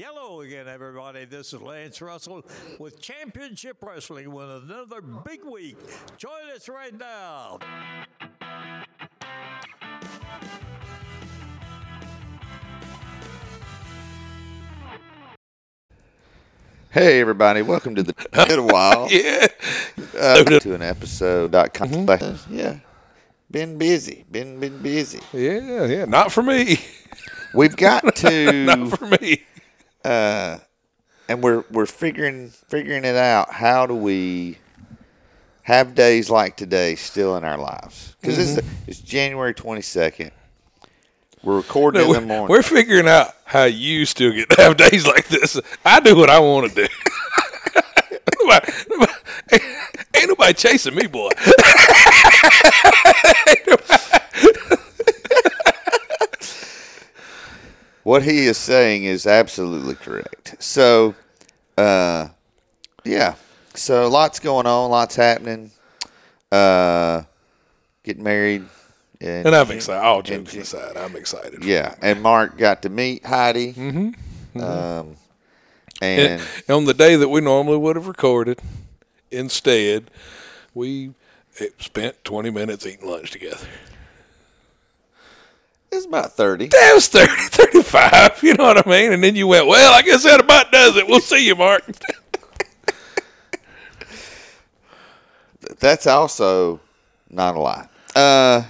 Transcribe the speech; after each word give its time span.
Hello 0.00 0.42
again, 0.42 0.68
everybody. 0.68 1.24
This 1.24 1.52
is 1.52 1.60
Lance 1.60 2.00
Russell 2.00 2.44
with 2.78 3.02
Championship 3.02 3.78
Wrestling 3.82 4.30
with 4.30 4.48
another 4.48 5.00
big 5.00 5.44
week. 5.44 5.76
Join 6.16 6.48
us 6.54 6.68
right 6.68 6.96
now. 6.96 7.58
Hey 16.90 17.20
everybody, 17.20 17.62
welcome 17.62 17.96
to 17.96 18.04
the 18.04 18.14
been 18.46 18.60
a 18.60 18.62
while. 18.62 19.08
Yeah. 19.10 19.48
Uh, 20.16 20.44
to 20.44 20.74
an 20.74 20.82
episode 20.82 21.50
dot 21.50 21.74
com. 21.74 22.06
Yeah. 22.48 22.76
Been 23.50 23.76
busy. 23.76 24.24
Been 24.30 24.60
been 24.60 24.78
busy. 24.78 25.18
Yeah, 25.32 25.86
yeah. 25.86 26.04
Not 26.04 26.30
for 26.30 26.44
me. 26.44 26.78
We've 27.52 27.74
got 27.74 28.14
to 28.16 28.52
Not 28.64 28.96
for 28.96 29.06
me. 29.20 29.42
Uh 30.04 30.58
and 31.28 31.42
we're 31.42 31.64
we're 31.70 31.86
figuring 31.86 32.50
figuring 32.68 33.04
it 33.04 33.16
out. 33.16 33.52
How 33.52 33.86
do 33.86 33.94
we 33.94 34.58
have 35.62 35.94
days 35.94 36.30
like 36.30 36.56
today 36.56 36.94
still 36.94 37.36
in 37.36 37.44
our 37.44 37.58
lives? 37.58 38.16
Because 38.20 38.38
it's, 38.38 38.66
it's 38.86 39.00
January 39.00 39.52
twenty 39.54 39.82
second. 39.82 40.30
We're 41.42 41.56
recording 41.56 42.00
No, 42.02 42.06
in 42.08 42.12
the 42.14 42.20
we're, 42.20 42.26
morning. 42.26 42.48
we're 42.48 42.62
figuring 42.62 43.06
out 43.08 43.28
how 43.44 43.64
you 43.64 44.04
still 44.06 44.32
get 44.32 44.50
to 44.50 44.60
have 44.62 44.76
days 44.76 45.06
like 45.06 45.28
this. 45.28 45.60
I 45.84 46.00
do 46.00 46.16
what 46.16 46.30
I 46.30 46.40
want 46.40 46.68
to 46.72 46.74
do. 46.74 46.88
nobody, 48.42 48.72
nobody, 48.90 49.12
ain't, 49.52 49.62
ain't 50.16 50.28
nobody 50.28 50.52
chasing 50.54 50.94
me, 50.96 51.06
boy. 51.06 51.30
what 58.08 58.22
he 58.22 58.46
is 58.46 58.56
saying 58.56 59.04
is 59.04 59.26
absolutely 59.26 59.94
correct. 59.94 60.54
So, 60.60 61.14
uh, 61.76 62.28
yeah. 63.04 63.34
So 63.74 64.08
lots 64.08 64.40
going 64.40 64.66
on, 64.66 64.90
lots 64.90 65.14
happening. 65.14 65.72
Uh, 66.50 67.24
getting 68.04 68.22
married. 68.22 68.64
And, 69.20 69.46
And 69.48 69.54
I'm 69.54 69.70
excited. 69.70 70.02
All 70.02 70.18
and 70.20 70.26
jokes 70.26 70.52
Jan- 70.52 70.62
aside, 70.62 70.96
I'm 70.96 71.16
excited. 71.16 71.62
Yeah, 71.62 71.96
and 72.00 72.22
Mark 72.22 72.56
got 72.56 72.80
to 72.82 72.88
meet 72.88 73.26
Heidi. 73.26 73.74
Mm-hmm. 73.74 74.58
Um, 74.58 75.16
and 76.00 76.40
And 76.40 76.70
on 76.70 76.86
the 76.86 76.94
day 76.94 77.14
that 77.14 77.28
we 77.28 77.42
normally 77.42 77.76
would 77.76 77.96
have 77.96 78.08
recorded, 78.08 78.58
instead, 79.30 80.10
we 80.72 81.10
eh, 81.60 81.66
spent 81.78 82.24
20 82.24 82.48
minutes 82.48 82.86
eating 82.86 83.06
lunch 83.06 83.32
together. 83.32 83.66
It's 85.92 86.06
about 86.06 86.32
thirty. 86.32 86.66
That 86.68 86.92
was 86.94 87.08
30, 87.08 87.32
35, 87.36 88.42
you 88.42 88.54
know 88.54 88.64
what 88.64 88.86
I 88.86 88.90
mean? 88.90 89.12
And 89.12 89.22
then 89.24 89.34
you 89.36 89.46
went, 89.46 89.66
well, 89.66 89.92
I 89.94 90.02
guess 90.02 90.22
that 90.24 90.40
about 90.40 90.70
does 90.72 90.96
it. 90.96 91.06
We'll 91.06 91.20
see 91.20 91.46
you, 91.46 91.54
Mark. 91.56 91.84
That's 95.80 96.06
also 96.06 96.80
not 97.30 97.56
a 97.56 97.60
lie. 97.60 97.88
Uh, 98.14 98.64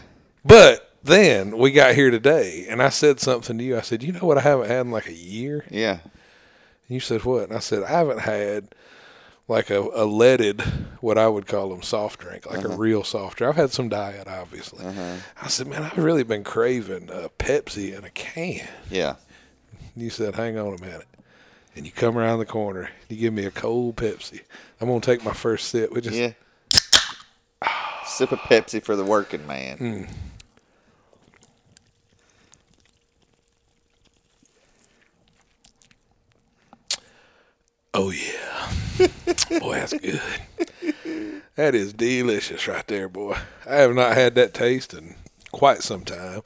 But 0.44 0.92
then 1.02 1.56
we 1.58 1.70
got 1.72 1.94
here 1.94 2.11
today, 2.11 2.66
and 2.69 2.83
I 2.83 2.89
said 2.89 3.20
something 3.20 3.56
to 3.58 3.64
you. 3.64 3.77
I 3.77 3.83
said, 3.83 4.02
you 4.02 4.12
know 4.12 4.20
what 4.27 4.39
I 4.39 4.42
haven't 4.42 4.69
had 4.69 4.80
in 4.86 4.91
like 4.91 5.06
a 5.08 5.12
year? 5.14 5.64
yeah, 5.70 5.98
And 6.02 6.11
you 6.89 7.00
said, 7.00 7.24
what? 7.24 7.44
And 7.44 7.52
I 7.55 7.61
said, 7.61 7.83
I 7.83 7.89
haven't 7.91 8.20
had 8.20 8.74
like 9.48 9.70
a, 9.70 9.80
a 9.80 10.04
leaded, 10.04 10.60
what 11.00 11.16
I 11.18 11.27
would 11.27 11.46
call 11.46 11.70
them, 11.70 11.82
soft 11.82 12.20
drink, 12.20 12.44
like 12.50 12.64
a 12.64 12.68
real 12.68 13.02
soft 13.02 13.38
drink. 13.38 13.50
I've 13.50 13.56
had 13.60 13.70
some 13.72 13.88
diet, 13.88 14.28
obviously. 14.28 14.84
I 15.42 15.48
said, 15.48 15.66
man, 15.66 15.82
I've 15.82 15.96
really 15.98 16.22
been 16.22 16.44
craving 16.44 17.08
a 17.10 17.30
Pepsi 17.30 17.96
in 17.96 18.05
a 18.05 18.10
can. 18.10 18.68
yeah. 18.90 19.16
And 19.94 20.05
you 20.05 20.10
said, 20.10 20.34
hang 20.36 20.58
on 20.58 20.74
a 20.74 20.80
minute. 20.80 21.06
And 21.74 21.86
you 21.86 21.92
come 21.92 22.18
around 22.18 22.40
the 22.40 22.46
corner, 22.46 22.90
you 23.08 23.16
give 23.16 23.32
me 23.32 23.44
a 23.46 23.50
cold 23.50 23.96
Pepsi. 23.96 24.40
I'm 24.80 24.88
going 24.88 25.00
to 25.00 25.06
take 25.06 25.24
my 25.24 25.32
first 25.32 25.68
sip. 25.68 25.92
We 25.92 26.00
just, 26.02 26.16
Yeah. 26.16 26.33
Sip 28.05 28.33
of 28.33 28.38
Pepsi 28.40 28.83
for 28.83 28.96
the 28.96 29.05
working 29.05 29.46
man. 29.46 29.78
Hmm. 29.78 30.02
Oh 38.01 38.11
yeah, 38.11 39.09
boy, 39.59 39.75
that's 39.75 39.92
good. 39.92 40.23
That 41.57 41.75
is 41.75 41.92
delicious 41.92 42.69
right 42.69 42.86
there, 42.86 43.09
boy. 43.09 43.36
I 43.69 43.79
have 43.79 43.92
not 43.92 44.14
had 44.14 44.36
that 44.36 44.55
taste 44.55 44.95
in 44.95 45.17
quite 45.51 45.83
some 45.83 46.05
time. 46.05 46.42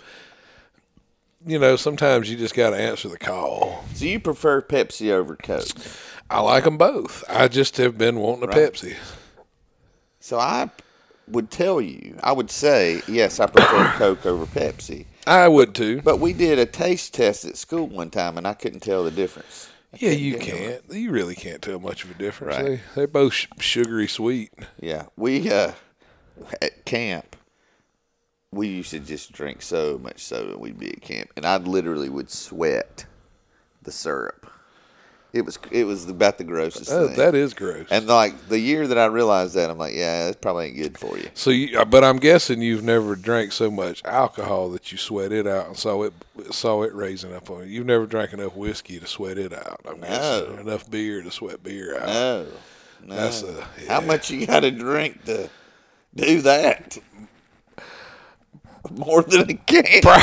You 1.47 1.59
know, 1.59 1.77
sometimes 1.77 2.31
you 2.31 2.39
just 2.39 2.55
got 2.55 2.71
to 2.71 2.77
answer 2.77 3.11
the 3.11 3.19
call. 3.19 3.85
So 3.93 4.07
you 4.07 4.19
prefer 4.19 4.63
Pepsi 4.63 5.11
over 5.11 5.37
Coke? 5.37 5.69
I 6.31 6.41
like 6.41 6.65
them 6.65 6.79
both. 6.79 7.23
I 7.29 7.49
just 7.49 7.77
have 7.77 7.99
been 7.99 8.21
wanting 8.21 8.45
a 8.45 8.47
Right. 8.47 8.57
Pepsi. 8.73 8.97
So 10.21 10.39
I 10.39 10.71
would 11.29 11.51
tell 11.51 11.83
you, 11.83 12.19
I 12.23 12.33
would 12.33 12.51
say, 12.51 13.03
yes, 13.07 13.39
I 13.39 13.45
prefer 13.45 13.93
Coke 13.99 14.25
over 14.25 14.47
Pepsi. 14.47 15.05
I 15.27 15.47
would 15.49 15.75
too. 15.75 16.01
But 16.01 16.21
we 16.21 16.33
did 16.33 16.59
a 16.59 16.65
taste 16.65 17.13
test 17.13 17.45
at 17.45 17.59
school 17.59 17.87
one 17.87 18.09
time, 18.09 18.39
and 18.39 18.47
I 18.47 18.55
couldn't 18.55 18.81
tell 18.81 19.05
the 19.05 19.11
difference. 19.11 19.69
I 19.93 19.97
Yeah, 20.01 20.11
you 20.11 20.39
can't. 20.39 20.83
You 20.91 21.11
really 21.11 21.35
can't 21.35 21.63
tell 21.63 21.79
much 21.79 22.05
of 22.05 22.11
a 22.11 22.15
difference. 22.15 22.57
Right. 22.57 22.65
They, 22.65 22.81
they're 22.95 23.07
both 23.07 23.33
sh- 23.33 23.47
sugary 23.59 24.09
sweet. 24.09 24.53
Yeah, 24.81 25.07
we 25.17 25.51
uh, 25.51 25.73
at 26.61 26.85
camp, 26.85 27.37
we 28.51 28.69
used 28.69 28.91
to 28.91 29.01
just 29.01 29.33
drink 29.33 29.63
so 29.63 29.99
much 29.99 30.21
soda. 30.23 30.59
We'd 30.59 30.79
be 30.79 30.91
at 30.91 31.01
camp, 31.01 31.31
and 31.37 31.45
I 31.45 31.57
literally 31.57 32.09
would 32.09 32.31
sweat 32.31 33.07
the 33.83 33.93
syrup. 33.93 34.52
It 35.33 35.47
was 35.47 35.59
it 35.71 35.85
was 35.85 36.07
about 36.09 36.37
the 36.37 36.45
grossest 36.45 36.91
Uh, 36.91 37.07
thing. 37.09 37.17
that 37.17 37.35
is 37.35 37.55
gross. 37.55 37.87
and 37.91 38.07
like 38.07 38.49
the 38.49 38.59
year 38.59 38.87
that 38.87 38.99
I 38.99 39.07
realized 39.07 39.55
that, 39.55 39.71
I'm 39.71 39.79
like, 39.79 39.95
yeah, 39.95 40.29
it 40.29 40.43
probably 40.43 40.67
ain't 40.67 40.77
good 40.77 40.99
for 40.99 41.17
you. 41.17 41.29
so, 41.33 41.49
you, 41.49 41.79
uh, 41.79 41.87
but 41.87 42.05
I'm 42.05 42.19
guessing 42.19 42.61
you've 42.61 42.83
never 42.85 43.17
drank 43.17 43.53
so 43.53 43.71
much 43.71 44.05
alcohol 44.05 44.69
that 44.73 44.93
you 44.93 44.99
sweat 44.99 45.33
it 45.33 45.47
out 45.47 45.69
and 45.69 45.77
saw 45.79 46.03
it 46.03 46.13
saw 46.51 46.83
it 46.83 46.93
raising 46.95 47.35
up 47.35 47.49
on 47.51 47.61
you. 47.61 47.65
You've 47.77 47.87
never 47.87 48.05
drank 48.05 48.35
enough 48.35 48.55
whiskey 48.55 49.01
to 49.01 49.07
sweat 49.07 49.39
it 49.39 49.55
out. 49.55 49.81
I'm 49.89 50.01
guessing 50.01 50.55
No. 50.55 50.61
enough 50.61 50.91
beer 50.91 51.23
to 51.23 51.31
sweat 51.31 51.63
beer 51.63 51.99
out. 51.99 52.07
No, 52.09 52.47
no. 53.05 53.17
That's 53.17 53.43
a- 53.43 53.67
How 53.89 54.03
much 54.03 54.31
you 54.31 54.47
got 54.47 54.61
to 54.61 54.71
drink 54.71 55.25
to 55.25 55.49
do 56.15 56.43
that? 56.43 56.99
More 58.91 59.23
than 59.23 59.49
a 59.49 59.55
can. 59.55 59.85
Pro- 60.03 60.17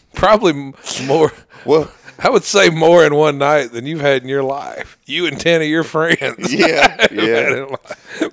Probably 0.14 0.72
more. 1.06 1.32
Well, 1.64 1.90
I 2.22 2.28
would 2.30 2.44
say 2.44 2.68
more 2.70 3.04
in 3.04 3.14
one 3.14 3.38
night 3.38 3.72
than 3.72 3.86
you've 3.86 4.00
had 4.02 4.22
in 4.22 4.28
your 4.28 4.42
life. 4.42 4.98
You 5.06 5.26
and 5.26 5.40
ten 5.40 5.62
of 5.62 5.66
your 5.68 5.84
friends. 5.84 6.52
yeah, 6.54 7.06
yeah. 7.12 7.66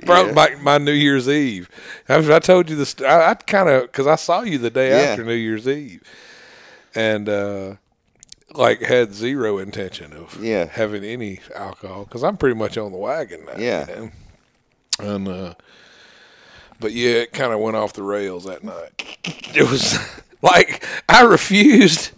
Probably 0.06 0.31
Yeah. 0.31 0.34
my, 0.34 0.56
my 0.62 0.78
New 0.78 0.92
Year's 0.92 1.30
Eve. 1.30 1.70
I, 2.09 2.16
I 2.36 2.40
told 2.40 2.70
you 2.70 2.75
this. 2.75 2.96
I, 3.02 3.30
I 3.31 3.34
kind 3.36 3.70
of 3.70 3.84
because 3.84 4.06
I 4.08 4.16
saw 4.16 4.42
you 4.42 4.58
the 4.58 4.70
day 4.70 4.90
Yeah. 4.90 5.09
after 5.12 5.24
New 5.24 5.34
Year's 5.34 5.68
Eve, 5.68 6.02
and 6.96 7.30
uh, 7.30 7.75
like 8.53 8.81
had 8.81 9.14
zero 9.14 9.58
intention 9.58 10.12
of 10.14 10.44
Yeah. 10.44 10.66
having 10.66 11.04
any 11.04 11.40
alcohol 11.56 12.04
because 12.06 12.24
I'm 12.24 12.38
pretty 12.38 12.56
much 12.56 12.78
on 12.78 12.92
the 12.92 12.98
wagon 12.98 13.46
now. 13.46 13.54
Yeah. 13.58 13.88
you 13.90 13.96
know? 13.96 14.12
and 15.00 15.28
uh, 15.28 15.54
but 16.80 16.92
yeah, 16.92 17.12
it 17.22 17.34
kind 17.34 17.54
of 17.54 17.59
went 17.59 17.75
off 17.78 17.94
the 17.94 18.04
rails 18.04 18.44
that 18.46 18.64
night. 18.64 19.18
It 19.56 19.69
was 19.69 19.98
like 20.42 20.84
I 21.08 21.22
refused. 21.24 22.12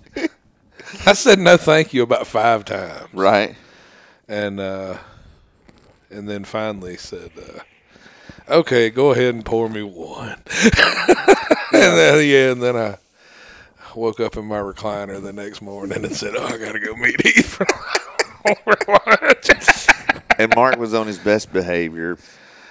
I 1.05 1.13
said 1.13 1.39
no, 1.39 1.57
thank 1.57 1.93
you 1.93 2.03
about 2.03 2.27
five 2.27 2.65
times 2.65 3.07
Right. 3.13 3.55
and 4.27 4.59
uh, 4.59 4.97
and 6.09 6.27
then 6.27 6.43
finally 6.43 6.97
said, 6.97 7.31
uh, 7.37 8.51
"Okay, 8.51 8.89
go 8.89 9.11
ahead 9.11 9.33
and 9.35 9.45
pour 9.45 9.69
me 9.69 9.83
one." 9.83 10.29
and 10.73 11.93
then 11.97 12.27
yeah, 12.27 12.51
and 12.51 12.61
then 12.63 12.75
I 12.75 12.97
woke 13.95 14.19
up 14.19 14.37
in 14.37 14.45
my 14.45 14.57
recliner 14.59 15.21
the 15.21 15.33
next 15.33 15.61
morning 15.61 16.03
and 16.03 16.15
said, 16.15 16.35
"Oh, 16.35 16.45
I 16.45 16.57
gotta 16.57 16.79
go 16.79 16.95
meet 16.95 17.21
Heath 17.25 17.45
for 17.45 17.65
lunch." 18.87 19.87
And 20.39 20.55
Mark 20.55 20.77
was 20.77 20.93
on 20.93 21.05
his 21.05 21.19
best 21.19 21.51
behavior. 21.51 22.17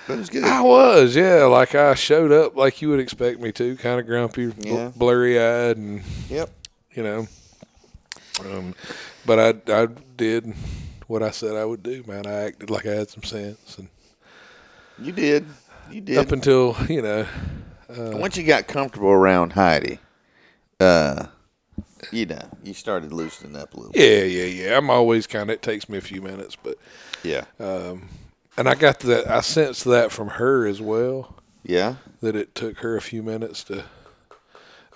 But 0.06 0.14
it 0.14 0.18
was 0.20 0.30
good. 0.30 0.44
I 0.44 0.62
was, 0.62 1.14
yeah, 1.14 1.44
like 1.44 1.74
I 1.74 1.92
showed 1.92 2.32
up 2.32 2.56
like 2.56 2.80
you 2.80 2.88
would 2.88 2.98
expect 2.98 3.40
me 3.40 3.52
to, 3.52 3.76
kind 3.76 4.00
of 4.00 4.06
grumpy, 4.06 4.54
Yeah. 4.58 4.90
blurry 4.96 5.38
eyed, 5.38 5.76
and 5.76 6.02
Yep. 6.30 6.48
you 6.94 7.02
know. 7.02 7.26
Um, 8.40 8.74
but 9.26 9.38
I 9.68 9.72
I 9.82 9.86
did 10.16 10.52
what 11.06 11.22
I 11.22 11.30
said 11.30 11.56
I 11.56 11.64
would 11.64 11.82
do, 11.82 12.04
man. 12.06 12.26
I 12.26 12.32
acted 12.46 12.70
like 12.70 12.86
I 12.86 12.94
had 12.94 13.10
some 13.10 13.22
sense, 13.22 13.78
and 13.78 13.88
You 14.98 15.12
did. 15.12 15.46
You 15.90 16.00
did. 16.02 16.18
up 16.18 16.32
until 16.32 16.76
you 16.88 17.02
know, 17.02 17.26
Once 17.88 18.36
you 18.36 18.44
got 18.44 18.66
comfortable 18.68 19.08
around 19.10 19.52
Heidi, 19.54 19.98
uh, 20.80 21.26
you 22.12 22.26
know, 22.26 22.42
you 22.62 22.74
started 22.74 23.12
loosening 23.12 23.56
up 23.56 23.74
a 23.74 23.76
little. 23.80 23.92
yeah, 23.94 24.22
yeah, 24.22 24.44
yeah. 24.44 24.76
I'm 24.76 24.90
always 24.90 25.26
kind 25.26 25.50
of. 25.50 25.54
It 25.54 25.62
takes 25.62 25.88
me 25.88 25.98
a 25.98 26.02
few 26.02 26.20
minutes, 26.22 26.56
but 26.56 26.76
Yeah. 27.22 27.44
and 27.58 28.68
I 28.68 28.74
got 28.74 29.00
that. 29.00 29.28
I 29.28 29.40
sensed 29.40 29.84
that 29.84 30.12
from 30.12 30.28
her 30.28 30.66
as 30.66 30.80
well. 30.80 31.36
yeah. 31.64 31.96
That 32.20 32.34
it 32.36 32.54
took 32.54 32.78
her 32.78 32.96
a 32.96 33.00
few 33.00 33.22
minutes 33.22 33.64
to. 33.64 33.84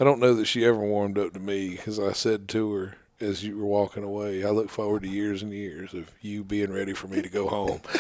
I 0.01 0.05
don't 0.05 0.19
know 0.21 0.35
that 0.35 0.47
she 0.47 0.65
ever 0.65 0.79
warmed 0.81 1.17
up 1.19 1.33
to 1.35 1.39
me 1.41 1.71
because 1.71 1.99
I 2.01 2.13
said 2.13 2.49
to 2.49 2.73
her 2.75 2.95
as 3.23 3.45
you 3.45 3.57
were 3.57 3.67
walking 3.67 4.05
away. 4.05 4.45
I 4.45 4.51
look 4.51 4.69
forward 4.69 5.03
to 5.03 5.09
years 5.09 5.43
and 5.43 5.53
years 5.53 5.95
of 5.95 6.11
you 6.21 6.45
being 6.45 6.73
ready 6.73 6.93
for 6.93 7.09
me 7.09 7.23
to 7.23 7.29
go 7.29 7.49
home. 7.49 7.81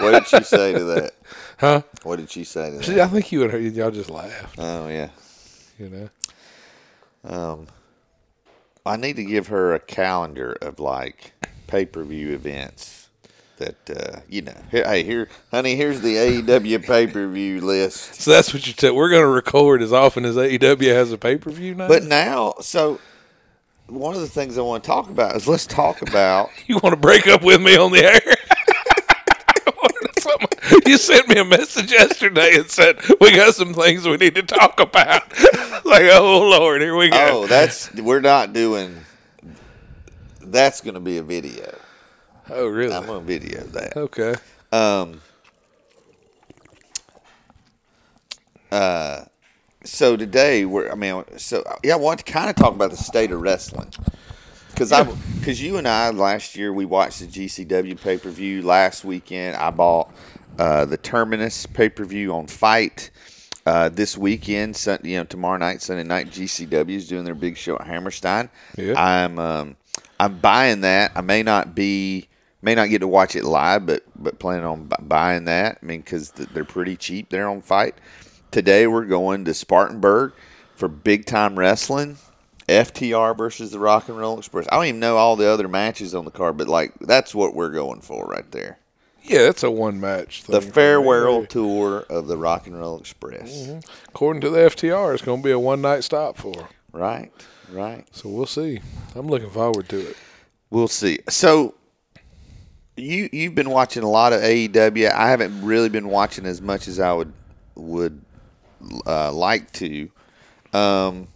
What 0.00 0.10
did 0.12 0.26
she 0.26 0.44
say 0.44 0.72
to 0.72 0.84
that? 0.84 1.14
Huh? 1.58 1.82
What 2.02 2.16
did 2.16 2.30
she 2.30 2.44
say 2.44 2.70
to 2.70 2.82
See, 2.82 2.94
that? 2.94 3.04
I 3.04 3.08
think 3.08 3.32
you 3.32 3.42
and 3.42 3.52
her, 3.52 3.58
y'all 3.58 3.90
just 3.90 4.10
laughed. 4.10 4.58
Oh 4.58 4.88
yeah. 4.88 5.08
You 5.78 5.88
know. 5.88 6.08
Um, 7.24 7.66
I 8.84 8.96
need 8.96 9.16
to 9.16 9.24
give 9.24 9.48
her 9.48 9.74
a 9.74 9.80
calendar 9.80 10.52
of 10.60 10.78
like 10.78 11.32
pay 11.66 11.86
per 11.86 12.04
view 12.04 12.34
events 12.34 13.08
that 13.56 13.90
uh, 13.90 14.20
you 14.28 14.42
know. 14.42 14.56
Hey, 14.70 15.02
here, 15.02 15.28
honey, 15.50 15.76
here's 15.76 16.00
the 16.00 16.14
AEW 16.14 16.84
pay 16.84 17.06
per 17.06 17.26
view 17.26 17.60
list. 17.60 18.20
So 18.20 18.30
that's 18.30 18.52
what 18.52 18.66
you 18.66 18.74
said. 18.76 18.92
We're 18.92 19.10
going 19.10 19.22
to 19.22 19.28
record 19.28 19.82
as 19.82 19.92
often 19.92 20.24
as 20.24 20.36
AEW 20.36 20.94
has 20.94 21.10
a 21.12 21.18
pay 21.18 21.36
per 21.36 21.50
view 21.50 21.74
now. 21.74 21.88
But 21.88 22.04
now, 22.04 22.54
so 22.60 23.00
one 23.88 24.14
of 24.14 24.20
the 24.20 24.28
things 24.28 24.58
I 24.58 24.62
want 24.62 24.82
to 24.82 24.86
talk 24.86 25.08
about 25.10 25.36
is 25.36 25.46
let's 25.46 25.66
talk 25.66 26.02
about. 26.02 26.50
you 26.66 26.78
want 26.82 26.92
to 26.92 27.00
break 27.00 27.26
up 27.26 27.42
with 27.42 27.60
me 27.60 27.76
on 27.76 27.92
the 27.92 28.04
air? 28.04 28.20
you 30.86 30.98
sent 30.98 31.28
me 31.28 31.36
a 31.38 31.44
message 31.44 31.92
yesterday 31.92 32.56
and 32.56 32.68
said 32.68 32.98
we 33.20 33.34
got 33.34 33.54
some 33.54 33.74
things 33.74 34.06
we 34.06 34.16
need 34.16 34.34
to 34.34 34.42
talk 34.42 34.80
about. 34.80 35.22
like, 35.84 36.04
oh 36.04 36.48
Lord, 36.48 36.80
here 36.80 36.96
we 36.96 37.10
go. 37.10 37.42
Oh, 37.42 37.46
that's 37.46 37.92
we're 37.94 38.20
not 38.20 38.52
doing. 38.52 38.96
That's 40.40 40.80
going 40.80 40.94
to 40.94 41.00
be 41.00 41.18
a 41.18 41.22
video. 41.22 41.76
Oh, 42.50 42.68
really? 42.68 42.94
I'm 42.94 43.06
going 43.06 43.20
to 43.20 43.26
video 43.26 43.62
that. 43.64 43.96
okay. 43.96 44.34
Um. 44.72 45.20
Uh, 48.70 49.24
so 49.86 50.16
today 50.16 50.64
we're. 50.64 50.90
I 50.90 50.94
mean, 50.94 51.24
so 51.36 51.64
yeah, 51.82 51.94
I 51.94 51.96
want 51.96 52.24
to 52.24 52.30
kind 52.30 52.50
of 52.50 52.56
talk 52.56 52.74
about 52.74 52.90
the 52.90 52.96
state 52.96 53.30
of 53.30 53.40
wrestling 53.40 53.90
because 54.70 54.92
I 54.92 55.04
because 55.38 55.62
you 55.62 55.78
and 55.78 55.88
I 55.88 56.10
last 56.10 56.56
year 56.56 56.72
we 56.72 56.84
watched 56.84 57.20
the 57.20 57.26
GCW 57.26 58.00
pay 58.00 58.18
per 58.18 58.30
view 58.30 58.62
last 58.62 59.04
weekend. 59.04 59.56
I 59.56 59.70
bought 59.70 60.12
uh, 60.58 60.84
the 60.84 60.96
Terminus 60.96 61.66
pay 61.66 61.88
per 61.88 62.04
view 62.04 62.34
on 62.34 62.46
FITE. 62.46 63.10
Uh, 63.64 63.88
this 63.88 64.16
weekend, 64.16 64.76
Sun, 64.76 65.00
you 65.02 65.16
know, 65.16 65.24
tomorrow 65.24 65.58
night, 65.58 65.82
Sunday 65.82 66.04
night, 66.04 66.28
GCW 66.28 66.90
is 66.90 67.08
doing 67.08 67.24
their 67.24 67.34
big 67.34 67.56
show 67.56 67.74
at 67.76 67.86
Hammerstein. 67.86 68.48
Yeah. 68.76 68.94
I'm 68.96 69.38
um, 69.40 69.76
I'm 70.20 70.38
buying 70.38 70.82
that. 70.82 71.12
I 71.16 71.20
may 71.20 71.42
not 71.42 71.74
be 71.74 72.28
may 72.62 72.74
not 72.74 72.90
get 72.90 73.00
to 73.00 73.08
watch 73.08 73.34
it 73.34 73.44
live, 73.44 73.86
but 73.86 74.02
but 74.14 74.38
planning 74.38 74.64
on 74.64 74.84
bu- 74.86 75.02
buying 75.02 75.44
that. 75.46 75.78
I 75.82 75.86
mean, 75.86 76.00
because 76.00 76.30
they're 76.30 76.64
pretty 76.64 76.96
cheap 76.96 77.30
there 77.30 77.48
on 77.48 77.60
FITE. 77.60 77.94
Today 78.50 78.86
we're 78.86 79.04
going 79.04 79.44
to 79.44 79.54
Spartanburg 79.54 80.32
for 80.74 80.88
big 80.88 81.26
time 81.26 81.58
wrestling. 81.58 82.18
FTR 82.68 83.36
versus 83.36 83.70
the 83.70 83.78
Rock 83.78 84.08
and 84.08 84.18
Roll 84.18 84.38
Express. 84.38 84.66
I 84.70 84.76
don't 84.76 84.86
even 84.86 85.00
know 85.00 85.16
all 85.16 85.36
the 85.36 85.48
other 85.48 85.68
matches 85.68 86.14
on 86.14 86.24
the 86.24 86.30
card, 86.30 86.56
but 86.56 86.68
like 86.68 86.92
that's 87.00 87.34
what 87.34 87.54
we're 87.54 87.70
going 87.70 88.00
for 88.00 88.24
right 88.26 88.50
there. 88.50 88.78
Yeah, 89.22 89.42
that's 89.42 89.62
a 89.62 89.70
one 89.70 90.00
match. 90.00 90.42
The 90.42 90.52
thing 90.52 90.60
for 90.60 90.66
me. 90.66 90.72
farewell 90.72 91.46
tour 91.46 92.04
of 92.08 92.28
the 92.28 92.36
Rock 92.36 92.66
and 92.66 92.78
Roll 92.78 92.98
Express. 92.98 93.66
Mm-hmm. 93.66 93.78
According 94.08 94.40
to 94.42 94.50
the 94.50 94.58
FTR, 94.58 95.14
it's 95.14 95.22
going 95.22 95.42
to 95.42 95.44
be 95.44 95.52
a 95.52 95.58
one 95.58 95.80
night 95.80 96.04
stop 96.04 96.36
for. 96.36 96.68
Right, 96.92 97.32
right. 97.70 98.04
So 98.12 98.28
we'll 98.28 98.46
see. 98.46 98.80
I'm 99.14 99.26
looking 99.26 99.50
forward 99.50 99.88
to 99.90 100.10
it. 100.10 100.16
We'll 100.70 100.88
see. 100.88 101.18
So 101.28 101.74
you 102.96 103.28
you've 103.32 103.54
been 103.54 103.70
watching 103.70 104.02
a 104.02 104.10
lot 104.10 104.32
of 104.32 104.40
AEW. 104.40 105.10
I 105.12 105.30
haven't 105.30 105.64
really 105.64 105.88
been 105.88 106.08
watching 106.08 106.46
as 106.46 106.60
much 106.60 106.88
as 106.88 106.98
I 106.98 107.12
would 107.12 107.32
would 107.74 108.20
uh, 109.06 109.32
like 109.32 109.72
to. 109.74 110.10
Um, 110.72 111.28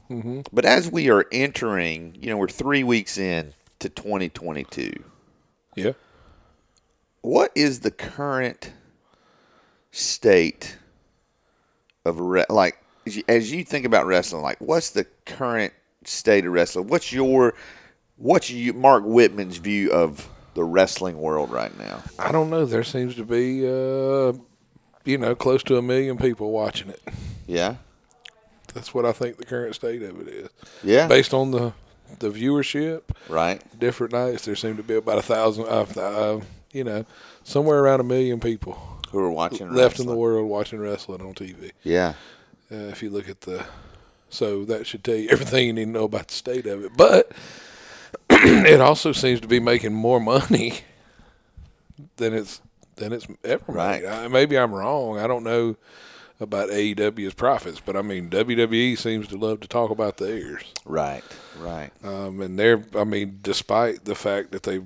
But 0.53 0.65
as 0.65 0.91
we 0.91 1.09
are 1.11 1.25
entering, 1.33 2.17
you 2.21 2.29
know, 2.31 2.37
we're 2.37 2.49
three 2.49 2.83
weeks 2.85 3.17
in 3.17 3.55
to 3.79 3.89
2022. 3.89 4.93
Yeah. 5.77 5.93
What 7.23 7.53
is 7.55 7.81
the 7.81 7.91
current 7.91 8.73
state 9.93 10.79
of 12.05 12.19
re- 12.21 12.45
like 12.49 12.77
as 13.07 13.17
you, 13.17 13.23
as 13.29 13.53
you 13.53 13.65
think 13.65 13.85
about 13.87 14.07
wrestling? 14.07 14.43
Like, 14.43 14.59
what's 14.61 14.91
the 14.91 15.07
current 15.27 15.73
state 16.05 16.45
of 16.47 16.53
wrestling? 16.53 16.89
What's 16.89 17.13
your 17.13 17.55
what's 18.17 18.51
you, 18.51 18.73
Mark 18.73 19.05
Whitman's 19.05 19.57
view 19.59 19.91
of 19.93 20.29
the 20.55 20.65
wrestling 20.65 21.19
world 21.19 21.51
right 21.51 21.77
now? 21.79 22.03
I 22.19 22.33
don't 22.33 22.51
know. 22.51 22.65
There 22.67 22.85
seems 22.85 23.15
to 23.17 23.25
be, 23.25 23.67
uh, 23.67 24.33
you 25.05 25.19
know, 25.19 25.35
close 25.35 25.63
to 25.65 25.77
a 25.77 25.83
million 25.83 26.17
people 26.19 26.51
watching 26.51 26.89
it. 26.91 27.03
Yeah, 27.47 27.77
That's 28.75 28.95
what 28.95 29.05
I 29.05 29.13
think 29.13 29.39
the 29.39 29.45
current 29.45 29.75
state 29.75 30.03
of 30.03 30.21
it 30.21 30.29
is. 30.29 30.49
yeah, 30.85 31.07
Based 31.09 31.35
on 31.35 31.51
the 31.51 31.73
the 32.19 32.29
viewership, 32.31 33.03
right. 33.29 33.63
different 33.79 34.13
nights, 34.13 34.45
there 34.45 34.57
seem 34.57 34.77
to 34.77 34.83
be 34.83 34.95
about 34.97 35.19
a 35.19 35.23
thousand, 35.23 35.65
uh, 35.67 35.87
uh, 36.01 36.41
you 36.73 36.83
know, 36.85 37.05
somewhere 37.45 37.79
around 37.81 38.01
a 38.01 38.05
million 38.05 38.41
people 38.41 38.77
Who 39.13 39.21
are 39.21 39.31
watching 39.31 39.73
left 39.73 40.01
in 40.01 40.07
the 40.07 40.15
world 40.17 40.49
watching 40.49 40.81
wrestling 40.81 41.21
on 41.23 41.35
TV. 41.35 41.71
Yeah, 41.85 42.15
Uh, 42.71 42.91
if 42.91 43.03
you 43.03 43.11
look 43.11 43.29
at 43.29 43.43
the, 43.43 43.65
so 44.29 44.65
that 44.65 44.87
should 44.89 45.03
tell 45.05 45.15
you 45.15 45.29
everything 45.31 45.67
you 45.69 45.73
need 45.73 45.85
to 45.87 45.91
know 45.91 46.05
about 46.05 46.29
the 46.29 46.35
state 46.35 46.67
of 46.67 46.85
it. 46.85 46.93
But 46.97 47.31
it 48.31 48.81
also 48.81 49.13
seems 49.13 49.41
to 49.41 49.49
be 49.49 49.61
making 49.61 49.93
more 49.95 50.21
money 50.21 50.81
than 52.17 52.35
it's 52.35 52.61
than 53.01 53.13
it's 53.13 53.27
ever 53.43 53.73
Right. 53.73 54.07
I, 54.07 54.29
maybe 54.29 54.57
I'm 54.57 54.73
wrong. 54.73 55.19
I 55.19 55.27
don't 55.27 55.43
know 55.43 55.77
about 56.39 56.71
AEW's 56.71 57.35
profits, 57.35 57.81
but 57.81 57.97
I 57.97 58.03
mean 58.03 58.31
WWE 58.31 58.97
seems 58.97 59.29
to 59.29 59.37
love 59.37 59.61
to 59.61 59.69
talk 59.69 59.91
about 59.91 60.17
theirs. 60.17 60.65
right, 60.85 61.25
right. 61.59 61.91
Um, 62.03 62.41
and 62.41 62.59
they're, 62.59 62.85
I 62.97 63.05
mean, 63.05 63.41
despite 63.43 64.05
the 64.05 64.15
fact 64.15 64.53
that 64.53 64.63
they, 64.63 64.81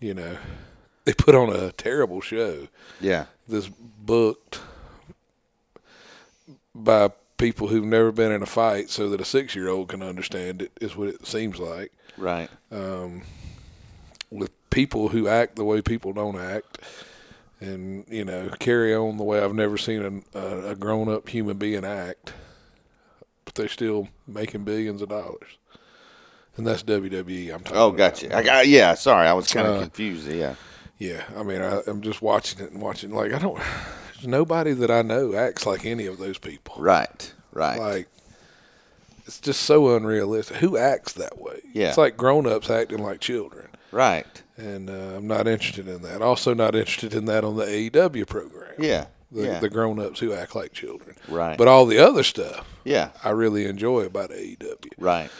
you 0.00 0.14
know, 0.14 0.38
they 1.04 1.12
put 1.12 1.34
on 1.34 1.54
a 1.54 1.72
terrible 1.72 2.20
show 2.20 2.68
Yeah, 3.00 3.26
this 3.46 3.68
booked 3.68 4.60
by 6.74 7.10
people 7.36 7.68
who've 7.68 7.84
never 7.84 8.10
been 8.10 8.32
in 8.32 8.42
a 8.42 8.46
fight 8.46 8.90
so 8.90 9.08
that 9.10 9.20
a 9.20 9.24
six 9.24 9.54
year 9.54 9.68
old 9.68 9.88
can 9.88 10.02
understand 10.02 10.62
it 10.62 10.72
is 10.80 10.96
what 10.96 11.08
it 11.08 11.26
seems 11.26 11.58
like 11.58 11.92
right. 12.16 12.48
with 14.30 14.50
people 14.70 15.08
who 15.08 15.28
act 15.28 15.56
the 15.56 15.64
way 15.64 15.82
people 15.82 16.12
don't 16.12 16.38
act 16.38 16.78
and 17.66 18.04
you 18.08 18.24
know 18.24 18.50
carry 18.58 18.94
on 18.94 19.16
the 19.16 19.24
way 19.24 19.40
I've 19.40 19.54
never 19.54 19.76
seen 19.78 20.24
a, 20.34 20.38
a, 20.70 20.74
grown 20.74 21.08
up 21.08 21.28
human 21.28 21.56
being 21.56 21.84
act 21.84 22.32
but 23.44 23.54
they're 23.54 23.68
still 23.68 24.08
making 24.26 24.64
billions 24.64 25.02
of 25.02 25.08
dollars 25.08 25.58
and 26.56 26.66
that's 26.66 26.82
WWE 26.82 27.52
I'm 27.52 27.64
talking 27.64 27.76
Oh, 27.78 27.90
gotcha. 27.90 28.36
I 28.36 28.42
got. 28.42 28.68
Yeah, 28.68 28.94
sorry, 28.94 29.26
I 29.26 29.32
was 29.32 29.52
kind 29.52 29.66
of 29.66 29.76
Uh, 29.76 29.80
confused. 29.80 30.28
Yeah, 30.30 30.54
Yeah, 30.98 31.24
I 31.36 31.42
mean, 31.42 31.60
I, 31.60 31.80
I'm 31.86 32.00
just 32.00 32.22
watching 32.22 32.60
it 32.64 32.70
and 32.70 32.80
watching. 32.80 33.10
Like, 33.10 33.32
I 33.32 33.38
don't. 33.40 33.60
There's 34.14 34.28
nobody 34.28 34.72
that 34.72 34.90
I 34.90 35.02
know 35.02 35.34
acts 35.34 35.66
like 35.66 35.84
any 35.84 36.06
of 36.06 36.18
those 36.18 36.38
people. 36.38 36.76
right, 36.78 37.34
right. 37.52 37.78
Like, 37.80 38.08
it's 39.26 39.40
just 39.40 39.62
so 39.62 39.96
unrealistic. 39.96 40.58
Who 40.58 40.76
acts 40.76 41.14
that 41.14 41.38
way? 41.40 41.60
Yeah. 41.72 41.88
It's 41.88 41.98
like 41.98 42.16
grown 42.16 42.46
ups 42.46 42.70
acting 42.70 43.02
like 43.02 43.18
children. 43.20 43.68
right. 43.90 44.42
And 44.56 44.88
uh, 44.88 45.16
I'm 45.16 45.26
not 45.26 45.48
interested 45.48 45.88
in 45.88 46.02
that. 46.02 46.22
Also, 46.22 46.54
not 46.54 46.76
interested 46.76 47.12
in 47.12 47.24
that 47.24 47.44
on 47.44 47.56
the 47.56 47.64
AEW 47.64 48.26
program. 48.26 48.74
Yeah, 48.78 49.06
The, 49.32 49.42
yeah, 49.42 49.58
the 49.58 49.68
grown 49.68 49.98
ups 49.98 50.20
who 50.20 50.32
act 50.32 50.54
like 50.54 50.72
children. 50.72 51.16
Right. 51.28 51.58
But 51.58 51.66
all 51.66 51.86
the 51.86 51.98
other 51.98 52.22
stuff 52.22 52.64
yeah, 52.84 53.10
I 53.24 53.30
really 53.30 53.66
enjoy 53.66 54.02
about 54.02 54.30
AEW. 54.30 54.92
right. 54.98 55.30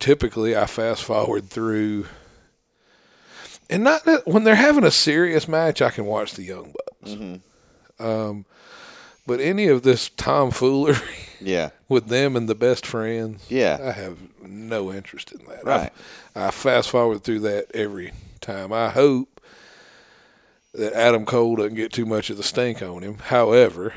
typically 0.00 0.56
I 0.56 0.66
fast 0.66 1.04
forward 1.04 1.48
through, 1.50 2.06
and 3.70 3.84
not 3.84 4.04
that 4.04 4.26
when 4.26 4.44
they're 4.44 4.54
having 4.54 4.84
a 4.84 4.90
serious 4.90 5.46
match, 5.46 5.80
I 5.82 5.90
can 5.90 6.06
watch 6.06 6.34
the 6.34 6.42
Young 6.42 6.72
Bucks. 6.72 7.14
Mm-hmm. 7.14 8.04
Um, 8.04 8.46
but 9.28 9.38
any 9.40 9.68
of 9.68 9.82
this 9.82 10.08
tomfoolery 10.16 10.96
Yeah, 11.40 11.70
with 11.88 12.08
them 12.08 12.34
and 12.34 12.48
the 12.48 12.54
best 12.56 12.84
friends, 12.84 13.46
Yeah. 13.48 13.78
I 13.80 13.92
have 13.92 14.18
no 14.42 14.92
interest 14.92 15.30
in 15.32 15.44
that. 15.46 15.64
Right. 15.64 15.92
I, 16.34 16.46
I 16.46 16.50
fast 16.50 16.90
forward 16.90 17.22
through 17.22 17.40
that 17.40 17.66
every 17.74 18.12
time. 18.40 18.72
I 18.72 18.88
hope 18.88 19.40
that 20.74 20.92
Adam 20.94 21.24
Cole 21.26 21.56
doesn't 21.56 21.74
get 21.74 21.92
too 21.92 22.06
much 22.06 22.30
of 22.30 22.36
the 22.38 22.42
stink 22.42 22.82
on 22.82 23.02
him. 23.02 23.18
However, 23.18 23.92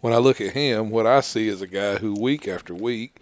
when 0.00 0.12
I 0.12 0.18
look 0.18 0.40
at 0.40 0.52
him, 0.52 0.90
what 0.90 1.06
I 1.06 1.20
see 1.20 1.48
is 1.48 1.62
a 1.62 1.66
guy 1.66 1.96
who 1.96 2.14
week 2.14 2.46
after 2.46 2.74
week 2.74 3.16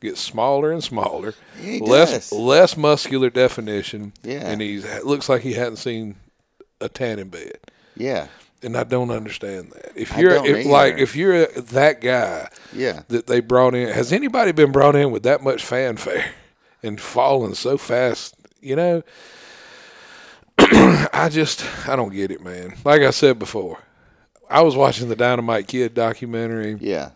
gets 0.00 0.20
smaller 0.20 0.70
and 0.72 0.82
smaller, 0.82 1.34
He 1.60 1.80
less 1.80 2.10
does. 2.30 2.32
less 2.32 2.76
muscular 2.76 3.30
definition, 3.30 4.12
Yeah. 4.22 4.46
and 4.50 4.60
he 4.60 4.78
looks 5.04 5.28
like 5.28 5.42
he 5.42 5.54
hadn't 5.54 5.76
seen 5.76 6.16
a 6.80 6.88
tanning 6.88 7.28
bed. 7.28 7.58
yeah, 7.96 8.28
And 8.62 8.76
I 8.76 8.84
don't 8.84 9.10
understand 9.10 9.70
that. 9.72 9.92
If 9.96 10.14
I 10.14 10.20
you're 10.20 10.44
if, 10.44 10.66
like 10.66 10.98
if 10.98 11.16
you're 11.16 11.46
that 11.46 12.00
guy 12.00 12.48
yeah. 12.74 13.02
that 13.08 13.26
they 13.26 13.40
brought 13.40 13.74
in, 13.74 13.88
has 13.88 14.12
anybody 14.12 14.52
been 14.52 14.70
brought 14.70 14.96
in 14.96 15.10
with 15.10 15.22
that 15.22 15.42
much 15.42 15.64
fanfare 15.64 16.26
and 16.82 17.00
fallen 17.00 17.54
so 17.54 17.78
fast? 17.78 18.34
You 18.60 18.76
know, 18.76 19.02
I 20.58 21.28
just 21.30 21.64
I 21.88 21.96
don't 21.96 22.12
get 22.12 22.30
it, 22.30 22.42
man. 22.42 22.74
Like 22.84 23.00
I 23.00 23.10
said 23.10 23.38
before, 23.38 23.78
I 24.50 24.62
was 24.62 24.76
watching 24.76 25.08
the 25.08 25.16
Dynamite 25.16 25.68
Kid 25.68 25.94
documentary, 25.94 26.76
Yeah. 26.80 27.10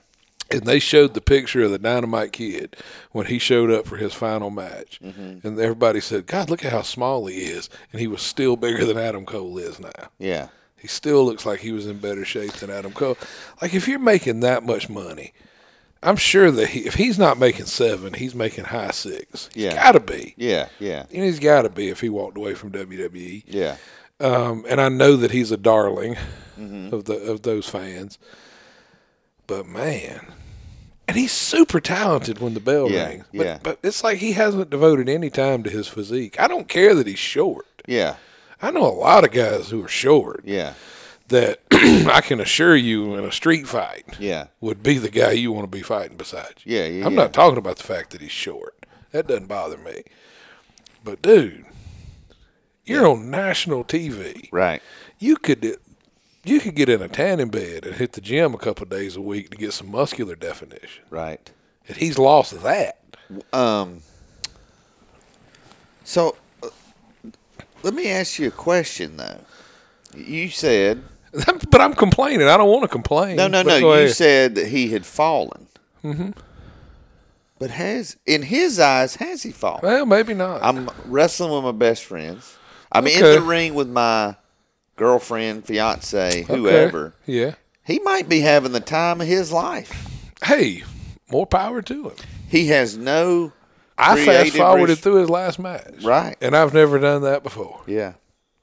and 0.51 0.63
they 0.63 0.79
showed 0.79 1.13
the 1.15 1.21
picture 1.21 1.63
of 1.63 1.71
the 1.71 1.79
Dynamite 1.79 2.33
Kid 2.33 2.77
when 3.13 3.27
he 3.27 3.39
showed 3.39 3.71
up 3.71 3.87
for 3.87 3.97
his 3.97 4.15
final 4.15 4.51
match, 4.51 4.99
mm-hmm. 5.05 5.47
and 5.47 5.59
everybody 5.59 6.01
said, 6.01 6.27
"God, 6.27 6.49
look 6.49 6.65
at 6.65 6.73
how 6.73 6.83
small 6.83 7.27
he 7.27 7.37
is," 7.43 7.69
and 7.93 8.01
he 8.01 8.07
was 8.07 8.23
still 8.23 8.57
bigger 8.57 8.85
than 8.87 8.97
Adam 8.97 9.27
Cole 9.27 9.59
is 9.59 9.79
now. 9.79 9.91
Yeah. 10.19 10.49
He 10.85 10.88
still 10.88 11.25
looks 11.25 11.47
like 11.47 11.61
he 11.61 11.73
was 11.73 11.87
in 11.87 11.97
better 11.97 12.26
shape 12.26 12.53
than 12.53 12.69
Adam 12.69 12.93
Cole. 12.93 13.17
Like 13.62 13.73
if 13.73 13.88
you're 13.88 13.99
making 13.99 14.41
that 14.41 14.62
much 14.64 14.91
money, 14.91 15.33
I'm 16.03 16.17
sure 16.17 16.50
that 16.50 16.69
he, 16.69 16.81
if 16.81 16.97
he's 16.97 17.19
not 17.19 17.38
making 17.38 17.64
seven, 17.64 18.12
he's 18.12 18.35
making 18.35 18.64
high 18.64 18.91
six. 18.91 19.49
He's 19.55 19.64
Yeah. 19.64 19.75
got 19.83 19.93
to 19.93 20.00
be. 20.00 20.35
Yeah. 20.37 20.69
Yeah. 20.79 21.07
And 21.11 21.25
he's 21.25 21.38
got 21.38 21.62
to 21.62 21.71
be 21.71 21.88
if 21.88 22.03
he 22.03 22.11
walked 22.11 22.37
away 22.37 22.53
from 22.53 22.71
WWE. 22.73 23.45
Yeah. 23.47 23.76
Um, 24.21 24.67
and 24.69 24.79
I 24.79 24.91
know 24.91 25.17
that 25.17 25.31
he's 25.31 25.50
a 25.50 25.57
darling 25.57 26.17
Mm-hmm. 26.61 26.95
of 26.95 27.05
the 27.07 27.14
of 27.14 27.41
those 27.43 27.67
fans. 27.67 28.19
But 29.47 29.67
man, 29.67 30.26
and 31.09 31.17
he's 31.17 31.33
super 31.33 31.81
talented 31.81 32.38
when 32.41 32.55
the 32.55 32.61
bell 32.61 32.91
Yeah, 32.91 33.09
rings. 33.09 33.25
But, 33.33 33.47
yeah. 33.47 33.59
but 33.62 33.79
it's 33.83 34.05
like 34.05 34.19
he 34.19 34.33
hasn't 34.33 34.71
devoted 34.71 35.09
any 35.09 35.31
time 35.31 35.62
to 35.64 35.71
his 35.71 35.88
physique. 35.88 36.38
I 36.38 36.47
don't 36.49 36.69
care 36.69 36.95
that 36.95 37.07
he's 37.07 37.19
short. 37.19 37.67
Yeah. 37.87 38.17
I 38.64 38.71
know 38.71 38.87
a 38.87 38.88
lot 38.88 39.25
of 39.25 39.30
guys 39.33 39.68
who 39.71 39.85
are 39.85 39.88
short 39.88 40.42
Yeah. 40.44 40.75
that 41.28 41.61
I 41.71 42.21
can 42.23 42.40
assure 42.40 42.75
you 42.76 43.14
in 43.14 43.25
a 43.25 43.33
street 43.33 43.66
fight 43.68 44.04
Yeah. 44.18 44.47
would 44.61 44.83
be 44.83 44.99
the 44.99 45.11
guy 45.11 45.33
you 45.33 45.52
want 45.52 45.64
to 45.71 45.76
be 45.76 45.83
fighting 45.83 46.16
besides 46.16 46.54
you. 46.64 46.76
Yeah, 46.76 46.87
yeah, 46.87 47.06
I'm 47.06 47.12
yeah. 47.14 47.23
not 47.23 47.33
talking 47.33 47.59
about 47.59 47.76
the 47.76 47.83
fact 47.85 48.11
that 48.11 48.21
he's 48.21 48.30
short. 48.30 48.75
That 49.12 49.26
doesn't 49.26 49.47
bother 49.49 49.76
me. 49.78 50.02
But 51.04 51.21
dude, 51.23 51.66
you're 52.87 53.06
on 53.06 53.30
national 53.30 53.85
TV. 53.85 54.49
Right. 54.50 54.83
You 55.18 55.37
could 55.37 55.76
you 56.44 56.61
could 56.61 56.75
get 56.75 56.88
in 56.88 57.00
a 57.00 57.09
tanning 57.09 57.49
bed 57.49 57.87
and 57.87 57.94
hit 57.97 58.12
the 58.12 58.21
gym 58.21 58.52
a 58.54 58.59
couple 58.59 58.83
of 58.85 58.90
days 58.90 59.16
a 59.16 59.21
week 59.21 59.50
to 59.50 59.56
get 59.56 59.73
some 59.73 59.90
muscular 59.90 60.35
definition. 60.37 61.04
Right. 61.11 61.50
And 61.88 61.97
he's 61.97 62.18
lost 62.18 62.62
that. 62.62 62.99
Um. 63.52 64.00
So, 66.04 66.37
let 67.85 67.95
me 67.95 68.09
ask 68.11 68.38
you 68.38 68.49
a 68.49 68.50
question, 68.50 69.17
though. 69.17 69.38
You 70.17 70.49
said 70.49 71.03
but 71.71 71.81
I'm 71.81 71.95
complaining. 71.95 72.47
I 72.47 72.57
don't 72.57 72.69
want 72.71 72.83
to 72.83 72.88
complain. 72.88 73.37
no, 73.37 73.49
no, 73.49 73.62
no. 73.62 73.76
You 73.76 73.93
ahead. 73.93 74.12
said 74.12 74.55
that 74.55 74.69
he 74.69 74.88
had 74.91 75.05
fallen. 75.05 75.67
Mm-hmm. 76.05 76.31
But 77.59 77.71
has 77.71 78.17
in 78.26 78.43
his 78.43 78.79
eyes 78.79 79.17
has 79.17 79.43
he 79.43 79.50
fallen? 79.50 79.81
well, 79.83 80.07
maybe 80.07 80.35
not. 80.35 80.62
I'm 80.62 80.88
wrestling 81.07 81.53
with 81.53 81.64
my 81.64 81.73
best 81.73 82.05
friends. 82.05 82.57
I'm 82.93 83.07
in 83.07 83.21
the 83.21 83.41
ring 83.43 83.75
with 83.75 83.88
my 83.88 84.37
girlfriend, 84.97 85.64
fiance, 85.67 86.43
Okay. 86.45 86.53
whoever. 86.55 87.14
Yeah. 87.26 87.55
He 87.85 87.99
might 88.00 88.29
be 88.29 88.41
having 88.41 88.73
the 88.73 88.81
time 88.81 89.21
of 89.21 89.26
his 89.26 89.50
life. 89.53 90.33
Hey, 90.45 90.85
more 91.31 91.47
power 91.47 91.83
to 91.83 92.11
him. 92.11 92.17
He 92.49 92.69
has 92.69 92.97
no. 92.97 93.53
I 93.97 94.25
fast 94.25 94.57
forwarded 94.57 94.99
through 94.99 95.17
his 95.17 95.31
last 95.31 95.59
match. 95.59 96.03
Right. 96.03 96.37
And 96.41 96.57
I've 96.57 96.75
never 96.75 96.99
done 96.99 97.23
that 97.23 97.43
before. 97.43 97.83
Yeah. 97.87 98.15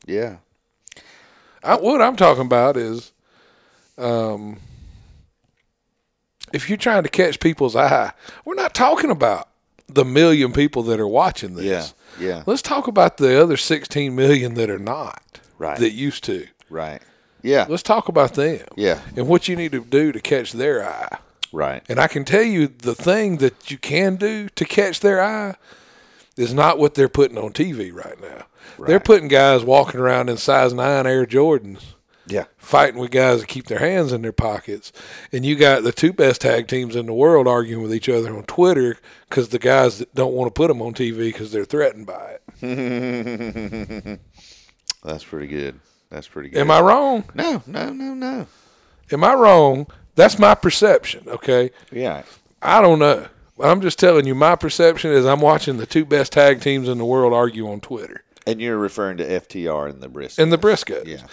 Yeah. 0.06 0.38
I, 1.64 1.76
what 1.76 2.02
I'm 2.02 2.16
talking 2.16 2.46
about 2.46 2.76
is, 2.76 3.12
um, 3.98 4.60
if 6.54 6.70
you're 6.70 6.78
trying 6.78 7.04
to 7.04 7.10
catch 7.10 7.40
people's 7.40 7.76
eye, 7.76 8.12
we're 8.46 8.56
not 8.56 8.74
talking 8.74 9.12
about 9.12 9.48
the 9.88 10.04
million 10.04 10.52
people 10.54 10.84
that 10.84 11.00
are 11.00 11.08
watching 11.08 11.56
this. 11.56 11.66
Yeah. 12.20 12.28
Yeah. 12.28 12.44
Let's 12.46 12.62
talk 12.62 12.88
about 12.88 13.18
the 13.18 13.42
other 13.42 13.58
16 13.58 14.16
million 14.16 14.56
that 14.56 14.70
are 14.70 14.80
not. 14.80 15.40
Right. 15.58 15.78
That 15.78 15.92
used 15.92 16.24
to. 16.26 16.48
Right. 16.70 17.02
Yeah. 17.42 17.66
Let's 17.70 17.84
talk 17.84 18.08
about 18.08 18.34
them. 18.34 18.66
Yeah. 18.76 19.00
And 19.16 19.28
what 19.28 19.48
you 19.48 19.56
need 19.56 19.72
to 19.72 19.84
do 19.84 20.12
to 20.12 20.20
catch 20.20 20.54
their 20.54 20.84
eye. 20.84 21.20
Right. 21.51 21.84
And 21.89 22.00
I 22.00 22.08
can 22.08 22.24
tell 22.25 22.43
you 22.43 22.67
the 22.67 22.96
thing 22.96 23.38
that 23.38 23.70
you 23.70 23.77
can 23.77 24.15
do 24.15 24.48
to 24.50 24.65
catch 24.65 25.00
their 25.01 25.22
eye 25.22 25.55
is 26.38 26.53
not 26.53 26.77
what 26.79 26.93
they're 26.96 27.10
putting 27.10 27.38
on 27.38 27.51
TV 27.53 27.93
right 27.93 28.20
now. 28.22 28.46
They're 28.88 29.00
putting 29.01 29.27
guys 29.27 29.63
walking 29.63 30.00
around 30.00 30.29
in 30.29 30.38
size 30.38 30.74
9 30.74 31.05
Air 31.05 31.25
Jordans 31.25 31.93
Yeah. 32.25 32.46
fighting 32.58 33.00
with 33.00 33.12
guys 33.12 33.41
that 33.41 33.48
keep 33.48 33.65
their 33.67 33.79
hands 33.79 34.13
in 34.13 34.22
their 34.22 34.31
pockets. 34.31 34.91
And 35.34 35.46
you 35.46 35.55
got 35.55 35.84
the 35.84 35.91
two 35.91 36.13
best 36.13 36.41
tag 36.41 36.67
teams 36.67 36.96
in 36.96 37.05
the 37.08 37.13
world 37.13 37.48
arguing 37.48 37.84
with 37.84 37.93
each 37.93 38.08
other 38.08 38.36
on 38.36 38.43
Twitter 38.46 38.98
because 39.29 39.50
the 39.50 39.60
guys 39.60 40.00
that 40.00 40.15
don't 40.15 40.34
want 40.34 40.48
to 40.48 40.58
put 40.58 40.70
them 40.70 40.81
on 40.81 40.93
TV 40.93 41.17
because 41.34 41.51
they're 41.51 41.65
threatened 41.65 42.08
by 42.08 42.38
it. 42.62 44.20
That's 45.03 45.24
pretty 45.25 45.48
good. 45.48 45.79
That's 46.10 46.27
pretty 46.27 46.50
good. 46.50 46.60
Am 46.60 46.72
I 46.72 46.79
wrong? 46.81 47.24
No, 47.36 47.62
no, 47.67 47.91
no, 47.91 48.13
no. 48.13 48.48
Am 49.12 49.24
I 49.24 49.34
wrong? 49.34 49.88
That's 50.15 50.38
my 50.39 50.56
perception, 50.56 51.24
okay? 51.27 51.72
Yeah. 51.91 52.24
I 52.62 52.82
don't 52.82 53.00
know. 53.00 53.27
I'm 53.62 53.82
just 53.82 54.00
telling 54.00 54.25
you, 54.25 54.36
my 54.36 54.56
perception 54.56 55.12
is 55.12 55.25
I'm 55.25 55.41
watching 55.41 55.77
the 55.77 55.86
two 55.86 56.06
best 56.06 56.32
tag 56.34 56.62
teams 56.62 56.88
in 56.89 56.98
the 56.98 57.06
world 57.06 57.34
argue 57.34 57.70
on 57.70 57.80
Twitter 57.80 58.24
And 58.48 58.60
you're 58.60 58.77
referring 58.77 59.18
to 59.18 59.24
FTR 59.27 59.89
and 59.89 60.01
the 60.01 60.10
Briscoe. 60.10 60.41
and 60.41 60.51
the 60.51 60.58
Briscoes. 60.58 61.06
Yeah. 61.08 61.25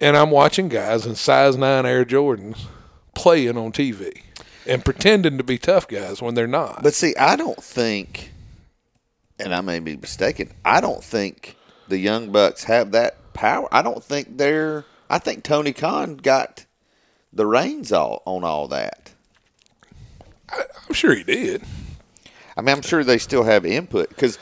And 0.00 0.16
I'm 0.16 0.30
watching 0.30 0.68
guys 0.68 1.06
in 1.06 1.14
size 1.14 1.56
9 1.56 1.86
Air 1.86 2.04
Jordans 2.04 2.66
playing 3.14 3.56
on 3.56 3.72
TV 3.72 4.22
and 4.66 4.84
pretending 4.84 5.38
to 5.38 5.44
be 5.44 5.58
tough 5.58 5.88
guys 5.88 6.20
when 6.22 6.34
they're 6.34 6.46
not. 6.46 6.82
But 6.82 6.94
see, 6.94 7.14
I 7.16 7.36
don't 7.36 7.62
think, 7.62 8.30
and 9.40 9.54
I 9.54 9.60
may 9.60 9.78
be 9.80 9.96
mistaken, 9.96 10.52
I 10.64 10.80
don't 10.80 11.02
think 11.02 11.56
the 11.88 11.98
Young 11.98 12.30
Bucks 12.30 12.64
have 12.64 12.92
that 12.92 13.16
power. 13.34 13.68
I 13.72 13.82
don't 13.82 14.02
think 14.04 14.36
they're. 14.38 14.84
I 15.10 15.18
think 15.18 15.42
Tony 15.42 15.72
Khan 15.72 16.16
got 16.16 16.66
the 17.32 17.46
reins 17.46 17.92
all 17.92 18.22
on 18.24 18.44
all 18.44 18.68
that. 18.68 19.12
I'm 20.50 20.94
sure 20.94 21.14
he 21.14 21.22
did. 21.22 21.62
I 22.56 22.62
mean, 22.62 22.74
I'm 22.74 22.82
sure 22.82 23.04
they 23.04 23.18
still 23.18 23.44
have 23.44 23.64
input 23.64 24.08
because 24.08 24.38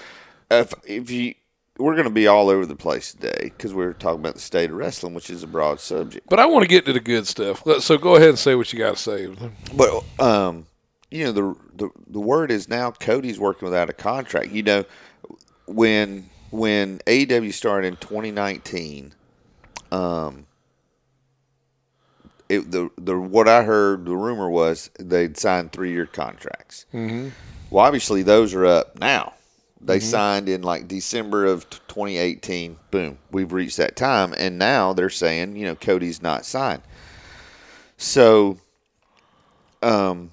if 0.51 0.73
if 0.87 1.11
you 1.11 1.35
we're 1.79 1.95
going 1.95 2.05
to 2.05 2.11
be 2.11 2.27
all 2.27 2.49
over 2.49 2.65
the 2.65 2.77
place 2.77 3.13
today 3.13 3.53
because 3.57 3.75
we're 3.75 3.93
talking 3.93 4.21
about 4.21 4.35
the 4.35 4.41
state 4.41 4.71
of 4.71 4.77
wrestling, 4.77 5.13
which 5.13 5.29
is 5.29 5.43
a 5.43 5.47
broad 5.47 5.79
subject. 5.79 6.27
But 6.29 6.41
I 6.41 6.47
want 6.47 6.63
to 6.63 6.69
get 6.69 6.87
to 6.87 6.93
the 6.93 7.01
good 7.01 7.27
stuff. 7.27 7.63
So 7.81 7.99
go 7.99 8.17
ahead 8.17 8.31
and 8.31 8.39
say 8.39 8.55
what 8.55 8.73
you 8.73 8.79
got 8.79 8.97
to 8.97 9.03
say. 9.03 9.29
But 9.75 10.03
um, 10.19 10.67
you 11.11 11.25
know 11.25 11.33
the, 11.33 11.57
the 11.75 11.91
the 12.07 12.21
word 12.21 12.51
is 12.51 12.69
now 12.69 12.91
Cody's 12.91 13.39
working 13.39 13.67
without 13.67 13.91
a 13.91 13.93
contract. 13.93 14.53
You 14.53 14.63
know 14.63 14.85
when 15.67 16.31
when 16.51 16.99
AEW 17.01 17.53
started 17.53 17.89
in 17.89 17.97
2019, 17.97 19.13
um, 19.93 20.46
it 22.49 22.71
the 22.71 22.91
the 22.99 23.19
what 23.19 23.49
I 23.49 23.63
heard 23.63 24.05
the 24.05 24.17
rumor 24.17 24.49
was 24.51 24.91
they'd 24.99 25.37
signed 25.37 25.73
three 25.73 25.91
year 25.91 26.07
contracts. 26.07 26.87
Mm-hmm. 26.93 27.29
Well, 27.71 27.85
obviously 27.85 28.23
those 28.23 28.55
are 28.55 28.67
up 28.67 28.99
now. 28.99 29.35
They 29.81 30.01
signed 30.01 30.49
in 30.49 30.63
like 30.63 30.89
December 30.89 31.45
of 31.45 31.69
2018. 31.71 32.77
Boom, 32.91 33.19
we've 33.31 33.53
reached 33.53 33.77
that 33.77 33.95
time, 33.95 34.35
and 34.37 34.59
now 34.59 34.93
they're 34.93 35.11
saying 35.11 35.57
you 35.57 35.65
know 35.65 35.77
Cody's 35.77 36.23
not 36.23 36.45
signed. 36.45 36.83
So 37.97 38.59
um, 39.83 40.33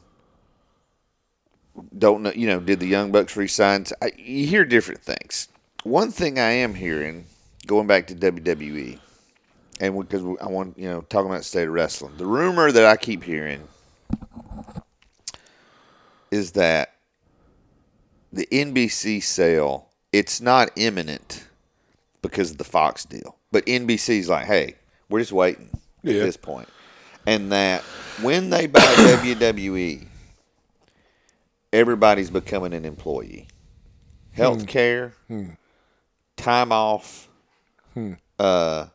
don't 1.98 2.24
know, 2.24 2.32
you 2.32 2.48
know, 2.48 2.60
did 2.60 2.80
the 2.80 2.88
Young 2.88 3.12
Bucks 3.12 3.36
resign? 3.36 3.86
I, 4.02 4.12
you 4.18 4.48
hear 4.48 4.66
different 4.66 5.02
things. 5.02 5.48
One 5.84 6.12
thing 6.12 6.40
I 6.40 6.52
am 6.52 6.76
hearing, 6.76 7.26
going 7.68 7.88
back 7.88 8.08
to 8.08 8.16
WWE, 8.16 9.00
and 9.84 10.00
because 10.00 10.24
I 10.40 10.48
want, 10.48 10.80
you 10.80 10.88
know, 10.88 11.02
talking 11.02 11.30
about 11.30 11.44
state 11.44 11.68
of 11.68 11.74
wrestling, 11.74 12.14
the 12.16 12.26
rumor 12.26 12.72
that 12.72 12.86
I 12.86 12.96
keep 12.96 13.22
hearing 13.22 13.68
is 16.32 16.54
that 16.54 16.94
the 18.32 18.48
NBC 18.50 19.22
sale, 19.22 19.90
it's 20.14 20.40
not 20.40 20.72
imminent 20.78 21.46
because 22.22 22.52
of 22.52 22.60
the 22.60 22.64
Fox 22.64 23.04
deal. 23.04 23.36
But 23.52 23.66
NBC's 23.66 24.30
like, 24.30 24.46
hey, 24.46 24.76
we're 25.10 25.20
just 25.20 25.34
waiting 25.34 25.70
Yeah. 26.02 26.14
at 26.14 26.20
this 26.22 26.38
point. 26.38 26.70
And 27.26 27.52
that 27.52 27.82
when 28.22 28.52
they 28.52 28.68
buy 28.68 28.80
WWE, 28.80 30.08
everybody's 31.74 32.30
becoming 32.30 32.74
an 32.74 32.86
employee. 32.86 33.50
Hmm. 34.34 34.42
Health 34.42 34.66
care, 34.66 35.14
hmm. 35.28 35.50
time 36.38 36.72
off, 36.72 37.28
hmm. 37.94 38.14
uh, 38.40 38.86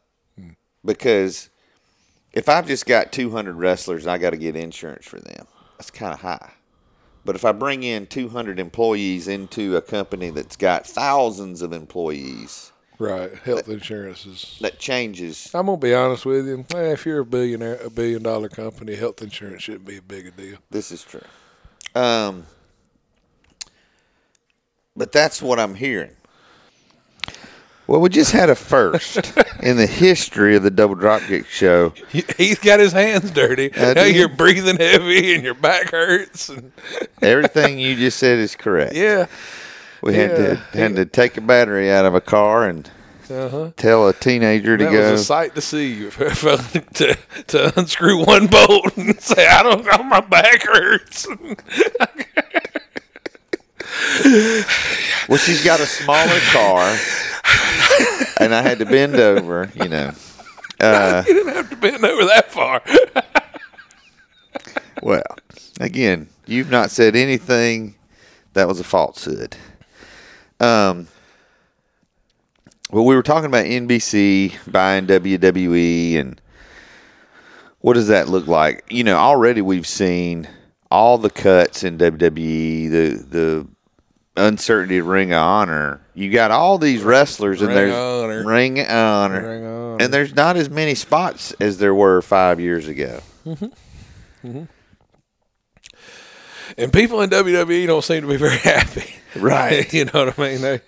because 0.84 1.50
if 2.32 2.48
I've 2.48 2.66
just 2.66 2.86
got 2.86 3.12
200 3.12 3.54
wrestlers 3.54 4.04
and 4.04 4.12
I 4.12 4.18
got 4.18 4.30
to 4.30 4.36
get 4.36 4.56
insurance 4.56 5.06
for 5.06 5.18
them, 5.20 5.46
that's 5.76 5.90
kind 5.90 6.12
of 6.12 6.20
high. 6.20 6.52
But 7.24 7.36
if 7.36 7.44
I 7.44 7.52
bring 7.52 7.82
in 7.82 8.06
200 8.06 8.58
employees 8.58 9.28
into 9.28 9.76
a 9.76 9.82
company 9.82 10.30
that's 10.30 10.56
got 10.56 10.86
thousands 10.86 11.62
of 11.62 11.72
employees, 11.72 12.72
Right. 13.00 13.32
Health 13.32 13.68
insurance 13.68 14.26
is. 14.26 14.58
that 14.60 14.80
changes. 14.80 15.50
I'm 15.54 15.66
gonna 15.66 15.78
be 15.78 15.94
honest 15.94 16.26
with 16.26 16.48
you. 16.48 16.64
Eh, 16.74 16.92
if 16.92 17.06
you're 17.06 17.20
a 17.20 17.24
billionaire, 17.24 17.76
a 17.76 17.90
billion 17.90 18.24
dollar 18.24 18.48
company, 18.48 18.96
health 18.96 19.22
insurance 19.22 19.62
shouldn't 19.62 19.84
be 19.84 19.98
a 19.98 20.02
big 20.02 20.26
a 20.26 20.30
deal. 20.32 20.58
This 20.70 20.90
is 20.90 21.04
true. 21.04 21.22
Um, 21.94 22.44
but 24.96 25.12
that's 25.12 25.40
what 25.40 25.60
I'm 25.60 25.76
hearing. 25.76 26.10
Well, 27.88 28.00
we 28.02 28.10
just 28.10 28.32
had 28.32 28.50
a 28.50 28.54
first 28.54 29.16
in 29.62 29.78
the 29.78 29.86
history 29.86 30.54
of 30.54 30.62
the 30.62 30.70
Double 30.70 30.94
Dropkick 30.94 31.46
Show. 31.46 31.94
He- 32.10 32.24
He's 32.36 32.58
got 32.58 32.78
his 32.80 32.92
hands 32.92 33.30
dirty. 33.30 33.70
Now 33.74 34.04
you're 34.04 34.28
breathing 34.28 34.76
heavy 34.76 35.34
and 35.34 35.42
your 35.42 35.54
back 35.54 35.90
hurts. 35.90 36.50
And, 36.50 36.70
Everything 37.22 37.78
you 37.78 37.96
just 37.96 38.18
said 38.18 38.38
is 38.38 38.54
correct. 38.54 38.94
yeah. 38.94 39.26
We 40.02 40.14
had 40.14 40.36
to 40.36 40.54
had 40.78 40.94
to 40.96 41.06
take 41.06 41.36
a 41.38 41.40
battery 41.40 41.90
out 41.90 42.04
of 42.04 42.14
a 42.14 42.20
car 42.20 42.68
and 42.68 42.88
Uh-huh. 43.30 43.72
tell 43.76 44.06
a 44.06 44.12
teenager 44.12 44.76
to 44.76 44.84
That 44.84 44.92
go. 44.92 45.12
was 45.12 45.20
a 45.22 45.24
sight 45.24 45.54
to 45.56 45.60
see. 45.60 46.08
to, 46.10 47.18
to 47.48 47.72
unscrew 47.80 48.24
one 48.24 48.46
bolt 48.48 48.96
and 48.96 49.18
say, 49.20 49.46
I 49.48 49.62
don't 49.64 49.84
know, 49.84 50.02
my 50.04 50.20
back 50.20 50.62
hurts. 50.62 51.26
Well, 55.28 55.38
she's 55.38 55.64
got 55.64 55.80
a 55.80 55.86
smaller 55.86 56.38
car, 56.52 56.96
and 58.40 58.54
I 58.54 58.62
had 58.62 58.78
to 58.78 58.86
bend 58.86 59.16
over. 59.16 59.70
You 59.74 59.88
know. 59.88 60.12
Uh, 60.80 61.24
you 61.28 61.34
didn't 61.34 61.54
have 61.54 61.70
to 61.70 61.76
bend 61.76 62.04
over 62.04 62.24
that 62.26 62.50
far. 62.50 62.82
well, 65.02 65.36
again, 65.80 66.28
you've 66.46 66.70
not 66.70 66.90
said 66.90 67.16
anything 67.16 67.94
that 68.54 68.68
was 68.68 68.80
a 68.80 68.84
falsehood. 68.84 69.56
Um. 70.60 71.08
Well, 72.90 73.04
we 73.04 73.14
were 73.14 73.22
talking 73.22 73.46
about 73.46 73.66
NBC 73.66 74.72
buying 74.72 75.06
WWE 75.06 76.18
and 76.18 76.40
what 77.80 77.94
does 77.94 78.08
that 78.08 78.28
look 78.28 78.46
like? 78.46 78.84
You 78.90 79.04
know, 79.04 79.16
already 79.16 79.60
we've 79.60 79.86
seen 79.86 80.48
all 80.90 81.18
the 81.18 81.30
cuts 81.30 81.84
in 81.84 81.98
WWE, 81.98 82.90
the 82.90 83.24
the 83.28 83.66
uncertainty 84.38 85.00
Ring 85.00 85.32
of 85.32 85.38
Honor. 85.38 86.00
You 86.14 86.30
got 86.30 86.50
all 86.50 86.78
these 86.78 87.02
wrestlers 87.02 87.60
and 87.60 87.68
Ring 87.68 87.76
there's 87.76 87.94
Honor. 87.94 88.46
Ring 88.46 88.80
of 88.80 88.88
Honor. 88.88 89.48
Ring 89.48 89.64
of 89.64 89.72
Honor. 89.72 89.96
And 90.00 90.14
there's 90.14 90.34
not 90.34 90.56
as 90.56 90.70
many 90.70 90.94
spots 90.94 91.52
as 91.60 91.78
there 91.78 91.94
were 91.94 92.22
five 92.22 92.60
years 92.60 92.88
ago. 92.88 93.20
And 96.76 96.92
people 96.92 97.22
in 97.22 97.30
WWE 97.30 97.86
don't 97.86 98.04
seem 98.04 98.22
to 98.22 98.28
be 98.28 98.36
very 98.36 98.56
happy. 98.58 99.14
Right. 99.36 99.92
you 99.92 100.04
know 100.06 100.26
what 100.26 100.38
I 100.38 100.42
mean? 100.42 100.60
They 100.60 100.80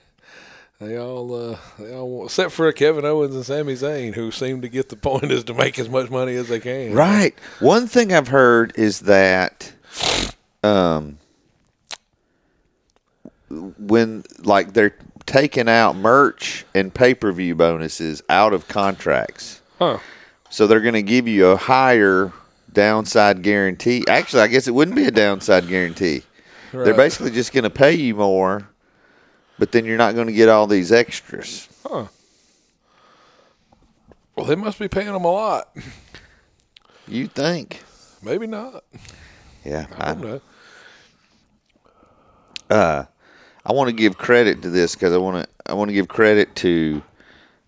they 0.79 0.97
all 0.99 1.35
uh, 1.35 1.59
they 1.79 1.95
all 1.95 2.25
except 2.25 2.53
for 2.53 2.71
Kevin 2.73 3.05
Owens 3.05 3.35
and 3.35 3.45
Sami 3.45 3.75
Zayn, 3.75 4.15
who 4.15 4.31
seem 4.31 4.63
to 4.63 4.69
get 4.69 4.89
the 4.89 4.97
point 4.97 5.25
is 5.31 5.45
to 5.45 5.55
make 5.55 5.79
as 5.79 5.89
much 5.89 6.11
money 6.11 6.35
as 6.37 6.49
they 6.49 6.61
can. 6.61 6.95
Right. 6.95 7.35
One 7.61 7.87
thing 7.87 8.13
I've 8.13 8.29
heard 8.29 8.73
is 8.77 9.01
that 9.01 9.73
um 10.63 11.19
when 13.51 14.25
like 14.39 14.73
they're 14.73 14.97
taking 15.27 15.69
out 15.69 15.97
merch 15.97 16.65
and 16.75 16.95
pay-per-view 16.95 17.55
bonuses 17.55 18.23
out 18.29 18.53
of 18.53 18.69
contracts. 18.69 19.61
Huh. 19.79 19.99
So 20.49 20.67
they're 20.67 20.81
going 20.81 20.95
to 20.95 21.03
give 21.03 21.29
you 21.29 21.47
a 21.47 21.57
higher 21.57 22.33
downside 22.73 23.43
guarantee. 23.43 24.05
Actually, 24.09 24.43
I 24.43 24.47
guess 24.47 24.67
it 24.67 24.75
wouldn't 24.75 24.97
be 24.97 25.05
a 25.05 25.11
downside 25.11 25.69
guarantee. 25.69 26.23
They're 26.73 26.95
basically 26.95 27.33
just 27.33 27.53
going 27.53 27.65
to 27.65 27.71
pay 27.71 27.95
you 27.95 28.15
more, 28.15 28.69
but 29.59 29.73
then 29.73 29.85
you're 29.85 29.99
not 29.99 30.15
going 30.15 30.29
to 30.29 30.33
get 30.33 30.49
all 30.49 30.67
these 30.69 30.93
extras. 30.93 31.69
Huh. 31.85 32.07
Well, 34.37 34.47
they 34.47 34.55
must 34.55 34.79
be 34.79 34.89
paying 34.89 35.13
them 35.13 35.25
a 35.25 35.33
lot. 35.33 35.77
You 37.09 37.27
think? 37.27 37.83
Maybe 38.23 38.47
not. 38.47 38.85
Yeah, 39.65 39.87
I 39.99 40.15
don't 40.15 40.23
know. 40.23 40.41
Uh, 42.71 43.05
I 43.71 43.73
want 43.73 43.89
to 43.89 43.95
give 43.95 44.19
credit 44.19 44.63
to 44.63 44.69
this 44.71 44.97
because 44.97 45.13
I 45.13 45.19
want 45.19 45.45
to 45.45 45.71
I 45.71 45.75
want 45.75 45.91
to 45.91 45.93
give 45.93 46.09
credit 46.09 46.57
to 46.57 47.05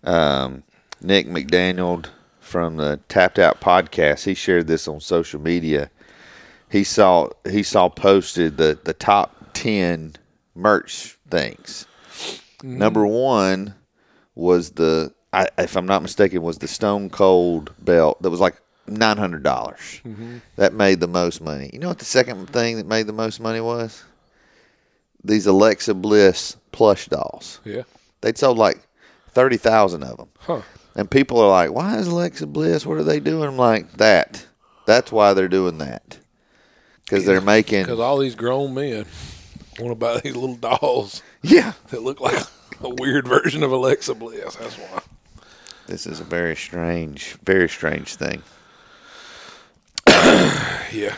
um, 0.03 0.63
Nick 1.01 1.27
McDaniel 1.27 2.05
from 2.41 2.75
the 2.75 2.99
Tapped 3.07 3.39
Out 3.39 3.61
podcast. 3.61 4.25
He 4.25 4.33
shared 4.33 4.67
this 4.67 4.85
on 4.85 4.99
social 4.99 5.39
media. 5.39 5.89
He 6.69 6.83
saw 6.83 7.29
he 7.49 7.63
saw 7.63 7.87
posted 7.87 8.57
the 8.57 8.77
the 8.83 8.93
top 8.93 9.53
ten 9.53 10.17
merch 10.53 11.17
things. 11.31 11.87
Number 12.61 13.07
one 13.07 13.75
was 14.35 14.71
the 14.71 15.13
I, 15.31 15.47
if 15.57 15.77
I'm 15.77 15.85
not 15.85 16.01
mistaken 16.01 16.41
was 16.41 16.57
the 16.57 16.67
Stone 16.67 17.11
Cold 17.11 17.73
belt 17.79 18.21
that 18.23 18.29
was 18.29 18.41
like 18.41 18.59
nine 18.87 19.15
hundred 19.15 19.43
dollars. 19.43 20.01
That 20.57 20.73
made 20.73 20.99
the 20.99 21.07
most 21.07 21.39
money. 21.39 21.69
You 21.71 21.79
know 21.79 21.87
what 21.87 21.99
the 21.99 22.03
second 22.03 22.49
thing 22.49 22.75
that 22.75 22.87
made 22.87 23.07
the 23.07 23.13
most 23.13 23.39
money 23.39 23.61
was? 23.61 24.03
These 25.23 25.45
Alexa 25.47 25.93
Bliss 25.93 26.57
plush 26.71 27.07
dolls. 27.07 27.59
Yeah. 27.65 27.83
They'd 28.21 28.37
sold 28.37 28.57
like 28.57 28.79
thirty 29.31 29.57
thousand 29.57 30.03
of 30.03 30.17
them, 30.17 30.29
Huh. 30.39 30.61
and 30.95 31.09
people 31.09 31.39
are 31.39 31.49
like, 31.49 31.71
"Why 31.71 31.97
is 31.97 32.07
Alexa 32.07 32.47
Bliss? 32.47 32.85
What 32.85 32.97
are 32.97 33.03
they 33.03 33.19
doing?" 33.19 33.47
I'm 33.47 33.57
like, 33.57 33.93
"That. 33.93 34.45
That's 34.85 35.11
why 35.11 35.33
they're 35.33 35.47
doing 35.47 35.77
that 35.77 36.17
because 37.05 37.25
they're 37.25 37.39
making 37.41 37.83
Because 37.83 37.99
all 38.01 38.17
these 38.17 38.35
grown 38.35 38.73
men 38.73 39.05
want 39.79 39.91
to 39.91 39.95
buy 39.95 40.19
these 40.23 40.35
little 40.35 40.55
dolls 40.55 41.21
yeah." 41.41 41.73
that 41.89 42.01
look 42.03 42.19
like 42.19 42.41
a 42.81 42.89
weird 42.89 43.27
version 43.27 43.63
of 43.63 43.71
Alexa 43.71 44.13
Bliss. 44.15 44.55
That's 44.55 44.75
why. 44.77 45.01
This 45.87 46.05
is 46.07 46.19
a 46.21 46.23
very 46.25 46.55
strange, 46.55 47.35
very 47.43 47.67
strange 47.69 48.15
thing. 48.15 48.41
Yeah. 50.91 51.15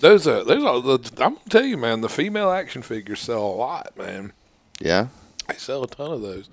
Those 0.00 0.26
uh, 0.26 0.44
those 0.44 0.64
are 0.64 0.80
the, 0.80 1.24
I'm 1.24 1.34
gonna 1.34 1.44
tell 1.48 1.64
you, 1.64 1.76
man. 1.76 2.00
The 2.00 2.08
female 2.08 2.50
action 2.50 2.82
figures 2.82 3.20
sell 3.20 3.44
a 3.44 3.54
lot, 3.56 3.96
man. 3.96 4.32
Yeah, 4.80 5.08
They 5.48 5.56
sell 5.56 5.82
a 5.82 5.88
ton 5.88 6.12
of 6.12 6.22
those. 6.22 6.48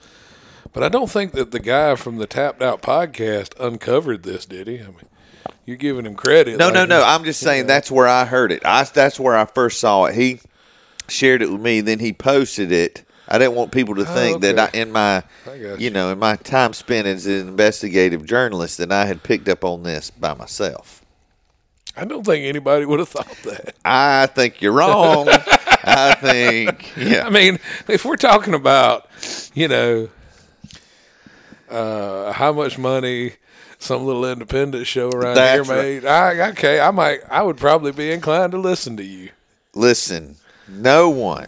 But 0.74 0.84
I 0.84 0.90
don't 0.90 1.10
think 1.10 1.34
that 1.34 1.52
the 1.52 1.60
guy 1.60 1.96
from 1.96 2.18
the 2.18 2.26
Tapped 2.28 2.62
Out 2.62 2.82
podcast 2.82 3.54
uncovered 3.60 4.24
this, 4.24 4.46
did 4.46 4.68
he? 4.68 4.80
I 4.80 4.88
mean, 4.88 4.98
you're 5.66 5.78
giving 5.78 6.06
him 6.06 6.16
credit. 6.16 6.58
no, 6.58 6.66
like- 6.66 6.74
no, 6.74 6.86
no. 6.86 7.04
I'm 7.04 7.24
just 7.24 7.40
saying 7.40 7.68
that's 7.68 7.90
where 7.92 8.08
I 8.08 8.26
heard 8.26 8.52
it. 8.52 8.66
I 8.66 8.84
that's 8.84 9.20
where 9.20 9.36
I 9.38 9.46
first 9.46 9.80
saw 9.80 10.06
it. 10.06 10.16
He 10.16 10.40
shared 11.08 11.42
it 11.44 11.52
with 11.52 11.62
me, 11.62 11.82
then 11.82 12.00
he 12.00 12.14
posted 12.14 12.72
it. 12.72 13.04
I 13.28 13.38
didn't 13.40 13.56
want 13.56 13.72
people 13.72 13.96
to 13.96 14.06
think 14.06 14.42
that 14.42 14.58
Oh, 14.60 14.64
okay. 14.66 14.80
I, 14.80 14.82
in 14.82 14.92
my, 14.92 15.24
I 15.48 15.54
you 15.56 15.76
you. 15.78 15.90
know, 15.92 16.12
in 16.12 16.20
my 16.20 16.36
time 16.36 16.74
spent 16.74 17.08
as 17.08 17.26
an 17.26 17.48
investigative 17.48 18.26
journalist, 18.26 18.78
that 18.80 18.92
I 18.92 19.06
had 19.06 19.24
picked 19.24 19.48
up 19.50 19.64
on 19.64 19.84
this 19.84 20.10
by 20.12 20.34
myself. 20.36 21.05
I 21.98 22.06
don't 22.06 22.26
think 22.26 22.46
anybody 22.46 22.86
would 22.86 23.00
have 23.00 23.10
thought 23.10 23.38
that. 23.44 23.76
I 23.86 24.26
think 24.28 24.62
you're 24.62 24.74
wrong. 24.74 25.28
I 25.30 26.16
think, 26.20 26.96
yeah. 26.98 27.26
I 27.26 27.30
mean, 27.30 27.60
if 27.88 28.04
we're 28.06 28.18
talking 28.18 28.54
about, 28.54 29.08
you 29.54 29.68
know, 29.68 30.10
uh, 31.70 32.32
how 32.34 32.52
much 32.52 32.78
money 32.78 33.34
some 33.80 34.06
little 34.06 34.26
independent 34.26 34.88
show 34.88 35.10
around 35.10 35.36
That's 35.36 35.68
here 35.68 35.76
right. 35.76 35.84
made, 35.84 36.06
I 36.06 36.50
okay, 36.50 36.80
I 36.80 36.92
might, 36.92 37.20
I 37.30 37.44
would 37.44 37.58
probably 37.58 37.92
be 37.92 38.12
inclined 38.12 38.52
to 38.54 38.58
listen 38.58 38.98
to 38.98 39.04
you. 39.04 39.30
listen, 39.74 40.38
no 40.68 41.10
one. 41.10 41.48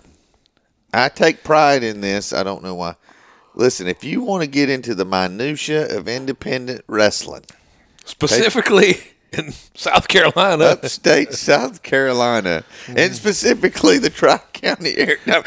I 0.94 1.10
take 1.10 1.44
pride 1.44 1.84
in 1.84 2.02
this. 2.02 2.32
I 2.32 2.44
don't 2.44 2.64
know 2.64 2.76
why. 2.76 2.96
Listen, 3.56 3.88
if 3.88 4.04
you 4.04 4.22
want 4.22 4.44
to 4.44 4.48
get 4.48 4.70
into 4.70 4.94
the 4.96 5.06
minutia 5.06 5.98
of 5.98 6.08
independent 6.08 6.84
wrestling, 6.88 7.44
Specifically 8.06 9.00
in 9.34 9.52
South 9.76 10.08
Carolina, 10.08 10.66
upstate 10.66 11.34
South 11.34 11.84
Carolina, 11.84 12.64
and 12.88 13.14
specifically 13.16 13.98
the 13.98 14.10
Tri 14.10 14.40
County 14.54 14.96
area. 14.98 15.18
No. 15.26 15.44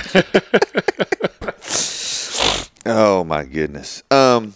oh 2.87 3.25
my 3.25 3.45
goodness. 3.45 4.03
Um. 4.11 4.55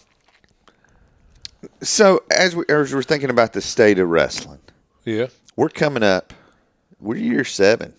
So 1.81 2.23
as 2.31 2.55
we 2.57 2.65
as 2.69 2.95
we're 2.95 3.03
thinking 3.03 3.31
about 3.31 3.53
the 3.53 3.61
state 3.61 3.99
of 3.99 4.09
wrestling, 4.09 4.61
yeah, 5.05 5.27
we're 5.57 5.69
coming 5.69 6.03
up. 6.03 6.33
We're 7.01 7.17
year 7.17 7.45
seven. 7.45 7.95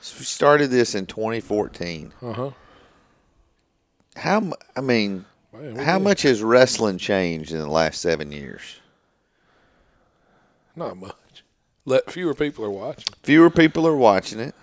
So 0.00 0.16
we 0.18 0.24
started 0.24 0.70
this 0.70 0.94
in 0.96 1.06
2014. 1.06 2.12
uh 2.22 2.32
huh. 2.32 2.50
How 4.16 4.52
I 4.76 4.80
mean, 4.80 5.24
Man, 5.52 5.76
how 5.76 5.98
much 5.98 6.22
has 6.22 6.42
wrestling 6.42 6.98
changed 6.98 7.52
in 7.52 7.58
the 7.58 7.68
last 7.68 8.00
seven 8.00 8.32
years? 8.32 8.80
Not 10.74 10.96
much. 10.96 11.14
Let 11.84 12.10
fewer 12.10 12.34
people 12.34 12.64
are 12.64 12.70
watching. 12.70 13.12
Fewer 13.22 13.50
people 13.50 13.86
are 13.86 13.96
watching 13.96 14.40
it. 14.40 14.54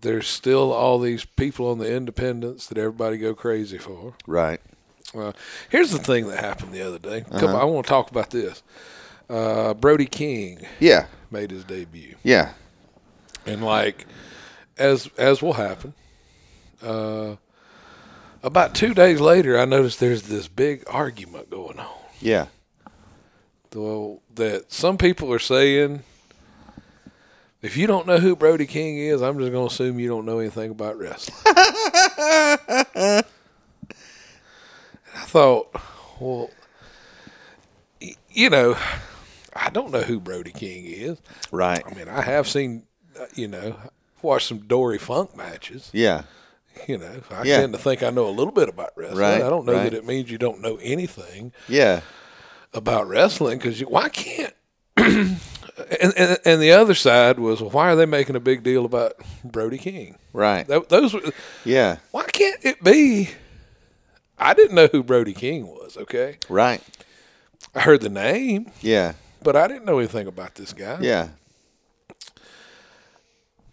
There's 0.00 0.26
still 0.26 0.70
all 0.72 0.98
these 0.98 1.24
people 1.24 1.70
on 1.70 1.78
the 1.78 1.90
independents 1.94 2.66
that 2.66 2.76
everybody 2.76 3.16
go 3.16 3.34
crazy 3.34 3.78
for. 3.78 4.14
Right. 4.26 4.60
Uh, 5.14 5.32
here's 5.70 5.92
the 5.92 5.98
thing 5.98 6.28
that 6.28 6.40
happened 6.40 6.72
the 6.72 6.82
other 6.82 6.98
day. 6.98 7.22
Uh-huh. 7.22 7.40
Couple, 7.40 7.56
I 7.56 7.64
want 7.64 7.86
to 7.86 7.88
talk 7.88 8.10
about 8.10 8.30
this. 8.30 8.62
Uh, 9.30 9.72
Brody 9.72 10.04
King 10.06 10.66
Yeah. 10.78 11.06
made 11.30 11.50
his 11.50 11.64
debut, 11.64 12.16
Yeah. 12.22 12.52
and 13.46 13.64
like 13.64 14.06
as 14.76 15.08
as 15.16 15.40
will 15.40 15.54
happen, 15.54 15.94
uh, 16.82 17.36
about 18.42 18.74
two 18.74 18.92
days 18.92 19.20
later, 19.20 19.58
I 19.58 19.64
noticed 19.64 20.00
there's 20.00 20.22
this 20.24 20.48
big 20.48 20.84
argument 20.86 21.48
going 21.48 21.78
on. 21.78 21.88
Yeah. 22.20 22.46
Well, 23.74 24.22
that 24.34 24.72
some 24.72 24.96
people 24.98 25.32
are 25.32 25.38
saying 25.38 26.02
If 27.62 27.76
you 27.76 27.86
don't 27.86 28.06
know 28.06 28.18
who 28.18 28.36
Brody 28.36 28.66
King 28.66 28.98
is, 28.98 29.22
I'm 29.22 29.38
just 29.38 29.50
going 29.50 29.66
to 29.68 29.72
assume 29.72 29.98
you 29.98 30.08
don't 30.08 30.26
know 30.26 30.38
anything 30.38 30.70
about 30.70 30.98
wrestling. 30.98 31.36
I 31.46 33.22
thought, 35.26 35.74
well, 36.20 36.50
you 38.30 38.50
know, 38.50 38.76
I 39.54 39.70
don't 39.70 39.90
know 39.92 40.02
who 40.02 40.20
Brody 40.20 40.50
King 40.52 40.84
is. 40.86 41.18
Right. 41.50 41.82
I 41.86 41.94
mean, 41.94 42.08
I 42.08 42.22
have 42.22 42.48
seen, 42.48 42.84
uh, 43.18 43.26
you 43.34 43.48
know, 43.48 43.76
watched 44.22 44.48
some 44.48 44.58
Dory 44.58 44.98
Funk 44.98 45.36
matches. 45.36 45.90
Yeah. 45.92 46.22
You 46.88 46.98
know, 46.98 47.20
I 47.30 47.44
Yeah. 47.44 47.60
tend 47.60 47.72
to 47.74 47.78
think 47.78 48.02
I 48.02 48.10
know 48.10 48.28
a 48.28 48.30
little 48.34 48.52
bit 48.52 48.68
about 48.68 48.90
wrestling. 48.96 49.20
Right, 49.20 49.40
I 49.42 49.48
don't 49.48 49.64
know 49.64 49.72
right. 49.74 49.84
that 49.84 49.94
it 49.94 50.04
means 50.04 50.30
you 50.30 50.38
don't 50.38 50.60
know 50.60 50.76
anything 50.82 51.52
Yeah. 51.68 52.00
About 52.74 53.08
wrestling 53.08 53.58
because 53.58 53.80
why 53.80 54.08
can't? 54.08 54.54
and, 54.96 55.36
and 56.16 56.38
and 56.44 56.62
the 56.62 56.72
other 56.72 56.94
side 56.94 57.38
was, 57.38 57.60
well, 57.60 57.70
why 57.70 57.90
are 57.92 57.96
they 57.96 58.06
making 58.06 58.36
a 58.36 58.40
big 58.40 58.62
deal 58.62 58.84
about 58.84 59.14
Brody 59.44 59.78
King? 59.78 60.18
Right. 60.32 60.66
Tho- 60.66 60.86
Those 60.88 61.14
were, 61.14 61.20
Yeah. 61.64 61.98
why 62.10 62.24
can't 62.24 62.64
it 62.64 62.82
be? 62.84 63.30
I 64.38 64.54
didn't 64.54 64.74
know 64.74 64.88
who 64.90 65.02
Brody 65.02 65.32
King 65.32 65.66
was. 65.66 65.96
Okay, 65.96 66.38
Right. 66.48 66.82
I 67.74 67.80
heard 67.80 68.02
the 68.02 68.08
name, 68.10 68.70
Yeah. 68.82 69.14
but 69.42 69.56
I 69.56 69.66
didn't 69.68 69.84
know 69.84 69.98
anything 69.98 70.26
about 70.28 70.54
this 70.56 70.72
guy. 70.72 70.98
Yeah. 71.00 71.28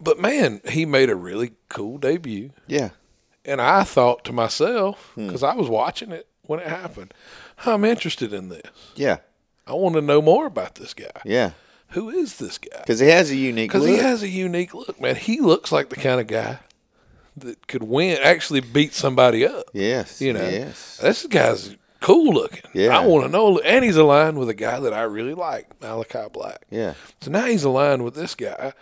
But 0.00 0.18
man, 0.18 0.60
he 0.68 0.84
made 0.84 1.10
a 1.10 1.16
really 1.16 1.52
cool 1.68 1.98
debut. 1.98 2.50
Yeah. 2.66 2.90
And 3.44 3.60
I 3.60 3.84
thought 3.84 4.24
to 4.24 4.32
myself, 4.32 5.10
Hmm. 5.14 5.26
because 5.26 5.42
I 5.42 5.54
was 5.54 5.68
watching 5.68 6.10
it 6.12 6.26
when 6.42 6.60
it 6.60 6.66
happened, 6.66 7.14
I'm 7.66 7.84
interested 7.84 8.32
in 8.32 8.48
this. 8.48 8.70
Yeah. 8.96 9.18
I 9.66 9.72
want 9.74 9.94
to 9.94 10.00
know 10.00 10.20
more 10.20 10.46
about 10.46 10.74
this 10.76 10.94
guy. 10.94 11.20
Yeah. 11.24 11.52
Who 11.90 12.10
is 12.10 12.38
this 12.38 12.58
guy? 12.58 12.78
Because 12.80 13.00
he 13.00 13.08
has 13.08 13.30
a 13.30 13.36
unique 13.36 13.70
Because 13.70 13.86
he 13.86 13.96
has 13.98 14.22
a 14.22 14.28
unique 14.28 14.74
look, 14.74 15.00
man. 15.00 15.14
He 15.16 15.40
looks 15.40 15.70
like 15.70 15.90
the 15.90 15.96
kind 15.96 16.20
of 16.20 16.26
guy 16.26 16.58
that 17.36 17.66
could 17.68 17.82
win, 17.82 18.18
actually 18.22 18.60
beat 18.60 18.92
somebody 18.94 19.46
up. 19.46 19.66
yes. 19.72 20.20
You 20.20 20.32
know, 20.32 20.48
Yes. 20.48 20.98
this 20.98 21.26
guy's 21.26 21.76
cool 22.00 22.32
looking. 22.34 22.62
Yeah. 22.74 22.98
I 22.98 23.06
want 23.06 23.24
to 23.26 23.30
know. 23.30 23.58
And 23.60 23.84
he's 23.84 23.96
aligned 23.96 24.38
with 24.38 24.48
a 24.48 24.54
guy 24.54 24.80
that 24.80 24.92
I 24.92 25.02
really 25.02 25.34
like, 25.34 25.78
Malakai 25.80 26.32
Black. 26.32 26.62
Yeah. 26.70 26.94
So 27.20 27.30
now 27.30 27.44
he's 27.46 27.64
aligned 27.64 28.04
with 28.04 28.14
this 28.14 28.34
guy. 28.34 28.72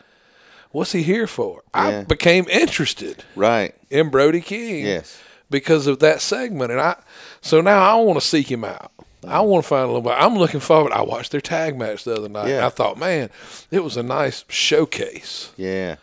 What's 0.70 0.92
he 0.92 1.02
here 1.02 1.26
for? 1.26 1.62
I 1.74 2.04
became 2.04 2.46
interested 2.48 3.24
Right. 3.34 3.74
in 3.90 4.08
Brody 4.08 4.40
King 4.40 4.86
Yes. 4.86 5.18
Because 5.50 5.86
of 5.86 5.98
that 6.00 6.20
segment, 6.20 6.70
and 6.72 6.80
I. 6.80 6.96
So 7.40 7.60
now 7.60 7.80
I 7.80 7.94
want 8.02 8.20
to 8.20 8.26
seek 8.26 8.50
him 8.50 8.64
out. 8.64 8.92
I 9.26 9.40
want 9.40 9.64
to 9.64 9.68
find 9.68 9.84
a 9.84 9.86
little 9.86 10.00
bit. 10.00 10.14
I'm 10.16 10.36
looking 10.36 10.60
forward. 10.60 10.92
I 10.92 11.02
watched 11.02 11.30
their 11.32 11.40
tag 11.42 11.76
match 11.78 12.04
the 12.04 12.14
other 12.14 12.28
night. 12.28 12.42
and 12.42 12.50
Yeah. 12.50 12.66
I 12.66 12.70
thought, 12.70 12.98
man, 12.98 13.28
it 13.70 13.84
was 13.84 13.96
a 13.98 14.02
nice 14.02 14.44
showcase 14.48 15.50
Yeah. 15.58 15.96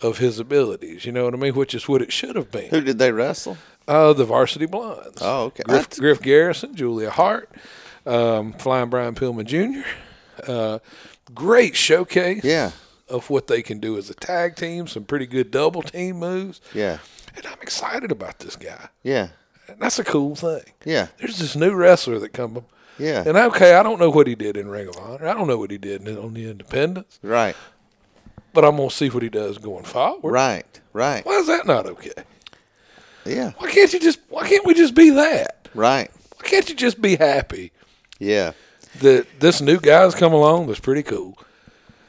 of 0.00 0.18
his 0.18 0.38
abilities. 0.38 1.04
You 1.04 1.10
know 1.12 1.24
what 1.24 1.34
I 1.34 1.38
mean? 1.38 1.54
Which 1.54 1.74
is 1.74 1.88
what 1.88 2.02
it 2.02 2.12
should 2.12 2.36
have 2.36 2.52
been. 2.52 2.70
Who 2.70 2.80
did 2.80 2.98
they 2.98 3.10
wrestle? 3.10 3.56
Uh, 3.88 4.12
the 4.12 4.24
Varsity 4.24 4.66
Blondes. 4.66 5.18
Oh, 5.20 5.46
okay. 5.46 5.64
Griff, 5.64 5.80
That's- 5.82 5.98
Griff 5.98 6.22
Garrison, 6.22 6.76
Julia 6.76 7.10
Hart, 7.10 7.50
um, 8.06 8.52
Flying 8.52 8.90
Brian 8.90 9.16
Pillman 9.16 9.44
Jr. 9.46 9.84
Uh, 10.48 10.78
great 11.34 11.74
showcase 11.74 12.44
Yeah. 12.44 12.70
of 13.08 13.28
what 13.28 13.48
they 13.48 13.60
can 13.62 13.80
do 13.80 13.98
as 13.98 14.08
a 14.08 14.14
tag 14.14 14.54
team. 14.54 14.86
Some 14.86 15.02
pretty 15.04 15.26
good 15.26 15.50
double 15.50 15.82
team 15.82 16.16
moves. 16.20 16.60
Yeah. 16.72 16.98
And 17.36 17.46
I'm 17.46 17.60
excited 17.62 18.10
about 18.12 18.38
this 18.40 18.56
guy. 18.56 18.88
Yeah. 19.02 19.28
And 19.68 19.78
that's 19.80 19.98
a 19.98 20.04
cool 20.04 20.34
thing. 20.36 20.62
Yeah. 20.84 21.08
There's 21.18 21.38
this 21.38 21.56
new 21.56 21.72
wrestler 21.74 22.18
that 22.18 22.32
come 22.32 22.56
up. 22.58 22.64
Yeah. 22.98 23.22
And 23.26 23.36
okay, 23.36 23.74
I 23.74 23.82
don't 23.82 23.98
know 23.98 24.10
what 24.10 24.26
he 24.26 24.34
did 24.34 24.56
in 24.56 24.68
Ring 24.68 24.88
of 24.88 24.96
Honor. 24.98 25.26
I 25.26 25.34
don't 25.34 25.46
know 25.46 25.56
what 25.56 25.70
he 25.70 25.78
did 25.78 26.06
on 26.06 26.34
the 26.34 26.50
Independence, 26.50 27.18
Right. 27.22 27.56
but 28.52 28.64
I'm 28.64 28.76
gonna 28.76 28.90
see 28.90 29.08
what 29.08 29.22
he 29.22 29.30
does 29.30 29.56
going 29.58 29.84
forward. 29.84 30.30
Right. 30.30 30.80
Right. 30.92 31.24
Why 31.24 31.32
is 31.38 31.46
that 31.46 31.66
not 31.66 31.86
okay? 31.86 32.12
Yeah. 33.24 33.52
Why 33.58 33.70
can't 33.70 33.92
you 33.92 33.98
just? 34.00 34.18
Why 34.28 34.46
can't 34.46 34.66
we 34.66 34.74
just 34.74 34.94
be 34.94 35.10
that? 35.10 35.68
Right. 35.74 36.10
Why 36.36 36.48
can't 36.48 36.68
you 36.68 36.74
just 36.74 37.00
be 37.00 37.16
happy 37.16 37.72
Yeah. 38.18 38.52
that 39.00 39.26
this 39.40 39.60
new 39.62 39.80
guy's 39.80 40.14
come 40.14 40.32
along 40.34 40.66
that's 40.66 40.80
pretty 40.80 41.02
cool? 41.02 41.38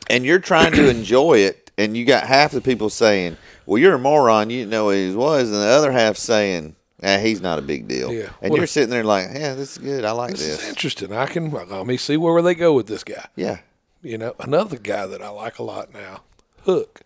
And 0.10 0.26
you're 0.26 0.40
trying 0.40 0.74
to 0.74 0.90
enjoy 0.90 1.38
it, 1.40 1.72
and 1.78 1.96
you 1.96 2.04
got 2.04 2.26
half 2.28 2.52
the 2.52 2.60
people 2.62 2.90
saying, 2.90 3.38
"Well, 3.66 3.78
you're 3.78 3.96
a 3.96 4.00
moron. 4.00 4.50
You 4.50 4.60
didn't 4.60 4.72
know 4.72 4.86
what 4.86 4.96
he 4.96 5.14
was," 5.16 5.50
and 5.50 5.60
the 5.60 5.68
other 5.68 5.92
half 5.92 6.18
saying, 6.18 6.76
"Ah, 7.02 7.18
he's 7.18 7.42
not 7.42 7.60
a 7.60 7.62
big 7.62 7.88
deal." 7.88 8.12
Yeah. 8.12 8.30
And 8.42 8.56
you're 8.56 8.68
sitting 8.68 8.90
there 8.90 9.04
like, 9.04 9.30
"Yeah, 9.34 9.56
this 9.56 9.74
is 9.74 9.78
good. 9.78 10.06
I 10.06 10.12
like 10.12 10.32
This 10.32 10.42
this." 10.42 10.64
is 10.64 10.70
interesting. 10.70 11.14
I 11.14 11.26
can 11.26 11.52
let 11.52 11.86
me 11.86 11.98
see 11.98 12.18
where 12.18 12.42
they 12.42 12.56
go 12.56 12.74
with 12.74 12.88
this 12.88 13.04
guy. 13.04 13.26
Yeah. 13.36 13.60
You 14.02 14.18
know, 14.18 14.36
another 14.40 14.78
guy 14.78 15.06
that 15.08 15.22
I 15.22 15.30
like 15.30 15.60
a 15.60 15.64
lot 15.64 15.94
now, 15.94 16.24
Hook. 16.64 17.02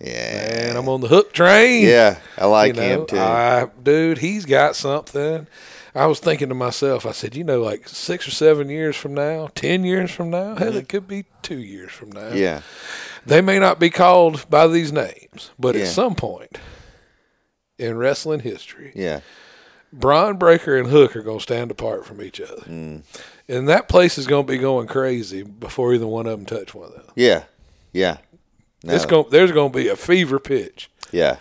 Yeah. 0.00 0.68
And 0.68 0.78
I'm 0.78 0.88
on 0.88 1.00
the 1.00 1.08
Hook 1.08 1.32
train. 1.32 1.86
Yeah. 1.86 2.18
I 2.36 2.46
like 2.46 2.74
you 2.74 2.80
know, 2.80 2.88
him 3.00 3.06
too. 3.06 3.18
I, 3.18 3.68
dude, 3.82 4.18
he's 4.18 4.44
got 4.44 4.76
something. 4.76 5.46
I 5.94 6.06
was 6.06 6.18
thinking 6.18 6.48
to 6.48 6.54
myself, 6.54 7.06
I 7.06 7.12
said, 7.12 7.36
you 7.36 7.44
know, 7.44 7.60
like 7.62 7.88
six 7.88 8.26
or 8.26 8.32
seven 8.32 8.68
years 8.68 8.96
from 8.96 9.14
now, 9.14 9.48
ten 9.54 9.84
years 9.84 10.10
from 10.10 10.30
now, 10.30 10.56
hell, 10.56 10.74
it 10.76 10.88
could 10.88 11.06
be 11.06 11.24
two 11.42 11.58
years 11.58 11.92
from 11.92 12.10
now. 12.10 12.20
Mm-hmm. 12.30 12.36
yeah. 12.38 12.60
They 13.26 13.40
may 13.40 13.58
not 13.58 13.78
be 13.78 13.90
called 13.90 14.48
by 14.50 14.66
these 14.66 14.92
names, 14.92 15.50
but 15.58 15.74
Yeah. 15.74 15.82
at 15.82 15.88
some 15.88 16.14
point 16.14 16.58
in 17.78 17.96
wrestling 17.96 18.40
history, 18.40 18.92
Yeah. 18.94 19.20
Bron 19.92 20.36
Breakker 20.38 20.76
and 20.76 20.88
Hook 20.88 21.14
are 21.14 21.22
going 21.22 21.38
to 21.38 21.42
stand 21.42 21.70
apart 21.70 22.04
from 22.04 22.20
each 22.20 22.40
other. 22.40 22.62
Mm. 22.62 23.02
And 23.48 23.68
that 23.68 23.88
place 23.88 24.18
is 24.18 24.26
going 24.26 24.44
to 24.44 24.52
be 24.52 24.58
going 24.58 24.88
crazy 24.88 25.44
before 25.44 25.94
either 25.94 26.06
one 26.06 26.26
of 26.26 26.36
them 26.36 26.44
touch 26.46 26.74
one 26.74 26.88
of 26.88 26.94
them. 26.94 27.12
Yeah. 27.14 27.44
Yeah. 27.92 28.16
No. 28.82 28.92
It's 28.94 29.06
going, 29.06 29.26
there's 29.30 29.52
going 29.52 29.70
to 29.70 29.78
be 29.78 29.86
a 29.88 29.94
fever 29.96 30.40
pitch 30.40 30.90
yeah. 31.12 31.36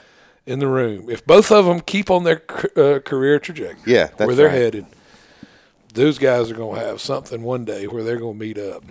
In 0.46 0.60
the 0.60 0.68
room. 0.68 1.10
If 1.10 1.26
both 1.26 1.52
of 1.52 1.66
them 1.66 1.80
keep 1.82 2.10
on 2.12 2.24
their 2.24 2.42
uh, 2.76 3.00
career 3.00 3.40
trajectory, 3.40 3.94
Yeah, 3.94 4.08
that's 4.08 4.26
where 4.26 4.36
they're 4.36 4.48
right. 4.48 4.56
headed, 4.56 4.86
those 5.94 6.18
guys 6.18 6.50
are 6.52 6.56
going 6.56 6.80
to 6.80 6.86
have 6.86 7.00
something 7.02 7.44
one 7.44 7.66
day 7.66 7.86
where 7.88 8.04
they're 8.04 8.18
going 8.20 8.38
to 8.40 8.46
meet 8.46 8.58
up. 8.58 8.84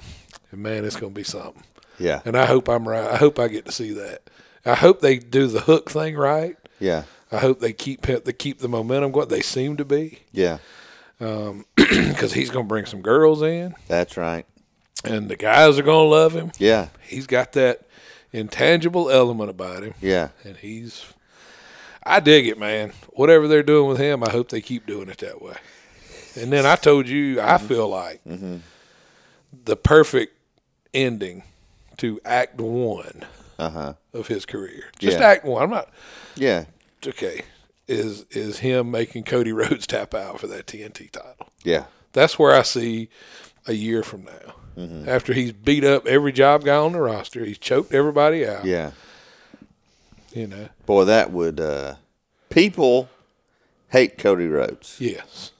And 0.51 0.62
man, 0.62 0.85
it's 0.85 0.97
going 0.97 1.12
to 1.12 1.19
be 1.19 1.25
something. 1.25 1.62
Yeah. 1.99 2.21
And 2.25 2.37
I 2.37 2.47
hope 2.47 2.69
I'm 2.69 2.88
right. 2.88 3.11
I 3.11 3.17
hope 3.17 3.38
I 3.38 3.49
get 3.49 3.65
to 3.67 3.73
see 3.73 3.93
that. 3.95 4.23
I 4.65 4.75
hope 4.75 5.01
they 5.01 5.19
do 5.19 5.47
the 5.49 5.61
hook 5.61 5.91
thing 5.91 6.17
right. 6.17 6.57
Yeah. 6.81 7.05
I 7.31 7.38
hope 7.38 7.61
they 7.61 7.73
keep 7.73 8.03
they 8.03 8.33
keep 8.33 8.59
the 8.59 8.69
momentum 8.69 9.12
what 9.12 9.29
They 9.31 9.41
seem 9.41 9.77
to 9.79 9.85
be 9.85 10.21
Yeah. 10.33 10.59
because 11.19 12.33
he's 12.33 12.51
going 12.51 12.65
to 12.67 12.69
bring 12.69 12.87
some 12.87 13.01
girls 13.01 13.43
in, 13.43 13.75
That's 13.88 14.17
right. 14.17 14.45
and 15.05 15.29
the 15.29 15.37
guys 15.37 15.79
are 15.79 15.83
going 15.83 16.07
to 16.07 16.11
love 16.11 16.33
him. 16.35 16.53
Yeah. 16.59 16.88
He's 17.03 17.27
got 17.27 17.53
that 17.53 17.83
intangible 18.33 19.11
element 19.11 19.49
about 19.51 19.83
him, 19.83 19.95
Yeah. 20.01 20.29
and 20.45 20.57
he's. 20.57 21.05
I 22.05 22.21
dig 22.21 22.47
it, 22.49 22.59
man. 22.59 22.93
Whatever 23.11 23.47
they're 23.49 23.62
doing 23.62 23.88
with 23.88 23.99
him, 23.99 24.23
I 24.25 24.31
hope 24.31 24.49
they 24.49 24.61
keep 24.61 24.87
doing 24.87 25.09
it 25.09 25.19
that 25.19 25.41
way. 25.43 25.55
And 26.37 26.53
then 26.53 26.67
I 26.67 26.77
told 26.77 27.09
you, 27.09 27.41
I 27.41 27.57
Mm-hmm. 27.59 27.67
feel 27.67 27.88
like 27.88 28.21
the 29.65 29.77
perfect 29.77 30.37
ending 30.95 31.43
to 31.99 32.21
Act 32.25 32.59
One 32.61 33.25
Uh 33.59 33.71
huh. 33.71 33.95
of 34.12 34.29
his 34.29 34.47
career. 34.47 34.85
Just 34.99 35.19
Yeah. 35.19 35.27
Act 35.27 35.45
One. 35.45 35.62
I'm 35.62 35.71
not 35.71 35.88
Yeah. 36.35 36.65
okay. 37.07 37.43
Is 37.88 38.25
is 38.31 38.61
him 38.61 38.91
making 38.91 39.25
Cody 39.25 39.53
Rhodes 39.61 39.87
tap 39.87 40.15
out 40.15 40.41
for 40.41 40.47
that 40.47 40.67
TNT 40.67 41.11
title? 41.11 41.49
Yeah. 41.62 41.85
That's 42.12 42.38
where 42.38 42.55
I 42.55 42.62
see 42.62 43.09
a 43.67 43.73
year 43.75 44.03
from 44.03 44.25
now. 44.25 44.55
Mm-hmm. 44.77 45.09
After 45.09 45.33
he's 45.35 45.53
beat 45.53 45.85
up 45.85 46.07
every 46.07 46.33
job 46.33 46.65
guy 46.65 46.77
on 46.77 46.93
the 46.93 47.01
roster, 47.01 47.45
he's 47.45 47.59
choked 47.59 47.93
everybody 47.93 48.47
out. 48.47 48.65
Yeah. 48.65 48.93
You 50.33 50.47
know. 50.47 50.68
Boy, 50.87 51.05
that 51.05 51.31
would. 51.33 51.61
uh 51.61 51.97
People 52.51 53.09
hate 53.88 54.18
Cody 54.18 54.47
Rhodes, 54.47 54.97
Yes. 54.99 55.53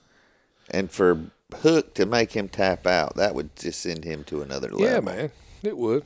and 0.69 0.91
for 0.91 1.19
Hook 1.55 1.93
to 1.95 2.05
make 2.07 2.31
him 2.33 2.47
tap 2.49 2.85
out, 2.87 3.15
that 3.15 3.33
would 3.35 3.55
just 3.55 3.79
send 3.81 4.03
him 4.03 4.23
to 4.25 4.41
another 4.41 4.69
level. 4.69 4.85
Yeah, 4.85 4.99
man. 4.99 5.31
It 5.63 5.77
would. 5.77 6.03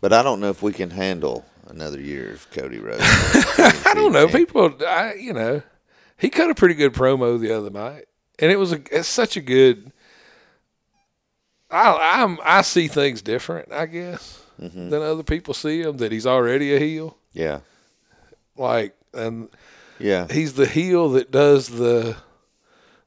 But 0.00 0.12
I 0.12 0.22
don't 0.22 0.38
know 0.40 0.48
if 0.50 0.62
we 0.62 0.72
can 0.72 0.90
handle 0.90 1.44
another 1.68 2.00
year 2.00 2.32
of 2.34 2.48
Cody 2.52 2.78
Rhodes. 2.78 3.02
I 3.04 3.92
don't 3.94 4.12
know. 4.12 4.28
People, 4.28 4.74
I, 4.86 5.14
you 5.14 5.32
know, 5.32 5.62
he 6.16 6.28
cut 6.28 6.50
a 6.50 6.54
pretty 6.54 6.74
good 6.74 6.92
promo 6.92 7.38
the 7.40 7.50
other 7.52 7.70
night, 7.70 8.04
and 8.38 8.50
it 8.52 8.56
was 8.58 8.72
a, 8.72 8.80
it's 8.92 9.08
such 9.08 9.36
a 9.36 9.40
good. 9.40 9.90
I 11.70 12.20
I'm 12.22 12.38
I 12.44 12.62
see 12.62 12.86
things 12.88 13.22
different, 13.22 13.72
I 13.72 13.86
guess, 13.86 14.42
Mm-hmm. 14.60 14.88
than 14.90 15.02
other 15.02 15.22
people 15.22 15.52
see 15.52 15.82
him. 15.82 15.98
That 15.98 16.12
he's 16.12 16.26
already 16.26 16.74
a 16.74 16.78
heel, 16.78 17.16
Yeah. 17.32 17.60
Like, 18.58 18.94
and 19.14 19.48
Yeah. 19.98 20.26
he's 20.30 20.54
the 20.54 20.66
heel 20.66 21.10
that 21.10 21.30
does 21.30 21.68
the 21.68 22.16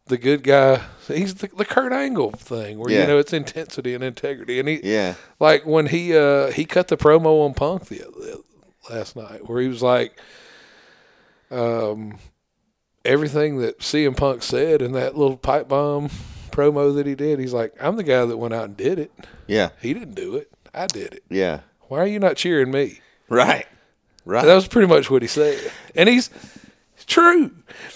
the 0.07 0.17
good 0.17 0.41
guy. 0.41 0.81
He's 1.07 1.35
the, 1.35 1.47
the 1.55 1.65
Kurt 1.65 1.93
Angle 1.93 2.31
thing, 2.31 2.79
where 2.79 2.91
Yeah. 2.91 3.01
you 3.01 3.07
know 3.07 3.17
it's 3.19 3.31
intensity 3.33 3.93
and 3.93 4.03
integrity, 4.03 4.59
and 4.59 4.67
he 4.67 4.79
Yeah. 4.83 5.13
like 5.39 5.65
when 5.67 5.87
he 5.87 6.15
uh 6.17 6.51
he 6.51 6.65
cut 6.65 6.87
the 6.87 6.97
promo 6.97 7.45
on 7.45 7.53
Punk 7.53 7.85
the, 7.85 7.97
the 7.97 8.43
last 8.89 9.15
night, 9.15 9.47
where 9.47 9.61
he 9.61 9.67
was 9.67 9.83
like, 9.83 10.19
um, 11.51 12.17
everything 13.05 13.57
that 13.59 13.79
CM 13.79 14.15
Punk 14.15 14.43
said 14.43 14.81
in 14.81 14.91
that 14.93 15.15
little 15.17 15.37
pipe 15.37 15.67
bomb 15.67 16.09
promo 16.51 16.93
that 16.95 17.05
he 17.05 17.15
did. 17.15 17.39
He's 17.39 17.53
like, 17.53 17.73
I'm 17.79 17.95
the 17.95 18.03
guy 18.03 18.25
that 18.25 18.37
went 18.37 18.53
out 18.53 18.65
and 18.65 18.77
did 18.77 18.99
it. 18.99 19.11
Yeah. 19.47 19.69
He 19.81 19.93
didn't 19.93 20.15
do 20.15 20.35
it. 20.35 20.49
I 20.73 20.87
did 20.87 21.13
it. 21.13 21.23
Yeah. 21.29 21.61
Why 21.87 21.99
are 21.99 22.07
you 22.07 22.19
not 22.19 22.35
cheering 22.35 22.71
me? 22.71 22.99
Right. 23.29 23.67
Right. 24.25 24.45
That 24.45 24.55
was 24.55 24.67
pretty 24.67 24.87
much 24.87 25.09
what 25.09 25.21
he 25.21 25.27
said, 25.27 25.71
and 25.95 26.09
he's 26.09 26.29
true, 27.07 27.51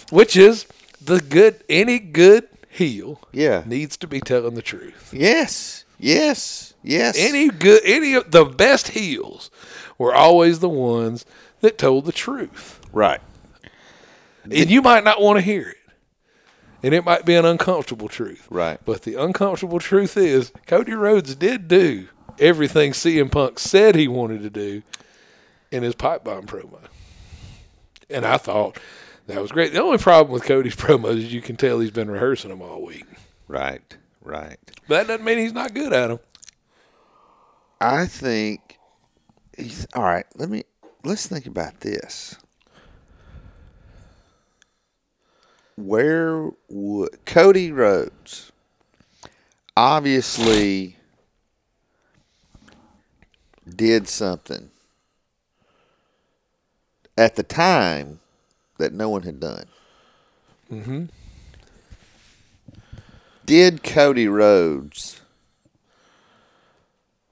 which 0.10 0.36
is 0.36 0.66
the 1.02 1.20
good. 1.20 1.64
Any 1.70 2.00
good 2.00 2.48
heel 2.70 3.20
yeah. 3.32 3.64
needs 3.66 3.98
to 3.98 4.08
be 4.08 4.20
telling 4.20 4.56
the 4.56 4.62
truth. 4.62 5.14
Yes. 5.14 5.86
Yes. 6.00 6.74
Yes. 6.84 7.18
Any 7.18 7.50
good, 7.50 7.82
any 7.86 8.14
of 8.14 8.32
the 8.32 8.46
best 8.46 8.90
heels 8.90 9.52
were 9.98 10.14
always 10.14 10.60
the 10.60 10.70
ones 10.70 11.26
that 11.62 11.78
told 11.78 12.06
the 12.06 12.12
truth, 12.12 12.82
right. 12.92 13.22
and 14.44 14.70
you 14.70 14.82
might 14.82 15.04
not 15.04 15.22
want 15.22 15.38
to 15.38 15.42
hear 15.42 15.70
it, 15.70 15.78
and 16.82 16.94
it 16.94 17.06
might 17.06 17.26
be 17.26 17.36
an 17.36 17.46
uncomfortable 17.46 18.10
truth. 18.10 18.48
Right. 18.50 18.80
But 18.84 19.04
the 19.04 19.16
uncomfortable 19.16 19.80
truth 19.80 20.18
is 20.18 20.52
Cody 20.68 20.94
Rhodes 20.94 21.36
did 21.36 21.68
do 21.68 22.08
everything 22.40 22.92
CM 22.92 23.32
Punk 23.32 23.60
said 23.60 23.96
he 23.96 24.08
wanted 24.08 24.42
to 24.42 24.50
do 24.50 24.82
in 25.74 25.82
his 25.82 25.96
pipe 25.96 26.24
bomb 26.24 26.46
promo. 26.46 26.80
And 28.08 28.26
I 28.26 28.38
thought 28.38 28.78
that 29.26 29.42
was 29.42 29.52
great. 29.52 29.74
The 29.74 29.82
only 29.82 29.98
problem 29.98 30.32
with 30.32 30.44
Cody's 30.44 30.76
promos 30.78 31.18
is 31.18 31.34
you 31.34 31.42
can 31.42 31.58
tell 31.58 31.80
he's 31.80 31.90
been 31.92 32.12
rehearsing 32.12 32.52
them 32.52 32.62
all 32.62 32.84
week. 32.84 33.08
Right. 33.48 33.98
Right. 34.22 34.60
But 34.88 35.08
that 35.08 35.08
doesn't 35.08 35.26
mean 35.26 35.40
he's 35.40 35.52
not 35.52 35.74
good 35.74 35.92
at 35.92 36.08
them. 36.08 36.20
I 37.82 38.06
think 38.06 38.78
he's 39.58 39.88
all 39.96 40.04
right. 40.04 40.26
Let 40.36 40.50
me 40.50 40.64
let's 41.04 41.28
think 41.28 41.48
about 41.48 41.82
this. 41.82 42.38
Where 45.76 46.52
would 46.70 47.26
Cody 47.26 47.72
Rhodes 47.72 48.52
obviously 49.76 50.98
did 53.76 54.08
something 54.08 54.70
at 57.18 57.36
the 57.36 57.44
time 57.44 58.20
that 58.78 58.94
no 58.94 59.10
one 59.10 59.24
had 59.24 59.40
done? 59.40 59.66
Mm-hmm. 60.72 61.06
Did 63.46 63.84
Cody 63.84 64.28
Rhodes 64.28 65.22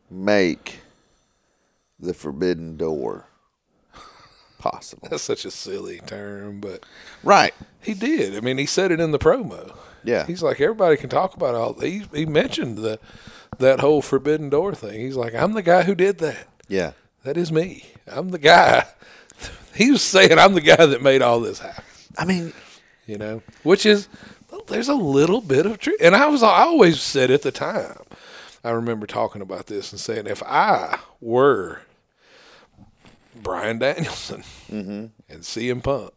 make 0.10 0.82
the 2.00 2.14
forbidden 2.14 2.78
door 2.78 3.26
possible? 4.60 5.08
That's 5.10 5.24
such 5.24 5.46
a 5.46 5.52
silly 5.52 6.00
term, 6.06 6.60
but 6.60 6.86
Right. 7.24 7.54
he 7.82 7.94
did. 7.94 8.36
I 8.36 8.42
mean, 8.42 8.58
he 8.58 8.66
said 8.66 8.92
it 8.92 9.00
in 9.00 9.12
the 9.12 9.20
promo. 9.20 9.76
Yeah. 10.04 10.26
He's 10.26 10.44
like, 10.44 10.60
everybody 10.60 10.98
can 10.98 11.10
talk 11.10 11.36
about 11.36 11.56
all. 11.56 11.74
He 11.80 12.04
he 12.14 12.26
mentioned 12.26 12.78
the 12.80 13.00
that 13.60 13.80
whole 13.80 14.02
forbidden 14.02 14.50
door 14.50 14.74
thing. 14.74 15.00
He's 15.00 15.16
like, 15.16 15.34
I'm 15.36 15.54
the 15.54 15.62
guy 15.62 15.84
who 15.84 15.96
did 15.96 16.18
that. 16.20 16.48
yeah. 16.68 16.94
That 17.24 17.38
is 17.38 17.52
me. 17.52 17.86
I'm 18.08 18.30
the 18.30 18.40
guy. 18.40 18.86
He 19.76 19.92
was 19.92 20.02
saying 20.02 20.38
I'm 20.38 20.54
the 20.54 20.62
guy 20.62 20.86
that 20.86 21.02
made 21.02 21.22
all 21.22 21.40
this 21.40 21.60
happen. 21.60 21.84
I 22.18 22.26
mean, 22.26 22.54
You 23.06 23.18
know, 23.18 23.42
which 23.64 23.86
is 23.86 24.08
there's 24.68 24.90
a 24.90 24.96
little 24.96 25.42
bit 25.42 25.66
of 25.66 25.80
truth. 25.80 26.00
And 26.02 26.16
I 26.16 26.28
was 26.28 26.44
I 26.44 26.62
always 26.64 27.02
said 27.02 27.32
at 27.32 27.42
the 27.42 27.52
time, 27.52 27.98
I 28.64 28.72
remember 28.72 29.08
talking 29.08 29.42
about 29.42 29.68
this 29.68 29.92
and 29.92 30.00
saying 30.00 30.28
if 30.28 30.44
I 30.44 31.00
were 31.20 31.82
Bryan 33.42 33.80
Danielson 33.80 34.44
mm-hmm. 34.70 35.06
and 35.30 35.42
CM 35.42 35.82
Punk, 35.84 36.12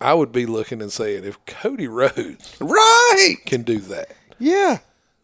I 0.00 0.14
would 0.14 0.32
be 0.32 0.46
looking 0.46 0.80
and 0.82 0.92
saying 0.92 1.24
if 1.24 1.44
Cody 1.46 1.88
Rhodes 1.88 2.56
right. 2.60 3.36
can 3.46 3.62
do 3.62 3.78
that, 3.78 4.10
Yeah. 4.38 4.78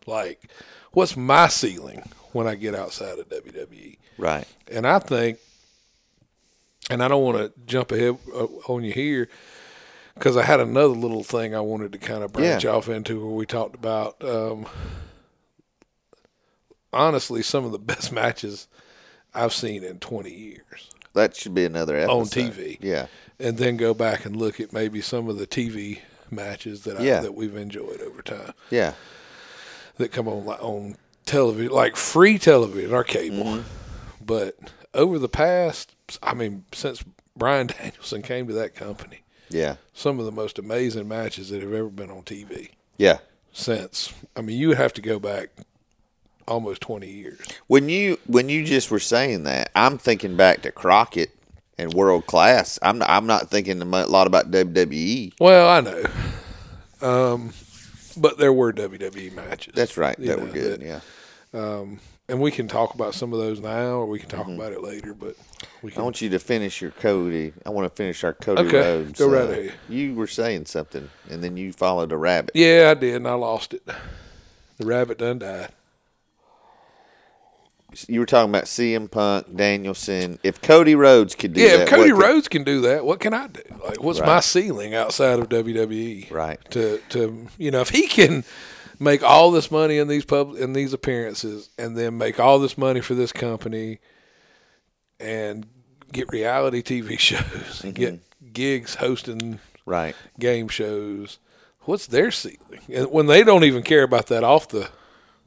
like 0.07 0.49
what's 0.92 1.16
my 1.16 1.49
ceiling 1.49 2.03
when 2.33 2.46
I 2.46 2.55
get 2.55 2.75
outside 2.75 3.18
of 3.18 3.29
WWE? 3.29 3.99
Right. 4.18 4.46
And 4.70 4.87
I 4.87 4.99
think, 4.99 5.38
and 6.90 7.03
I 7.03 7.09
don't 7.09 7.22
want 7.24 7.38
to 7.38 7.53
jump 7.66 7.92
ahead 7.92 8.18
uh, 8.35 8.44
on 8.68 8.85
you 8.85 8.92
here, 8.92 9.29
because 10.14 10.37
I 10.37 10.42
had 10.42 10.61
another 10.61 10.88
little 10.88 11.22
thing 11.24 11.55
I 11.55 11.61
wanted 11.61 11.92
to 11.92 11.98
kind 11.98 12.22
of 12.22 12.33
branch 12.33 12.64
Yeah. 12.64 12.72
off 12.72 12.88
into 12.88 13.18
where 13.24 13.35
we 13.35 13.46
talked 13.46 13.74
about, 13.74 14.22
um, 14.22 14.66
honestly, 16.92 17.42
some 17.42 17.64
of 17.64 17.72
the 17.72 17.79
best 17.92 18.12
matches 18.12 18.68
I've 19.35 19.53
seen 19.53 19.85
in 19.85 19.98
20 19.98 20.31
years. 20.31 20.90
That 21.14 21.35
should 21.37 21.55
be 21.55 21.64
another 21.64 21.96
episode. 21.96 22.12
On 22.18 22.26
TV. 22.26 22.79
Yeah. 22.81 23.07
And 23.38 23.57
then 23.59 23.76
go 23.76 23.94
back 23.94 24.24
and 24.24 24.37
look 24.37 24.61
at 24.61 24.72
maybe 24.72 25.00
some 25.00 25.29
of 25.29 25.38
the 25.38 25.46
TV 25.46 26.00
matches 26.31 26.85
that 26.85 26.98
I, 27.00 27.03
Yeah. 27.03 27.20
that 27.20 27.35
we've 27.35 27.57
enjoyed 27.57 28.00
over 28.00 28.22
time 28.22 28.53
Yeah. 28.70 28.92
that 29.96 30.12
come 30.12 30.29
on 30.29 30.46
on 30.46 30.96
television, 31.26 31.72
like 31.72 31.96
free 31.96 32.38
television 32.38 32.92
or 32.92 33.03
cable. 33.05 33.44
Mm-hmm. 33.44 34.24
But 34.24 34.55
over 34.94 35.18
the 35.18 35.29
past, 35.29 35.94
I 36.22 36.35
mean, 36.35 36.64
since 36.72 37.05
Bryan 37.37 37.66
Danielson 37.79 38.22
came 38.22 38.46
to 38.48 38.53
that 38.55 38.74
company, 38.74 39.20
Yeah. 39.48 39.76
some 39.92 40.18
of 40.18 40.24
the 40.26 40.33
most 40.33 40.59
amazing 40.59 41.09
matches 41.09 41.50
that 41.50 41.62
have 41.62 41.72
ever 41.72 41.88
been 41.88 42.11
on 42.11 42.22
TV. 42.22 42.70
Yeah. 42.96 43.18
Since 43.53 44.12
I 44.37 44.42
mean, 44.42 44.59
you 44.59 44.72
have 44.74 44.92
to 44.94 45.00
go 45.03 45.18
back 45.18 45.48
almost 46.46 46.81
twenty 46.81 47.11
years. 47.11 47.40
When 47.66 47.88
you 47.88 48.18
when 48.26 48.48
you 48.48 48.64
just 48.64 48.90
were 48.90 49.00
saying 49.00 49.42
that, 49.44 49.70
I'm 49.74 49.98
thinking 49.98 50.37
back 50.37 50.62
to 50.62 50.70
Crockett 50.72 51.31
and 51.79 51.92
World 51.92 52.26
Class. 52.26 52.79
I'm 52.83 53.03
I'm 53.03 53.26
not 53.26 53.50
thinking 53.50 53.83
a 53.83 53.85
lot 53.85 54.26
about. 54.29 54.50
WWE. 54.53 55.33
Well, 55.40 55.68
I 55.68 55.81
know, 55.81 56.05
um, 57.03 57.53
but 58.16 58.38
there 58.38 58.53
were 58.53 58.72
WWE 58.72 59.33
matches. 59.33 59.72
That's 59.74 59.96
right. 59.96 60.16
That 60.18 60.38
know, 60.38 60.44
were 60.44 60.53
good. 60.53 60.81
that- 60.81 60.87
yeah. 60.87 61.85
And 62.31 62.40
we 62.40 62.51
can 62.51 62.69
talk 62.69 62.95
about 62.95 63.14
some 63.14 63.33
of 63.33 63.38
those 63.38 63.61
now, 63.61 63.97
or 63.97 64.07
we 64.07 64.19
can 64.19 64.29
talk 64.29 64.47
about 64.49 64.73
it 64.73 64.83
later. 64.83 65.12
But 65.14 65.37
we 65.83 65.93
I 65.97 66.01
want 66.03 66.21
you 66.23 66.29
to 66.31 66.38
finish 66.38 66.81
your 66.81 66.93
Cody. 66.93 67.53
I 67.66 67.71
want 67.71 67.90
to 67.90 67.95
finish 67.95 68.23
our 68.25 68.33
Cody 68.33 68.62
Okay, 68.62 68.79
Rhodes. 68.79 69.19
go 69.19 69.29
right 69.29 69.43
uh, 69.49 69.53
ahead. 69.53 69.75
You 69.88 70.14
were 70.14 70.27
saying 70.27 70.66
something, 70.66 71.11
and 71.29 71.43
then 71.45 71.57
you 71.57 71.73
followed 71.73 72.12
a 72.12 72.16
rabbit. 72.16 72.53
yeah, 72.55 72.88
I 72.90 72.95
did, 72.99 73.16
and 73.16 73.29
I 73.29 73.35
lost 73.35 73.75
it. 73.75 73.85
The 74.79 74.87
rabbit 74.87 75.19
done 75.19 75.40
died. 75.40 75.69
You 78.07 78.21
were 78.21 78.27
talking 78.27 78.51
about 78.51 78.64
CM 78.66 79.11
Punk, 79.11 79.57
Danielson. 79.57 80.38
If 80.45 80.62
Cody 80.62 80.95
Rhodes 80.95 81.35
could 81.35 81.55
do 81.55 81.61
Yeah, 81.61 81.79
that, 81.79 81.81
if 81.83 81.88
Cody 81.88 82.11
could- 82.12 82.21
Rhodes 82.21 82.47
can 82.49 82.62
do 82.62 82.81
that, 82.83 83.05
what 83.05 83.19
can 83.19 83.35
I 83.35 83.49
do? 83.49 83.62
Like, 83.85 84.01
what's 84.01 84.21
Right. 84.21 84.27
my 84.29 84.40
ceiling 84.40 84.95
outside 84.95 85.40
of 85.40 85.49
WWE? 85.49 86.31
Right. 86.31 86.61
To 86.71 87.01
to 87.09 87.49
you 87.59 87.73
know, 87.73 87.81
if 87.81 87.88
he 87.88 88.07
can 88.07 88.45
make 89.01 89.23
all 89.25 89.51
this 89.51 89.71
money 89.71 89.99
in 89.99 90.07
these 90.07 90.25
pub 90.25 90.55
in 90.57 90.73
these 90.75 90.93
appearances, 90.93 91.71
and 91.77 91.97
then 91.97 92.17
make 92.19 92.39
all 92.39 92.61
this 92.61 92.79
money 92.79 93.01
for 93.01 93.15
this 93.15 93.33
company, 93.33 93.99
and 95.19 95.67
get 96.13 96.29
reality 96.31 96.83
TV 96.83 97.19
shows, 97.19 97.83
and 97.83 97.95
get 97.95 98.21
gigs 98.53 98.97
hosting 98.97 99.59
right, 99.87 100.15
game 100.39 100.69
shows, 100.69 101.39
what's 101.83 102.07
their 102.07 102.31
ceiling? 102.31 102.81
And 102.93 103.11
when 103.11 103.27
they 103.27 103.43
don't 103.43 103.65
even 103.65 103.83
care 103.83 104.03
about 104.05 104.27
that 104.29 104.45
off 104.45 104.69
the 104.69 104.89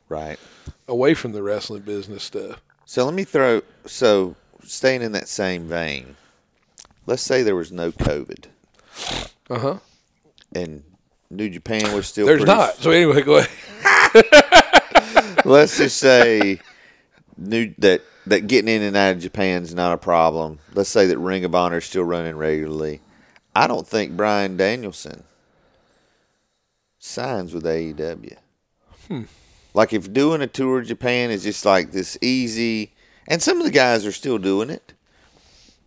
right. 0.10 0.40
away 0.88 1.14
from 1.14 1.32
the 1.32 1.44
wrestling 1.44 1.84
business 1.84 2.24
stuff. 2.24 2.62
So 2.86 3.06
let 3.06 3.14
me 3.14 3.24
throw. 3.24 3.62
So 3.86 4.36
staying 4.64 5.02
in 5.02 5.12
that 5.14 5.28
same 5.28 5.68
vein, 5.68 6.16
let's 7.06 7.22
say 7.24 7.42
there 7.44 7.56
was 7.56 7.72
no 7.72 7.92
COVID 7.92 8.46
Uh 9.50 9.60
huh. 9.60 9.78
and 10.54 10.84
New 11.34 11.50
Japan 11.50 11.94
was 11.94 12.08
still. 12.08 12.26
There's 12.26 12.46
not. 12.46 12.76
So 12.76 12.92
anyway, 12.92 13.22
go 13.22 13.38
ahead. 13.38 14.26
Let's 15.46 15.78
just 15.78 15.98
say 15.98 16.60
new 17.38 17.74
that 17.80 18.02
that 18.28 18.48
getting 18.48 18.74
in 18.74 18.82
and 18.82 18.96
out 18.96 19.16
of 19.16 19.22
Japan's 19.22 19.74
not 19.74 19.94
a 19.94 19.98
problem. 19.98 20.60
Let's 20.74 20.90
say 20.90 21.08
that 21.08 21.18
Ring 21.18 21.44
of 21.44 21.54
Honor 21.56 21.78
is 21.78 21.86
still 21.86 22.04
running 22.04 22.38
regularly. 22.38 23.02
I 23.56 23.68
don't 23.68 23.88
think 23.88 24.16
Bryan 24.16 24.58
Danielson 24.58 25.24
signs 27.00 27.54
with 27.54 27.66
AEW. 27.66 28.38
Hmm. 29.08 29.24
Like 29.74 29.92
if 29.92 30.14
doing 30.14 30.42
a 30.42 30.48
tour 30.48 30.80
of 30.80 30.88
Japan 30.88 31.32
is 31.32 31.44
just 31.44 31.66
like 31.66 31.92
this 31.92 32.18
easy, 32.22 32.94
and 33.28 33.42
some 33.42 33.58
of 33.58 33.66
the 33.66 33.72
guys 33.72 34.06
are 34.06 34.12
still 34.12 34.38
doing 34.38 34.70
it. 34.70 34.94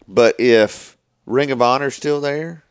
But 0.09 0.39
if 0.39 0.97
Ring 1.25 1.51
of 1.51 1.63
Honor's 1.63 1.95
still 1.95 2.21
there, 2.21 2.65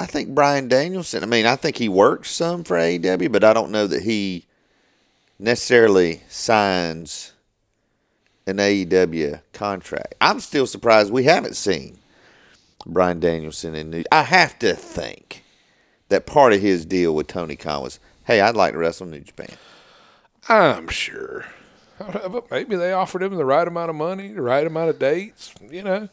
I 0.00 0.06
think 0.06 0.30
Bryan 0.30 0.66
Danielson. 0.66 1.22
I 1.22 1.26
mean, 1.26 1.44
I 1.44 1.56
think 1.56 1.76
he 1.76 1.88
works 1.88 2.30
some 2.30 2.64
for 2.64 2.78
AEW, 2.78 3.30
but 3.30 3.44
I 3.44 3.52
don't 3.52 3.70
know 3.70 3.86
that 3.86 4.02
he 4.02 4.46
necessarily 5.38 6.22
signs 6.26 7.34
an 8.46 8.56
AEW 8.56 9.42
contract. 9.52 10.14
I'm 10.18 10.40
still 10.40 10.66
surprised 10.66 11.12
we 11.12 11.24
haven't 11.24 11.54
seen 11.54 11.98
Bryan 12.86 13.20
Danielson 13.20 13.74
in 13.74 13.90
New. 13.90 14.04
I 14.10 14.22
have 14.22 14.58
to 14.60 14.74
think 14.74 15.44
that 16.08 16.24
part 16.24 16.54
of 16.54 16.62
his 16.62 16.86
deal 16.86 17.14
with 17.14 17.26
Tony 17.26 17.56
Khan 17.56 17.82
was, 17.82 18.00
"Hey, 18.24 18.40
I'd 18.40 18.56
like 18.56 18.72
to 18.72 18.78
wrestle 18.78 19.06
New 19.06 19.20
Japan." 19.20 19.54
I'm 20.48 20.88
sure. 20.88 21.44
But 22.00 22.50
maybe 22.50 22.76
they 22.76 22.92
offered 22.94 23.22
him 23.22 23.34
the 23.34 23.44
right 23.44 23.68
amount 23.68 23.90
of 23.90 23.96
money, 23.96 24.28
the 24.28 24.40
right 24.40 24.66
amount 24.66 24.88
of 24.88 24.98
dates, 24.98 25.52
you 25.70 25.82
know. 25.82 26.08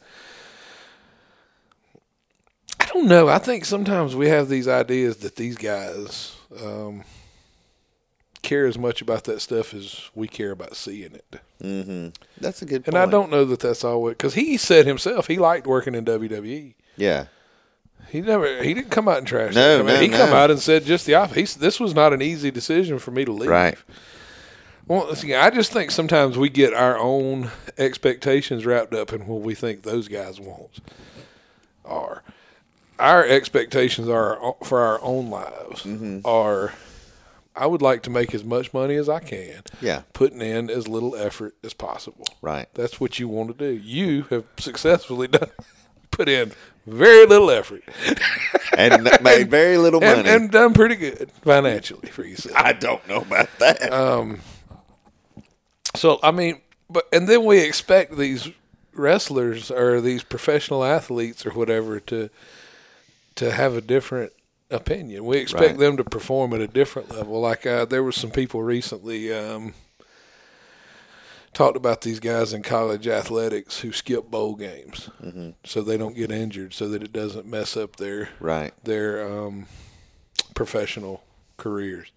I 2.88 2.92
don't 2.94 3.06
know. 3.08 3.28
I 3.28 3.38
think 3.38 3.64
sometimes 3.64 4.16
we 4.16 4.28
have 4.28 4.48
these 4.48 4.66
ideas 4.66 5.18
that 5.18 5.36
these 5.36 5.56
guys 5.56 6.36
um, 6.62 7.04
care 8.42 8.66
as 8.66 8.78
much 8.78 9.02
about 9.02 9.24
that 9.24 9.40
stuff 9.40 9.74
as 9.74 10.08
we 10.14 10.26
care 10.26 10.52
about 10.52 10.74
seeing 10.74 11.14
it. 11.14 12.12
That's 12.40 12.62
a 12.62 12.64
good 12.64 12.76
And 12.86 12.94
point. 12.94 12.96
I 12.96 13.06
don't 13.06 13.30
know 13.30 13.44
that 13.44 13.60
that's 13.60 13.84
always 13.84 14.12
because 14.14 14.34
he 14.34 14.56
said 14.56 14.86
himself 14.86 15.26
he 15.26 15.36
liked 15.38 15.66
working 15.66 15.94
in 15.94 16.04
WWE. 16.04 16.74
Yeah. 16.96 17.26
He 18.08 18.22
never 18.22 18.62
he 18.62 18.72
didn't 18.72 18.90
come 18.90 19.06
out 19.06 19.18
and 19.18 19.26
trash. 19.26 19.54
No, 19.54 19.76
it. 19.76 19.80
I 19.80 19.82
mean, 19.82 19.86
no, 19.94 20.00
he 20.00 20.08
come 20.08 20.30
out 20.30 20.50
and 20.50 20.58
said 20.58 20.84
just 20.84 21.04
the 21.04 21.14
opposite. 21.14 21.36
He 21.56 21.60
This 21.60 21.78
was 21.78 21.94
not 21.94 22.14
an 22.14 22.22
easy 22.22 22.50
decision 22.50 22.98
for 22.98 23.10
me 23.10 23.24
to 23.26 23.32
leave. 23.32 23.50
Right. 23.50 23.76
Well, 24.86 25.14
see, 25.14 25.34
I 25.34 25.50
just 25.50 25.70
think 25.70 25.90
sometimes 25.90 26.38
we 26.38 26.48
get 26.48 26.72
our 26.72 26.96
own 26.96 27.50
expectations 27.76 28.64
wrapped 28.64 28.94
up 28.94 29.12
in 29.12 29.26
what 29.26 29.42
we 29.42 29.54
think 29.54 29.82
those 29.82 30.08
guys 30.08 30.40
want. 30.40 30.78
Are 31.84 32.22
our 32.98 33.24
expectations 33.24 34.08
are 34.08 34.54
for 34.64 34.80
our 34.80 35.00
own 35.02 35.30
lives 35.30 35.82
Mm-hmm. 35.82 36.20
are 36.24 36.72
I 37.56 37.66
would 37.66 37.82
like 37.82 38.02
to 38.04 38.10
make 38.10 38.34
as 38.34 38.44
much 38.44 38.72
money 38.72 38.94
as 38.94 39.08
I 39.08 39.18
can, 39.18 39.62
Yeah. 39.80 40.02
putting 40.12 40.40
in 40.40 40.70
as 40.70 40.86
little 40.86 41.16
effort 41.16 41.56
as 41.64 41.74
possible. 41.74 42.24
Right. 42.40 42.68
That's 42.74 43.00
what 43.00 43.18
you 43.18 43.26
want 43.26 43.48
to 43.48 43.54
do. 43.72 43.80
You 43.82 44.22
have 44.30 44.44
successfully 44.58 45.26
done 45.38 45.50
put 46.12 46.28
in 46.28 46.52
very 46.86 47.26
little 47.26 47.50
effort 47.50 47.82
And 48.78 49.08
made 49.22 49.50
very 49.50 49.76
little 49.76 50.00
money. 50.00 50.20
and, 50.20 50.28
and 50.28 50.50
done 50.52 50.72
pretty 50.72 50.94
good 50.94 51.30
financially 51.42 52.08
for 52.10 52.24
yourself. 52.24 52.56
I 52.56 52.72
don't 52.72 53.06
know 53.08 53.22
about 53.22 53.48
that. 53.58 53.92
Um 53.92 54.40
so 55.96 56.18
I 56.22 56.30
mean, 56.30 56.60
but 56.88 57.06
and 57.12 57.28
then 57.28 57.44
we 57.44 57.58
expect 57.58 58.16
these 58.16 58.48
wrestlers 58.94 59.70
or 59.70 60.00
these 60.00 60.22
professional 60.22 60.84
athletes 60.84 61.44
or 61.46 61.50
whatever 61.50 61.98
to 62.00 62.30
to 63.38 63.50
have 63.50 63.74
a 63.74 63.80
different 63.80 64.32
opinion. 64.70 65.24
We 65.24 65.38
expect 65.38 65.62
Right. 65.70 65.78
them 65.78 65.96
to 65.96 66.04
perform 66.04 66.52
at 66.54 66.60
a 66.60 66.66
different 66.68 67.10
level. 67.10 67.40
Like 67.40 67.66
uh, 67.66 67.84
there 67.86 68.02
were 68.04 68.12
some 68.12 68.30
people 68.30 68.62
recently 68.62 69.32
um, 69.32 69.74
talked 71.54 71.76
about 71.76 72.02
these 72.02 72.20
guys 72.20 72.52
in 72.52 72.62
college 72.62 73.08
athletics 73.08 73.80
who 73.80 73.92
skip 73.92 74.30
bowl 74.30 74.54
games 74.54 75.08
so 75.64 75.82
they 75.82 75.96
don't 75.96 76.14
get 76.14 76.30
injured, 76.30 76.74
so 76.74 76.88
that 76.88 77.02
it 77.02 77.12
doesn't 77.12 77.46
mess 77.46 77.76
up 77.76 77.96
their 77.96 78.28
right. 78.40 78.72
their 78.84 79.26
um, 79.26 79.66
professional 80.54 81.22
careers. 81.56 82.12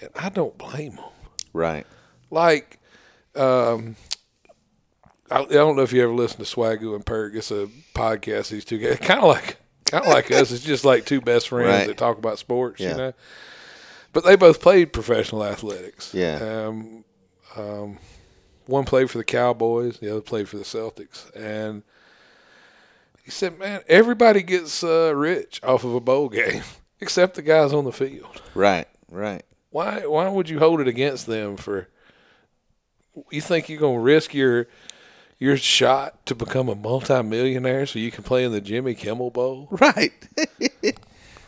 And 0.00 0.10
I 0.14 0.28
don't 0.30 0.56
blame 0.56 0.96
them 0.96 1.04
Right. 1.52 1.86
like 2.30 2.78
um 3.34 3.96
I, 5.30 5.40
I 5.40 5.44
don't 5.44 5.76
know 5.76 5.82
if 5.82 5.92
you 5.92 6.02
ever 6.02 6.12
listen 6.12 6.38
to 6.38 6.44
Swagoo 6.44 6.94
and 6.96 7.06
Perk. 7.06 7.34
It's 7.36 7.50
a 7.52 7.68
podcast. 7.94 8.48
These 8.48 8.64
two 8.64 8.78
guys, 8.78 8.98
kind 8.98 9.20
of 9.20 9.28
like, 9.28 9.58
kind 9.90 10.04
of 10.04 10.10
like 10.12 10.30
us. 10.30 10.50
It's 10.52 10.64
just 10.64 10.84
like 10.84 11.04
two 11.04 11.20
best 11.20 11.48
friends 11.48 11.68
Right. 11.68 11.86
that 11.86 11.96
talk 11.98 12.18
about 12.18 12.38
sports, 12.38 12.80
Yeah. 12.80 12.90
you 12.90 12.96
know. 12.96 13.12
But 14.12 14.24
they 14.24 14.36
both 14.36 14.60
played 14.60 14.92
professional 14.92 15.44
athletics. 15.44 16.12
Yeah. 16.14 16.38
Um, 16.66 17.04
um, 17.56 17.98
one 18.66 18.84
played 18.84 19.10
for 19.10 19.18
the 19.18 19.24
Cowboys, 19.24 19.98
the 19.98 20.10
other 20.10 20.20
played 20.20 20.48
for 20.48 20.56
the 20.56 20.64
Celtics, 20.64 21.34
and 21.36 21.82
he 23.24 23.30
said, 23.30 23.58
"Man, 23.58 23.82
everybody 23.88 24.42
gets 24.42 24.82
uh, 24.82 25.12
rich 25.14 25.60
off 25.62 25.84
of 25.84 25.94
a 25.94 26.00
bowl 26.00 26.28
game, 26.28 26.62
except 27.00 27.34
the 27.34 27.42
guys 27.42 27.72
on 27.72 27.84
the 27.84 27.92
field." 27.92 28.42
Right. 28.54 28.88
Right. 29.10 29.42
Why 29.70 30.06
why 30.06 30.28
would 30.28 30.48
you 30.48 30.58
hold 30.60 30.80
it 30.80 30.88
against 30.88 31.26
them 31.26 31.56
for 31.56 31.88
you 33.30 33.40
think 33.40 33.68
you're 33.68 33.80
gonna 33.80 33.98
risk 34.00 34.34
your 34.34 34.66
your 35.40 35.56
shot 35.56 36.24
to 36.26 36.34
become 36.36 36.68
a 36.68 36.74
multimillionaire 36.76 37.86
so 37.86 37.98
you 37.98 38.12
can 38.12 38.22
play 38.22 38.44
in 38.44 38.52
the 38.52 38.60
Jimmy 38.60 38.94
Kimmel 38.94 39.30
Bowl? 39.30 39.66
Right. 39.70 40.12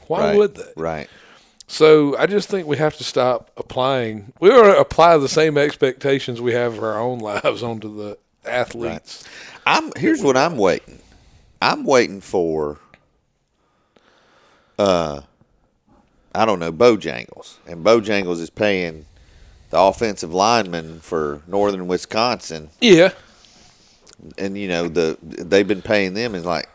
Why 0.08 0.18
right. 0.18 0.36
would 0.36 0.56
they? 0.56 0.72
Right. 0.76 1.08
So 1.68 2.16
I 2.18 2.26
just 2.26 2.48
think 2.48 2.66
we 2.66 2.78
have 2.78 2.96
to 2.96 3.04
stop 3.04 3.50
applying 3.56 4.32
we 4.40 4.50
ought 4.50 4.64
to 4.64 4.78
apply 4.78 5.16
the 5.18 5.28
same 5.28 5.56
expectations 5.56 6.40
we 6.40 6.52
have 6.52 6.76
for 6.76 6.92
our 6.92 7.00
own 7.00 7.18
lives 7.20 7.62
onto 7.62 7.94
the 7.94 8.18
athletes. 8.44 9.24
I'm 9.64 9.92
here's 9.96 10.22
what 10.22 10.36
I'm 10.36 10.56
waiting. 10.56 10.98
I'm 11.60 11.84
waiting 11.84 12.20
for 12.20 12.78
uh 14.78 15.20
I 16.34 16.46
don't 16.46 16.58
know, 16.58 16.72
Bojangles. 16.72 17.56
And 17.66 17.84
Bojangles 17.84 18.40
is 18.40 18.48
paying 18.48 19.04
the 19.68 19.78
offensive 19.78 20.32
lineman 20.32 21.00
for 21.00 21.42
northern 21.46 21.86
Wisconsin 21.86 22.70
Yeah. 22.80 23.12
And 24.38 24.56
you 24.56 24.68
know, 24.68 24.88
the 24.88 25.18
they've 25.22 25.66
been 25.66 25.82
paying 25.82 26.14
them 26.14 26.34
is 26.34 26.44
like, 26.44 26.68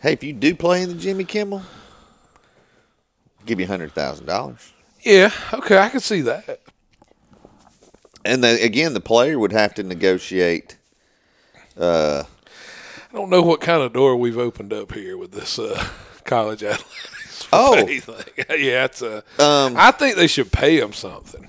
Hey, 0.00 0.12
if 0.12 0.22
you 0.22 0.32
do 0.32 0.54
play 0.54 0.82
in 0.82 0.88
the 0.88 0.94
Jimmy 0.94 1.24
Kimmel, 1.24 1.62
give 3.46 3.58
you 3.58 3.66
a 3.66 3.68
hundred 3.68 3.92
thousand 3.92 4.26
dollars. 4.26 4.72
Yeah, 5.02 5.30
okay, 5.52 5.78
I 5.78 5.88
can 5.88 6.00
see 6.00 6.22
that. 6.22 6.60
And 8.24 8.42
then 8.42 8.60
again 8.62 8.94
the 8.94 9.00
player 9.00 9.38
would 9.38 9.52
have 9.52 9.74
to 9.74 9.82
negotiate 9.82 10.78
I 13.14 13.18
don't 13.18 13.30
know 13.30 13.42
what 13.42 13.60
kind 13.60 13.80
of 13.80 13.92
door 13.92 14.16
we've 14.16 14.38
opened 14.38 14.72
up 14.72 14.92
here 14.92 15.16
with 15.16 15.30
this 15.30 15.56
uh, 15.56 15.86
college 16.24 16.64
athletics. 16.64 17.48
Oh. 17.52 17.76
yeah, 18.50 18.86
it's 18.86 19.02
a. 19.02 19.18
Um, 19.38 19.76
I 19.76 19.92
think 19.92 20.16
they 20.16 20.26
should 20.26 20.50
pay 20.50 20.80
them 20.80 20.92
something. 20.92 21.48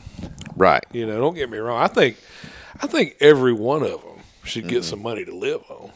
Right. 0.55 0.85
You 0.91 1.07
know, 1.07 1.19
don't 1.19 1.33
get 1.33 1.49
me 1.49 1.57
wrong. 1.57 1.81
I 1.81 1.87
think, 1.87 2.17
I 2.81 2.85
think 2.85 3.17
every 3.19 3.51
one 3.51 3.81
of 3.81 4.03
them 4.03 4.14
should 4.45 4.63
Mm-hmm. 4.65 4.69
get 4.73 4.83
some 4.83 5.01
money 5.01 5.25
to 5.25 5.35
live 5.35 5.61
on. 5.69 5.91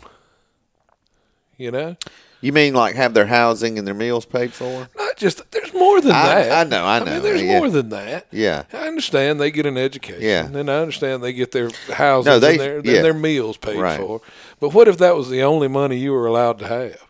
You 1.57 1.71
know, 1.71 1.97
You 2.39 2.53
mean 2.53 2.73
like 2.73 2.95
have 2.95 3.13
their 3.13 3.25
housing 3.25 3.77
and 3.77 3.85
their 3.85 3.93
meals 3.93 4.25
paid 4.25 4.53
for? 4.53 4.87
not 4.95 5.17
just 5.17 5.49
there's 5.51 5.73
more 5.73 5.99
than 5.99 6.11
I- 6.13 6.43
that. 6.43 6.67
I 6.67 6.69
know, 6.69 6.85
I 6.85 6.99
know, 6.99 7.05
mean, 7.15 7.21
there's 7.23 7.41
yeah. 7.41 7.57
more 7.59 7.69
than 7.69 7.89
that. 7.89 8.27
Yeah. 8.31 8.63
I 8.71 8.87
understand 8.87 9.41
they 9.41 9.51
get 9.51 9.65
an 9.65 9.77
education. 9.77 10.21
Yeah. 10.21 10.45
And 10.45 10.69
I 10.71 10.79
understand 10.79 11.21
they 11.21 11.33
get 11.33 11.51
their 11.51 11.69
housing 11.91 12.31
No, 12.31 12.39
they- 12.39 12.51
and, 12.51 12.59
their, 12.85 12.95
yeah. 12.95 13.01
their 13.01 13.13
meals 13.13 13.57
paid 13.57 13.77
Right. 13.77 13.99
for. 13.99 14.21
But 14.61 14.73
what 14.73 14.87
if 14.87 14.97
that 14.99 15.15
was 15.15 15.29
the 15.29 15.43
only 15.43 15.67
money 15.67 15.97
you 15.97 16.13
were 16.13 16.25
allowed 16.27 16.59
to 16.59 16.67
have? 16.67 17.03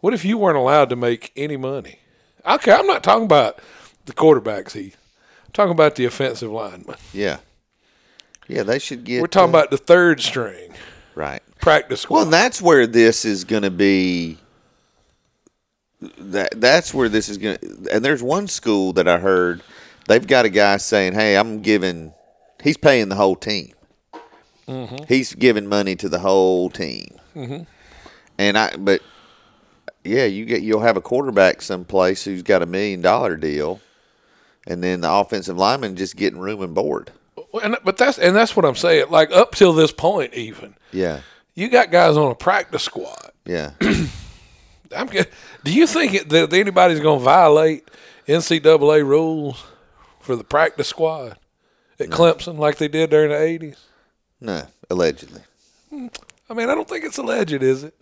What 0.00 0.12
if 0.12 0.24
you 0.24 0.36
weren't 0.38 0.58
allowed 0.58 0.90
to 0.90 0.96
make 0.96 1.30
any 1.36 1.56
money? 1.56 2.00
Okay, 2.44 2.72
I'm 2.72 2.86
not 2.88 3.02
talking 3.04 3.24
about 3.24 3.60
the 4.06 4.12
quarterbacks, 4.12 4.72
Heath. 4.72 4.96
I'm 5.46 5.52
talking 5.52 5.72
about 5.72 5.94
the 5.94 6.04
offensive 6.04 6.50
linemen. 6.50 6.96
Yeah. 7.12 7.38
Yeah, 8.48 8.62
they 8.62 8.78
should 8.78 9.04
get 9.04 9.20
We're 9.20 9.26
talking 9.26 9.54
uh, 9.54 9.58
about 9.58 9.70
the 9.70 9.78
third 9.78 10.20
string 10.20 10.72
right. 11.14 11.42
practice 11.60 12.02
squad. 12.02 12.16
Well, 12.16 12.26
that's 12.26 12.60
where 12.60 12.86
this 12.86 13.24
is 13.24 13.44
going 13.44 13.62
to 13.62 13.70
be. 13.70 14.38
That 16.18 16.60
that's 16.60 16.92
where 16.92 17.08
this 17.08 17.28
is 17.28 17.38
going. 17.38 17.56
to 17.58 17.88
And 17.92 18.04
there's 18.04 18.22
one 18.22 18.46
school 18.46 18.92
that 18.94 19.08
I 19.08 19.18
heard 19.18 19.62
they've 20.06 20.26
got 20.26 20.44
a 20.44 20.50
guy 20.50 20.76
saying, 20.76 21.14
"Hey, 21.14 21.36
I'm 21.36 21.62
giving." 21.62 22.12
He's 22.62 22.76
paying 22.76 23.08
the 23.08 23.14
whole 23.14 23.36
team. 23.36 23.72
He's 25.08 25.34
giving 25.34 25.66
money 25.66 25.96
to 25.96 26.08
the 26.08 26.18
whole 26.18 26.70
team. 26.70 27.18
And 28.38 28.58
I, 28.58 28.74
but 28.76 29.02
yeah, 30.04 30.24
you 30.24 30.44
get 30.44 30.62
you'll 30.62 30.80
have 30.80 30.96
a 30.96 31.00
quarterback 31.00 31.62
someplace 31.62 32.24
who's 32.24 32.42
got 32.42 32.62
a 32.62 32.66
million 32.66 33.00
dollar 33.00 33.36
deal, 33.36 33.80
and 34.66 34.82
then 34.82 35.00
the 35.00 35.12
offensive 35.12 35.56
lineman 35.56 35.96
just 35.96 36.16
getting 36.16 36.38
room 36.38 36.62
and 36.62 36.74
board. 36.74 37.12
And, 37.62 37.76
but 37.84 37.96
that's 37.96 38.18
and 38.18 38.34
that's 38.34 38.56
what 38.56 38.64
I'm 38.64 38.74
saying. 38.76 39.06
Like 39.10 39.30
up 39.32 39.54
till 39.54 39.72
this 39.72 39.92
point, 39.92 40.34
even 40.34 40.74
Yeah, 40.92 41.20
you 41.54 41.68
got 41.68 41.90
guys 41.90 42.16
on 42.16 42.30
a 42.30 42.34
practice 42.34 42.82
squad. 42.82 43.30
yeah. 43.44 43.72
I'm. 44.96 45.08
Do 45.08 45.72
you 45.72 45.86
think 45.86 46.28
that 46.28 46.52
anybody's 46.52 47.00
going 47.00 47.18
to 47.18 47.24
violate 47.24 47.88
NCAA 48.28 49.04
rules 49.04 49.64
for 50.20 50.36
the 50.36 50.44
practice 50.44 50.88
squad 50.88 51.36
at 51.98 52.08
Clemson 52.10 52.58
like 52.58 52.76
they 52.78 52.88
did 52.88 53.10
during 53.10 53.30
the 53.30 53.36
'80s? 53.36 53.78
no, 54.40 54.66
allegedly. 54.90 55.40
I 55.92 56.54
mean, 56.54 56.68
I 56.68 56.74
don't 56.74 56.88
think 56.88 57.04
it's 57.04 57.18
alleged, 57.18 57.62
is 57.62 57.82
it? 57.84 57.94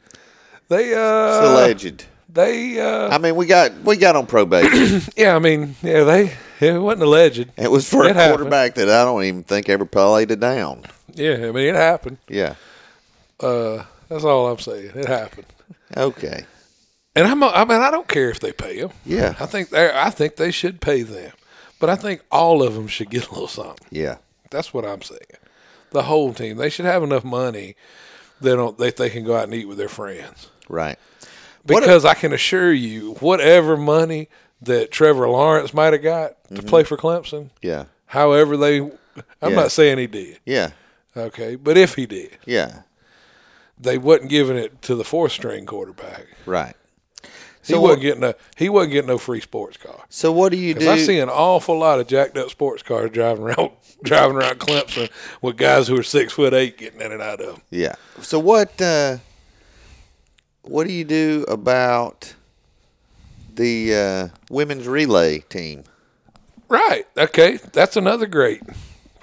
They 0.69 0.95
uh, 0.95 1.29
It's 1.39 1.47
alleged. 1.47 2.05
they 2.29 2.81
uh, 2.81 3.09
I 3.09 3.19
mean, 3.19 3.37
we 3.37 3.47
got 3.47 3.73
we 3.85 3.97
got 3.97 4.17
on 4.17 4.27
probation. 4.27 5.03
yeah. 5.17 5.35
I 5.37 5.39
mean, 5.39 5.77
yeah, 5.83 6.05
they 6.05 6.33
it 6.77 6.79
wasn't 6.79 7.03
alleged. 7.03 7.51
it 7.57 7.71
was 7.71 7.89
for 7.89 8.05
It 8.05 8.13
a 8.13 8.15
happened. 8.15 8.37
quarterback 8.39 8.75
that 8.75 8.89
I 8.89 9.05
don't 9.05 9.25
even 9.25 9.43
think 9.43 9.69
ever 9.69 9.85
played 9.85 10.31
it 10.31 10.41
down. 10.41 10.85
Yeah, 11.15 11.35
I 11.35 11.53
mean, 11.53 11.67
it 11.69 11.75
happened. 11.75 12.19
Yeah. 12.29 12.55
Uh, 13.41 13.85
that's 14.09 14.25
all 14.25 14.49
I'm 14.49 14.59
saying. 14.59 14.93
It 14.95 15.07
happened. 15.09 15.47
Okay. 15.97 16.45
And 17.15 17.27
I'm, 17.27 17.43
I 17.43 17.65
mean, 17.65 17.81
I 17.81 17.91
don't 17.91 18.09
care 18.09 18.31
if 18.31 18.41
they 18.41 18.53
pay 18.53 18.81
them. 18.81 18.91
Yeah. 19.05 19.35
I 19.39 19.47
think 19.47 19.69
they, 19.71 19.91
I 19.93 20.09
think 20.11 20.37
they 20.37 20.51
should 20.51 20.81
pay 20.81 21.03
them, 21.03 21.33
but 21.79 21.91
I 21.91 21.97
think 21.97 22.23
all 22.31 22.63
of 22.63 22.75
them 22.75 22.89
should 22.89 23.11
get 23.11 23.27
a 23.29 23.31
little 23.33 23.49
something. 23.49 23.87
Yeah. 23.91 24.17
That's 24.51 24.73
what 24.73 24.85
I'm 24.87 25.03
saying. 25.03 25.21
The 25.91 26.05
whole 26.05 26.33
team, 26.33 26.57
they 26.57 26.71
should 26.71 26.87
have 26.87 27.03
enough 27.03 27.25
money 27.25 27.75
that 28.41 28.57
don't, 28.57 28.79
that 28.79 28.97
they 28.97 29.11
can 29.11 29.25
go 29.25 29.37
out 29.37 29.45
and 29.45 29.55
eat 29.55 29.69
with 29.69 29.77
their 29.79 29.89
friends. 29.91 30.49
Right. 30.69 30.99
Because 31.67 32.05
I 32.07 32.15
can 32.15 32.33
assure 32.33 32.73
you, 32.73 33.15
whatever 33.21 33.77
money 33.77 34.29
that 34.63 34.91
Trevor 34.91 35.29
Lawrence 35.29 35.75
might 35.75 35.93
have 35.93 36.03
got 36.03 36.43
to 36.55 36.63
play 36.63 36.85
for 36.85 36.97
Clemson, 36.97 37.51
Yeah. 37.61 37.85
however 38.07 38.57
they, 38.57 38.79
I'm 38.81 38.93
Yeah. 39.43 39.49
not 39.51 39.73
saying 39.73 39.99
he 39.99 40.07
did, 40.07 40.39
Yeah. 40.45 40.71
okay, 41.17 41.57
but 41.57 41.77
if 41.77 41.95
he 41.97 42.07
did, 42.07 42.39
Yeah. 42.47 42.83
they 43.79 43.99
wasn't 43.99 44.31
giving 44.31 44.57
it 44.57 44.81
to 44.83 44.95
the 44.95 45.05
fourth 45.05 45.33
string 45.33 45.67
quarterback. 45.67 46.27
Right. 46.47 46.75
He 47.65 47.75
wasn't 47.75 47.83
what- 47.83 48.01
getting 48.03 48.21
no. 48.21 48.35
He 48.57 48.69
wasn't 48.69 48.93
getting 48.93 49.09
no 49.09 49.19
free 49.19 49.41
sports 49.41 49.77
car. 49.77 50.05
So 50.09 50.33
what 50.33 50.51
do 50.51 50.59
you 50.59 50.75
do? 50.75 50.91
I 50.91 50.99
see 50.99 51.21
an 51.21 51.29
awful 51.29 51.79
lot 51.79 52.01
of 52.01 52.09
jacked 52.09 52.37
up 52.37 52.51
sports 52.51 52.83
cars 52.83 53.11
driving 53.13 53.45
around, 53.45 53.71
driving 54.03 54.37
around 54.37 54.59
Clemson 54.59 55.09
with 55.41 55.57
guys 55.57 55.87
who 55.87 55.97
are 55.97 56.03
six 56.03 56.33
foot 56.33 56.55
eight 56.55 56.77
getting 56.77 57.01
in 57.01 57.13
and 57.13 57.23
out 57.23 57.41
of 57.41 57.47
them. 57.55 57.63
Yeah. 57.71 57.95
So 58.21 58.41
what? 58.41 58.81
Uh, 58.83 59.19
what 60.63 60.89
do 60.89 60.93
you 60.93 61.05
do 61.05 61.45
about 61.49 62.35
the 63.55 63.95
uh, 63.95 64.29
women's 64.51 64.87
relay 64.89 65.41
team? 65.41 65.85
Right. 66.69 67.05
Okay. 67.17 67.59
That's 67.73 67.97
another 67.97 68.27
great. 68.27 68.63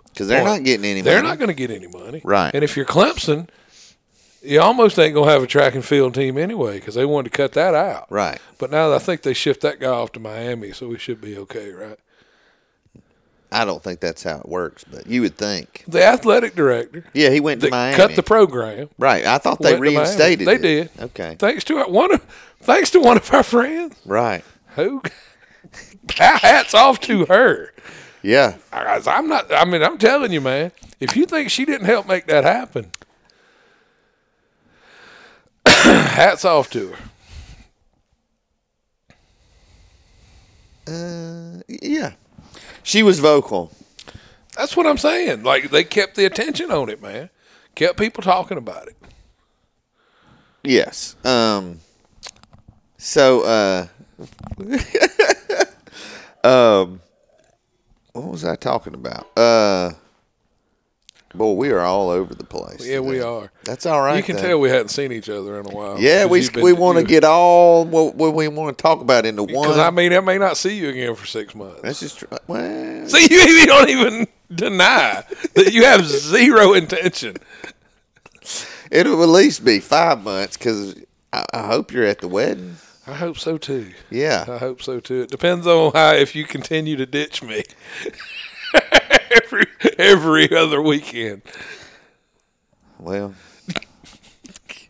Because 0.05 0.27
they're 0.27 0.43
Well, 0.43 0.55
not 0.57 0.63
getting 0.63 0.85
any. 0.85 1.01
They're 1.01 1.17
money. 1.17 1.27
not 1.29 1.39
going 1.39 1.47
to 1.47 1.53
get 1.53 1.71
any 1.71 1.87
money. 1.87 2.21
Right. 2.23 2.51
And 2.53 2.63
if 2.63 2.75
you're 2.75 2.85
Clemson, 2.85 3.49
you 4.41 4.59
almost 4.61 4.97
ain't 4.99 5.13
going 5.13 5.27
to 5.27 5.31
have 5.33 5.43
a 5.43 5.47
track 5.47 5.75
and 5.75 5.83
field 5.83 6.13
team 6.13 6.37
anyway 6.37 6.79
because 6.79 6.95
they 6.95 7.05
wanted 7.05 7.31
to 7.31 7.37
cut 7.37 7.53
that 7.53 7.73
out. 7.73 8.05
Right. 8.11 8.39
But 8.57 8.71
now 8.71 8.93
I 8.93 8.99
think 8.99 9.21
they 9.23 9.33
shift 9.33 9.61
that 9.61 9.79
guy 9.79 9.87
off 9.87 10.11
to 10.13 10.19
Miami, 10.19 10.71
so 10.71 10.87
we 10.87 10.97
should 10.97 11.21
be 11.21 11.37
okay, 11.37 11.71
right? 11.71 11.97
I 13.51 13.65
don't 13.65 13.81
think 13.81 13.99
that's 13.99 14.21
how 14.23 14.37
it 14.39 14.47
works, 14.47 14.83
but 14.83 15.07
you 15.07 15.21
would 15.21 15.35
think. 15.35 15.83
The 15.87 16.03
athletic 16.03 16.55
director 16.55 17.03
Yeah, 17.13 17.29
he 17.31 17.39
went 17.39 17.61
to 17.61 17.69
Miami. 17.71 17.97
cut 17.97 18.15
the 18.15 18.21
program. 18.23 18.89
right. 18.99 19.25
I 19.25 19.37
thought 19.39 19.59
they 19.61 19.77
reinstated. 19.79 20.47
They 20.47 20.55
it. 20.55 20.61
did. 20.61 20.89
Okay. 20.99 21.35
Thanks 21.39 21.63
to 21.65 21.83
one 21.85 22.13
of, 22.13 22.21
thanks 22.61 22.91
to 22.91 22.99
one 22.99 23.17
of 23.17 23.33
our 23.33 23.41
friends 23.43 23.95
Right. 24.05 24.43
who 24.75 25.01
hats 26.15 26.73
off 26.75 26.99
to 27.01 27.25
her. 27.25 27.73
Yeah. 28.21 28.55
I- 28.71 29.01
I'm 29.07 29.27
not. 29.27 29.51
I 29.51 29.65
mean, 29.65 29.81
I'm 29.81 29.97
telling 29.97 30.31
you, 30.31 30.41
man. 30.41 30.71
If 30.99 31.15
you 31.15 31.25
think 31.25 31.49
she 31.49 31.65
didn't 31.65 31.85
help 31.87 32.05
make 32.07 32.27
that 32.27 32.43
happen, 32.43 32.91
hats 35.65 36.43
off 36.45 36.69
to 36.71 36.93
her. 36.93 36.97
Uh, 40.87 41.61
yeah. 41.67 42.13
She 42.89 43.03
was 43.03 43.19
vocal. 43.19 43.71
That's 44.57 44.75
what 44.75 44.87
I'm 44.87 44.97
saying. 44.97 45.43
Like 45.43 45.69
they 45.69 45.83
kept 45.83 46.15
the 46.15 46.25
attention 46.25 46.71
on 46.71 46.89
it, 46.89 46.99
man. 46.99 47.29
Kept 47.75 47.99
people 47.99 48.23
talking 48.23 48.57
about 48.57 48.87
it. 48.87 48.97
Yes. 50.63 51.15
Um. 51.23 51.81
So, 52.97 53.41
uh, 53.41 53.87
um, 56.43 56.99
what 58.13 58.25
was 58.25 58.43
I 58.43 58.55
talking 58.55 58.95
about? 58.95 59.37
Uh, 59.37 59.91
boy, 61.39 61.53
we 61.53 61.69
are 61.71 61.79
all 61.79 62.09
over 62.11 62.35
the 62.35 62.43
place. 62.43 62.85
Yeah, 62.85 62.99
we 62.99 63.21
are. 63.21 63.49
That's 63.63 63.87
all 63.87 64.01
right. 64.01 64.17
you 64.17 64.23
can 64.23 64.35
though. 64.35 64.41
tell 64.43 64.59
we 64.59 64.69
hadn't 64.69 64.89
seen 64.89 65.11
each 65.11 65.29
other 65.29 65.59
in 65.59 65.65
a 65.65 65.69
while. 65.69 65.99
Yeah, 65.99 66.25
we 66.25 66.47
been- 66.47 66.63
we 66.63 66.73
want 66.73 66.99
to 66.99 67.03
get 67.03 67.23
all 67.23 67.85
what, 67.85 68.13
what 68.13 68.35
we 68.35 68.47
want 68.47 68.77
to 68.77 68.81
talk 68.81 69.01
about 69.01 69.25
into 69.25 69.43
one. 69.43 69.67
Because 69.67 69.79
I 69.79 69.89
mean, 69.89 70.13
I 70.13 70.19
may 70.19 70.37
not 70.37 70.57
see 70.57 70.77
you 70.77 70.89
again 70.89 71.15
for 71.15 71.25
six 71.25 71.55
months. 71.55 71.81
That's 71.81 72.01
just 72.01 72.19
tr- 72.19 72.25
uh, 72.31 72.37
well. 72.45 73.07
See, 73.07 73.27
you, 73.33 73.41
you 73.41 73.65
don't 73.65 73.89
even 73.89 74.27
deny 74.53 75.23
that 75.55 75.73
you 75.73 75.85
have 75.85 76.05
zero 76.05 76.73
intention. 76.73 77.37
It'll 78.91 79.23
at 79.23 79.29
least 79.29 79.63
be 79.63 79.79
five 79.79 80.23
months 80.23 80.57
because 80.57 80.95
I, 81.31 81.45
I 81.53 81.67
hope 81.67 81.91
you're 81.91 82.05
at 82.05 82.19
the 82.19 82.27
wedding. 82.27 82.75
I 83.07 83.13
hope 83.13 83.37
so 83.37 83.57
too. 83.57 83.91
Yeah. 84.11 84.45
I 84.47 84.57
hope 84.57 84.81
so 84.81 84.99
too. 84.99 85.21
It 85.21 85.31
depends 85.31 85.65
on 85.65 85.93
how 85.93 86.11
if 86.11 86.35
you 86.35 86.43
continue 86.45 86.95
to 86.95 87.05
ditch 87.07 87.41
me 87.41 87.63
every 89.43 89.65
every 89.97 90.55
other 90.55 90.81
weekend. 90.81 91.41
Well, 92.99 93.33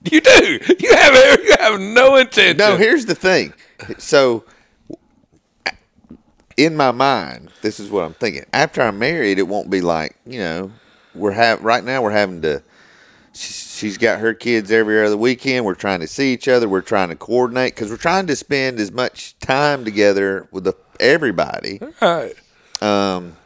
You 0.10 0.22
do. 0.22 0.60
You 0.80 0.96
have 0.96 1.40
you 1.44 1.56
have 1.60 1.80
no 1.80 2.16
intention. 2.16 2.58
no. 2.58 2.78
Here's 2.78 3.06
the 3.06 3.16
thing. 3.16 3.54
So, 3.98 4.44
in 6.58 6.76
my 6.76 6.92
mind, 6.92 7.50
this 7.62 7.80
is 7.80 7.90
what 7.90 8.06
I'm 8.06 8.14
thinking. 8.14 8.46
After 8.54 8.82
I'm 8.82 9.00
married, 9.00 9.40
it 9.40 9.48
won't 9.48 9.70
be 9.70 9.82
like 9.82 10.16
you 10.26 10.40
know 10.40 10.72
we're 11.16 11.32
have 11.32 11.64
right 11.64 11.84
now. 11.84 12.02
We're 12.02 12.12
having 12.12 12.42
to. 12.44 12.64
she's- 13.34 13.98
got 13.98 14.20
her 14.20 14.34
kids 14.34 14.72
every 14.72 15.02
other 15.06 15.16
weekend. 15.16 15.64
We're 15.66 15.74
trying 15.76 16.02
to 16.02 16.08
see 16.08 16.34
each 16.34 16.48
other. 16.50 16.68
We're 16.68 16.82
trying 16.82 17.10
to 17.10 17.16
coordinate 17.16 17.76
because 17.76 17.90
we're 17.90 17.96
trying 17.98 18.28
to 18.28 18.36
spend 18.36 18.78
as 18.80 18.92
much 18.92 19.38
time 19.40 19.86
together 19.86 20.48
with 20.52 20.66
the, 20.66 20.74
everybody. 21.00 21.80
Right. 22.02 22.34
um, 22.82 23.38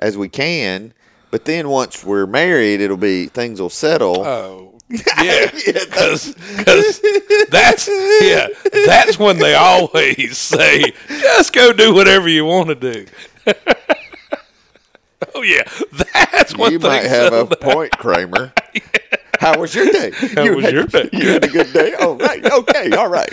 as 0.00 0.16
we 0.16 0.28
can. 0.28 0.92
But 1.30 1.44
then 1.44 1.68
once 1.68 2.04
we're 2.04 2.26
married, 2.26 2.80
it'll 2.80 2.96
be 2.96 3.26
things 3.26 3.60
will 3.60 3.70
settle. 3.70 4.24
Oh. 4.24 4.66
Yeah, 5.22 5.48
because 5.52 6.34
that's 7.48 7.88
yeah, 8.22 8.48
that's 8.86 9.20
when 9.20 9.38
they 9.38 9.54
always 9.54 10.36
say, 10.38 10.92
"Just 11.06 11.52
go 11.52 11.72
do 11.72 11.94
whatever 11.94 12.28
you 12.28 12.44
want 12.44 12.70
to 12.70 12.74
do." 12.74 13.06
oh 15.34 15.42
yeah, 15.42 15.62
that's 15.92 16.56
when 16.56 16.72
you 16.72 16.80
might 16.80 17.04
have 17.04 17.32
a 17.32 17.46
down. 17.54 17.72
point, 17.72 17.92
Kramer. 17.92 18.52
How 19.38 19.60
was 19.60 19.74
your 19.76 19.86
day? 19.92 20.10
How 20.34 20.42
you 20.42 20.56
was 20.56 20.64
had, 20.64 20.74
your 20.74 20.86
day? 20.86 21.08
You 21.12 21.28
had 21.28 21.44
a 21.44 21.48
good 21.48 21.72
day. 21.72 21.94
Oh, 21.98 22.16
right. 22.16 22.44
Okay. 22.44 22.90
All 22.90 23.08
right. 23.08 23.32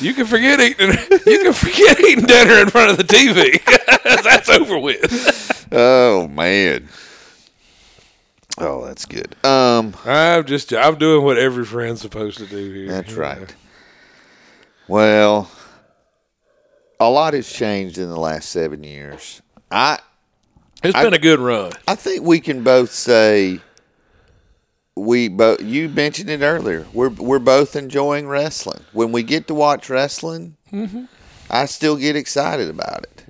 You 0.00 0.14
can 0.14 0.26
forget 0.26 0.60
eating. 0.60 0.90
You 1.26 1.42
can 1.42 1.52
forget 1.52 1.98
eating 2.00 2.24
dinner 2.26 2.60
in 2.60 2.70
front 2.70 2.90
of 2.90 2.96
the 2.96 3.04
TV. 3.04 3.62
that's 4.22 4.48
over 4.48 4.78
with. 4.78 5.68
Oh 5.72 6.28
man. 6.28 6.88
Oh, 8.58 8.84
that's 8.84 9.06
good. 9.06 9.34
Um, 9.44 9.94
I'm 10.04 10.44
just. 10.44 10.72
I'm 10.74 10.96
doing 10.98 11.24
what 11.24 11.38
every 11.38 11.64
friend's 11.64 12.00
supposed 12.02 12.38
to 12.38 12.46
do 12.46 12.72
here. 12.72 12.88
that's 12.88 13.14
right. 13.14 13.54
Well, 14.88 15.50
a 16.98 17.08
lot 17.08 17.34
has 17.34 17.50
changed 17.50 17.96
in 17.98 18.08
the 18.10 18.18
last 18.20 18.50
seven 18.50 18.82
years. 18.84 19.40
I 19.70 19.98
It's 20.82 20.94
I- 20.94 21.04
been 21.04 21.14
a 21.14 21.18
good 21.18 21.38
run. 21.38 21.72
I 21.88 21.94
think 21.94 22.24
we 22.24 22.40
can 22.40 22.62
both 22.62 22.90
say 22.90 23.60
we 24.96 25.28
both. 25.28 25.62
You 25.62 25.88
mentioned 25.88 26.30
it 26.30 26.42
earlier. 26.42 26.86
We're 26.92 27.08
we're 27.10 27.38
both 27.38 27.76
enjoying 27.76 28.26
wrestling. 28.28 28.80
When 28.92 29.12
we 29.12 29.22
get 29.22 29.46
to 29.48 29.54
watch 29.54 29.88
wrestling, 29.90 30.56
I 31.50 31.66
still 31.66 31.96
get 31.96 32.16
excited 32.16 32.68
about 32.68 33.04
it. 33.04 33.24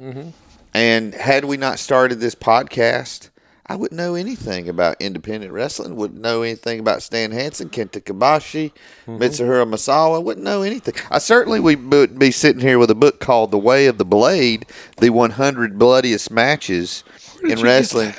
And 0.74 1.14
had 1.14 1.44
we 1.44 1.56
not 1.56 1.78
started 1.78 2.20
this 2.20 2.34
podcast, 2.34 3.30
I 3.66 3.74
wouldn't 3.76 3.96
know 3.98 4.14
anything 4.14 4.68
about 4.68 4.96
independent 5.00 5.52
wrestling. 5.52 5.96
Wouldn't 5.96 6.20
know 6.20 6.42
anything 6.42 6.80
about 6.80 7.02
Stan 7.02 7.30
Hansen, 7.30 7.68
Kenta 7.70 8.00
Kobashi, 8.02 8.72
Mitsuharu 9.06 9.68
Misawa. 9.68 10.22
Wouldn't 10.22 10.44
know 10.44 10.62
anything. 10.62 10.94
I 11.11 11.18
certainly 11.18 11.61
would 11.61 12.18
be 12.18 12.30
sitting 12.30 12.61
here 12.62 12.78
with 12.78 12.90
a 12.90 12.94
book 12.96 13.20
called 13.20 13.50
The 13.50 13.58
Way 13.58 13.86
of 13.86 13.98
the 13.98 14.04
Blade: 14.04 14.66
The 14.98 15.11
100 15.11 15.78
Bloodiest 15.78 16.30
Matches 16.30 17.04
in 17.42 17.61
wrestling. 17.61 18.12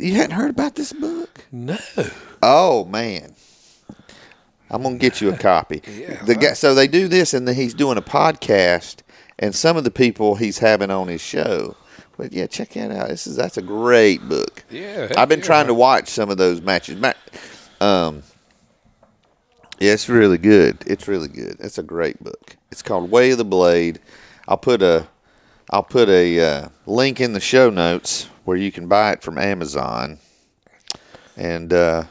You 0.00 0.14
hadn't 0.14 0.36
heard 0.36 0.50
about 0.50 0.74
this 0.74 0.92
book? 0.92 1.44
No. 1.50 1.78
Oh 2.42 2.84
man, 2.86 3.34
I'm 4.70 4.82
gonna 4.82 4.98
get 4.98 5.20
you 5.20 5.30
a 5.30 5.38
copy. 5.38 5.82
Yeah, 5.92 6.22
the 6.24 6.34
guy, 6.34 6.54
so 6.54 6.74
they 6.74 6.88
do 6.88 7.08
this, 7.08 7.34
and 7.34 7.46
then 7.46 7.54
he's 7.54 7.74
doing 7.74 7.98
a 7.98 8.02
podcast, 8.02 9.02
and 9.38 9.54
some 9.54 9.76
of 9.76 9.84
the 9.84 9.90
people 9.90 10.34
he's 10.34 10.58
having 10.58 10.90
on 10.90 11.08
his 11.08 11.20
show. 11.20 11.76
But 12.16 12.32
yeah, 12.32 12.46
check 12.46 12.70
that 12.70 12.90
out. 12.90 13.08
This 13.08 13.26
is 13.26 13.36
that's 13.36 13.56
a 13.56 13.62
great 13.62 14.28
book. 14.28 14.64
Yeah. 14.70 15.12
I've 15.16 15.28
been 15.28 15.40
yeah. 15.40 15.46
trying 15.46 15.66
to 15.68 15.74
watch 15.74 16.08
some 16.08 16.30
of 16.30 16.36
those 16.36 16.60
matches. 16.60 17.02
Um, 17.80 18.22
yeah, 19.78 19.92
it's 19.92 20.08
really 20.08 20.38
good. 20.38 20.78
It's 20.86 21.08
really 21.08 21.28
good. 21.28 21.56
It's 21.60 21.78
a 21.78 21.82
great 21.82 22.22
book. 22.22 22.56
It's 22.70 22.82
called 22.82 23.10
Way 23.10 23.32
of 23.32 23.38
the 23.38 23.44
Blade. 23.44 24.00
I'll 24.46 24.56
put 24.56 24.82
a 24.82 25.08
I'll 25.70 25.82
put 25.82 26.08
a 26.08 26.40
uh, 26.40 26.68
link 26.86 27.20
in 27.20 27.32
the 27.32 27.40
show 27.40 27.70
notes 27.70 28.28
where 28.44 28.56
you 28.56 28.70
can 28.70 28.88
buy 28.88 29.12
it 29.12 29.22
from 29.22 29.38
Amazon. 29.38 30.18
And 31.36 31.72
uh, 31.72 32.04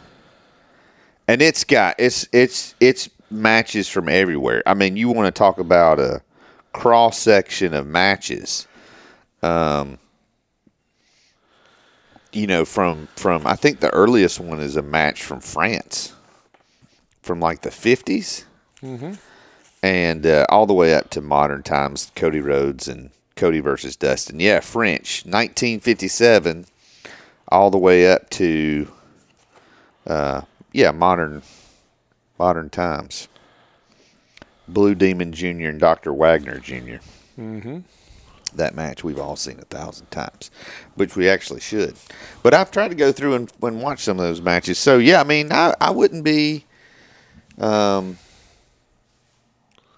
and 1.27 1.41
it's 1.41 1.63
got 1.63 1.95
it's 1.97 2.27
it's 2.31 2.75
it's 2.79 3.09
matches 3.29 3.87
from 3.87 4.09
everywhere. 4.09 4.63
I 4.65 4.73
mean, 4.73 4.97
you 4.97 5.09
want 5.09 5.33
to 5.33 5.37
talk 5.37 5.59
about 5.59 5.99
a 5.99 6.21
cross 6.73 7.17
section 7.17 7.73
of 7.73 7.87
matches. 7.87 8.67
Um, 9.41 9.97
you 12.33 12.47
know, 12.47 12.65
from 12.65 13.07
from 13.15 13.45
I 13.45 13.55
think 13.55 13.79
the 13.79 13.93
earliest 13.93 14.39
one 14.39 14.59
is 14.59 14.75
a 14.75 14.81
match 14.81 15.23
from 15.23 15.39
France, 15.41 16.13
from 17.21 17.39
like 17.39 17.61
the 17.61 17.69
50s 17.69 18.45
and 19.83 20.25
uh, 20.25 20.45
all 20.49 20.65
the 20.65 20.73
way 20.73 20.93
up 20.93 21.09
to 21.11 21.21
modern 21.21 21.63
times. 21.63 22.11
Cody 22.15 22.39
Rhodes 22.39 22.87
and 22.87 23.11
Cody 23.35 23.59
versus 23.59 23.95
Dustin. 23.95 24.39
Yeah, 24.39 24.59
French, 24.59 25.23
1957, 25.25 26.65
all 27.47 27.71
the 27.71 27.77
way 27.77 28.11
up 28.11 28.29
to 28.31 28.87
uh, 30.07 30.41
yeah, 30.71 30.91
modern 30.91 31.41
modern 32.39 32.69
times. 32.69 33.27
Blue 34.67 34.95
Demon 34.95 35.33
Jr. 35.33 35.67
and 35.67 35.79
Dr. 35.79 36.13
Wagner 36.13 36.57
junior 36.59 37.01
that 38.55 38.75
match 38.75 39.03
we've 39.03 39.19
all 39.19 39.35
seen 39.35 39.59
a 39.59 39.65
thousand 39.65 40.09
times, 40.11 40.51
which 40.95 41.15
we 41.15 41.27
actually 41.29 41.59
should. 41.61 41.95
But 42.43 42.53
I've 42.53 42.71
tried 42.71 42.89
to 42.89 42.95
go 42.95 43.11
through 43.11 43.33
and, 43.35 43.51
and 43.61 43.81
watch 43.81 43.99
some 44.01 44.19
of 44.19 44.25
those 44.25 44.41
matches. 44.41 44.77
So 44.77 44.97
yeah, 44.97 45.21
I 45.21 45.23
mean, 45.23 45.51
I, 45.51 45.73
I 45.81 45.91
wouldn't 45.91 46.23
be, 46.23 46.65
um, 47.57 48.17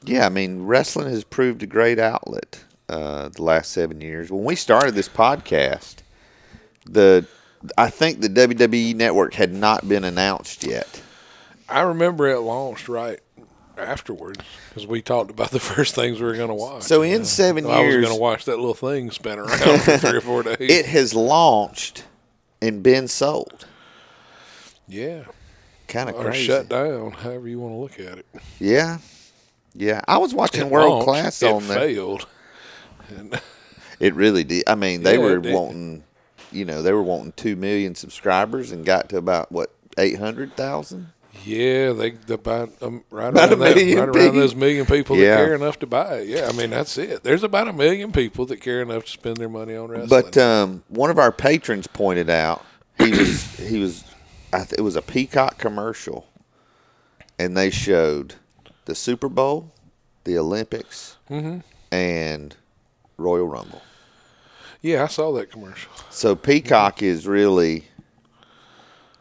Yeah, 0.03 0.25
I 0.25 0.29
mean, 0.29 0.63
wrestling 0.63 1.09
has 1.09 1.23
proved 1.23 1.63
a 1.63 1.67
great 1.67 1.99
outlet 1.99 2.63
uh, 2.89 3.29
the 3.29 3.43
last 3.43 3.71
seven 3.71 4.01
years. 4.01 4.31
When 4.31 4.43
we 4.43 4.55
started 4.55 4.95
this 4.95 5.09
podcast, 5.09 5.97
the 6.85 7.25
I 7.77 7.89
think 7.89 8.19
the 8.21 8.29
WWE 8.29 8.95
Network 8.95 9.33
had 9.35 9.53
not 9.53 9.87
been 9.87 10.03
announced 10.03 10.63
yet. 10.65 11.01
I 11.69 11.81
remember 11.81 12.27
it 12.29 12.39
launched 12.39 12.89
right 12.89 13.19
afterwards 13.77 14.39
because 14.69 14.85
we 14.85 15.01
talked 15.01 15.31
about 15.31 15.51
the 15.51 15.59
first 15.73 15.95
things 15.95 16.19
we 16.19 16.25
were 16.25 16.35
going 16.35 16.49
to 16.49 16.53
watch. 16.53 16.83
So 16.83 17.01
in 17.01 17.25
seven 17.25 17.65
I 17.65 17.81
was 17.81 17.95
going 17.95 18.13
to 18.13 18.19
watch 18.19 18.45
that 18.45 18.57
little 18.57 18.73
thing 18.73 19.09
spin 19.11 19.39
around 19.39 19.81
for 19.81 19.97
three 19.97 20.17
or 20.17 20.21
four 20.21 20.43
days. 20.43 20.57
it 20.59 20.85
has 20.87 21.13
launched 21.15 22.03
and 22.61 22.83
been 22.83 23.07
sold. 23.07 23.65
yeah, 24.87 25.23
Kind 25.87 26.09
of 26.09 26.15
crazy. 26.17 26.45
shut 26.45 26.69
down, 26.69 27.11
however 27.11 27.47
you 27.47 27.59
want 27.59 27.73
to 27.73 27.77
look 27.77 28.11
at 28.11 28.17
it. 28.19 28.25
Yeah, 28.59 28.97
yeah. 29.73 30.01
I 30.07 30.17
was 30.17 30.33
watching 30.33 30.61
It 30.67 30.69
World 30.71 31.05
launched, 31.05 31.05
Class 31.05 31.43
it 31.43 31.51
on 31.51 31.67
there. 31.67 31.79
failed. 31.79 32.27
And 33.09 33.39
It 33.99 34.15
really 34.15 34.43
did. 34.43 34.63
I 34.67 34.75
mean, 34.75 35.03
they 35.03 35.13
Yeah, 35.17 35.23
were 35.23 35.39
wanting, 35.41 36.03
you 36.53 36.65
know, 36.65 36.81
they 36.81 36.91
were 36.93 37.03
wanting 37.03 37.33
two 37.33 37.55
million 37.55 37.95
subscribers 37.95 38.71
and 38.71 38.85
got 38.85 39.09
to 39.09 39.17
about 39.17 39.51
what 39.51 39.71
eight 39.97 40.17
hundred 40.19 40.55
thousand. 40.55 41.09
yeah, 41.43 41.91
they 41.91 42.11
the 42.11 42.35
about 42.35 42.71
um, 42.81 43.03
right 43.09 43.29
About 43.29 43.49
around 43.49 43.59
that, 43.59 43.75
million 43.75 43.97
right 43.99 44.07
around 44.09 44.13
people. 44.13 44.39
those 44.39 44.55
million 44.55 44.85
people 44.85 45.17
Yeah. 45.17 45.35
that 45.37 45.45
care 45.45 45.55
enough 45.55 45.79
to 45.79 45.87
buy 45.87 46.19
it. 46.19 46.27
Yeah, 46.27 46.47
I 46.47 46.51
mean 46.53 46.69
that's 46.69 46.97
it. 46.97 47.23
There's 47.23 47.43
about 47.43 47.67
a 47.67 47.73
million 47.73 48.11
people 48.11 48.45
that 48.47 48.57
care 48.61 48.81
enough 48.81 49.05
to 49.05 49.11
spend 49.11 49.37
their 49.37 49.49
money 49.49 49.75
on 49.75 49.89
wrestling. 49.89 50.09
But 50.09 50.37
um, 50.37 50.83
one 50.89 51.09
of 51.09 51.17
our 51.19 51.31
patrons 51.31 51.87
pointed 51.87 52.29
out 52.29 52.63
he 52.99 53.09
was 53.11 53.43
he 53.57 53.79
was 53.79 54.03
I 54.53 54.59
th- 54.59 54.73
it 54.77 54.81
was 54.81 54.95
a 54.95 55.01
Peacock 55.01 55.57
commercial, 55.57 56.27
and 57.39 57.57
they 57.57 57.69
showed 57.71 58.35
the 58.85 58.93
Super 58.95 59.29
Bowl, 59.29 59.71
the 60.25 60.37
Olympics, 60.37 61.17
Mm-hmm. 61.29 61.59
and 61.91 62.55
Royal 63.17 63.47
Rumble. 63.47 63.81
Yeah, 64.83 65.03
I 65.03 65.07
saw 65.07 65.31
that 65.33 65.49
commercial. 65.49 65.91
So 66.11 66.35
Peacock 66.35 67.01
is 67.01 67.25
really, 67.25 67.85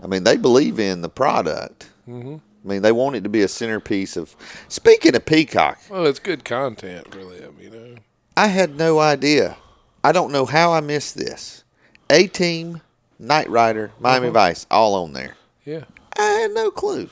I 0.02 0.06
mean, 0.06 0.24
they 0.24 0.36
believe 0.36 0.78
in 0.78 1.00
the 1.00 1.08
product. 1.08 1.88
Mm-hmm. 2.06 2.36
I 2.64 2.68
mean, 2.68 2.82
they 2.82 2.92
want 2.92 3.16
it 3.16 3.22
to 3.22 3.28
be 3.30 3.42
a 3.42 3.48
centerpiece 3.48 4.16
of. 4.16 4.36
Speaking 4.68 5.16
of 5.16 5.24
Peacock, 5.24 5.78
Well, 5.88 6.06
it's 6.06 6.18
good 6.20 6.44
content 6.44 7.14
really. 7.16 7.40
them, 7.40 7.56
you 7.60 7.70
know. 7.70 7.94
I 8.36 8.48
had 8.48 8.76
no 8.76 8.98
idea. 8.98 9.56
I 10.04 10.12
don't 10.12 10.32
know 10.32 10.44
how 10.46 10.72
I 10.72 10.80
missed 10.80 11.16
this. 11.16 11.64
A 12.10 12.26
Team, 12.26 12.82
Knight 13.18 13.48
Rider, 13.48 13.92
Miami 13.98 14.26
Uh-huh. 14.26 14.32
Vice, 14.34 14.66
all 14.70 14.94
on 15.02 15.12
there. 15.12 15.36
Yeah, 15.64 15.84
I 16.18 16.22
had 16.22 16.50
no 16.52 16.70
clue. 16.70 17.08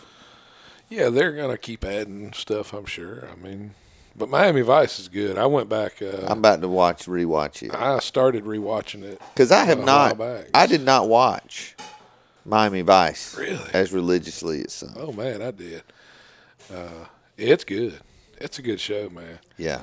yeah, 0.88 1.08
they're 1.08 1.32
gonna 1.32 1.56
keep 1.58 1.84
adding 1.84 2.32
stuff. 2.32 2.72
I'm 2.72 2.86
sure. 2.86 3.28
I 3.32 3.36
mean, 3.36 3.74
but 4.16 4.28
Miami 4.28 4.60
Vice 4.62 4.98
is 4.98 5.08
good. 5.08 5.38
I 5.38 5.46
went 5.46 5.68
back. 5.68 6.00
Uh, 6.02 6.26
I'm 6.28 6.38
about 6.38 6.60
to 6.60 6.68
watch, 6.68 7.06
rewatch 7.06 7.62
it 7.62 7.74
I 7.74 7.98
started 8.00 8.44
rewatching 8.44 9.02
it. 9.02 9.20
because 9.34 9.50
I 9.52 9.64
have 9.64 9.82
not. 9.84 10.20
I 10.54 10.66
did 10.66 10.82
not 10.82 11.08
watch 11.08 11.76
Miami 12.44 12.82
Vice 12.82 13.36
Really? 13.36 13.58
as 13.72 13.92
religiously 13.92 14.64
as 14.64 14.72
some. 14.72 14.94
Oh 14.96 15.12
man, 15.12 15.42
I 15.42 15.50
did. 15.50 15.82
Uh, 16.72 17.06
it's 17.36 17.64
good. 17.64 17.98
It's 18.38 18.58
a 18.58 18.62
good 18.62 18.80
show, 18.80 19.08
man. 19.10 19.38
Yeah, 19.58 19.82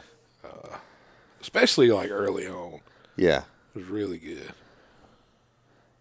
Especially 1.42 1.92
like 1.92 2.10
early 2.12 2.48
on, 2.48 2.80
yeah. 3.16 3.40
it 3.74 3.80
was 3.80 3.86
really 3.86 4.18
good. 4.18 4.52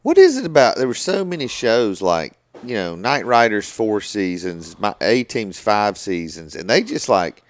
What 0.03 0.19
is 0.19 0.37
it 0.39 0.47
about? 0.47 0.77
There 0.77 0.89
were 0.89 0.95
so 0.95 1.25
many 1.25 1.47
shows 1.47 2.01
like 2.03 2.33
you 2.65 2.75
know 2.75 2.95
Knight 2.97 3.27
Riders 3.27 3.71
four 3.71 4.01
seasons, 4.01 4.79
my 4.79 4.95
A 5.01 5.25
Team's 5.25 5.59
five 5.59 5.99
seasons, 5.99 6.57
and 6.57 6.69
they 6.71 6.83
just 6.83 7.09
like 7.09 7.43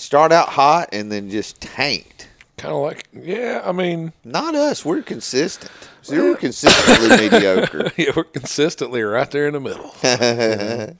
start 0.00 0.32
out 0.32 0.48
hot 0.50 0.88
and 0.92 1.10
then 1.12 1.30
just 1.30 1.60
tanked. 1.60 2.28
Kind 2.56 2.74
of 2.74 2.82
like, 2.82 3.06
yeah. 3.12 3.62
I 3.64 3.72
mean, 3.72 4.12
Not 4.24 4.54
us. 4.54 4.84
We're 4.84 5.02
consistent. 5.02 5.70
So 6.02 6.14
we're 6.16 6.36
consistently 6.36 7.08
mediocre. 7.30 7.92
yeah, 7.96 8.12
we're 8.16 8.24
consistently 8.24 9.02
right 9.02 9.30
there 9.30 9.46
in 9.46 9.54
the 9.54 9.60
middle. 9.60 9.94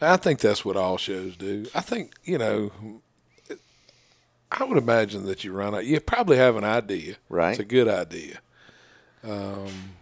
I 0.00 0.16
think 0.18 0.40
that's 0.40 0.64
what 0.64 0.76
all 0.76 0.98
shows 0.98 1.36
do. 1.36 1.66
I 1.74 1.80
think 1.80 2.12
you 2.24 2.38
know. 2.38 2.70
I 4.52 4.62
would 4.62 4.78
imagine 4.78 5.26
that 5.26 5.42
you 5.42 5.52
run 5.52 5.74
out. 5.74 5.84
You 5.86 5.98
probably 6.00 6.36
have 6.36 6.56
an 6.56 6.62
idea. 6.64 7.16
Right. 7.28 7.50
It's 7.50 7.58
a 7.58 7.64
good 7.64 7.88
idea. 7.88 8.38
Um, 9.24 9.96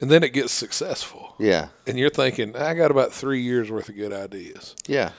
and 0.00 0.10
then 0.10 0.22
it 0.22 0.32
gets 0.34 0.52
successful, 0.52 1.34
Yeah, 1.38 1.68
and 1.86 1.98
you're 1.98 2.10
thinking, 2.10 2.54
I 2.54 2.74
got 2.74 2.90
about 2.90 3.12
three 3.12 3.40
years 3.40 3.70
worth 3.70 3.88
of 3.88 3.94
good 3.96 4.12
ideas. 4.12 4.74
yeah. 4.86 5.12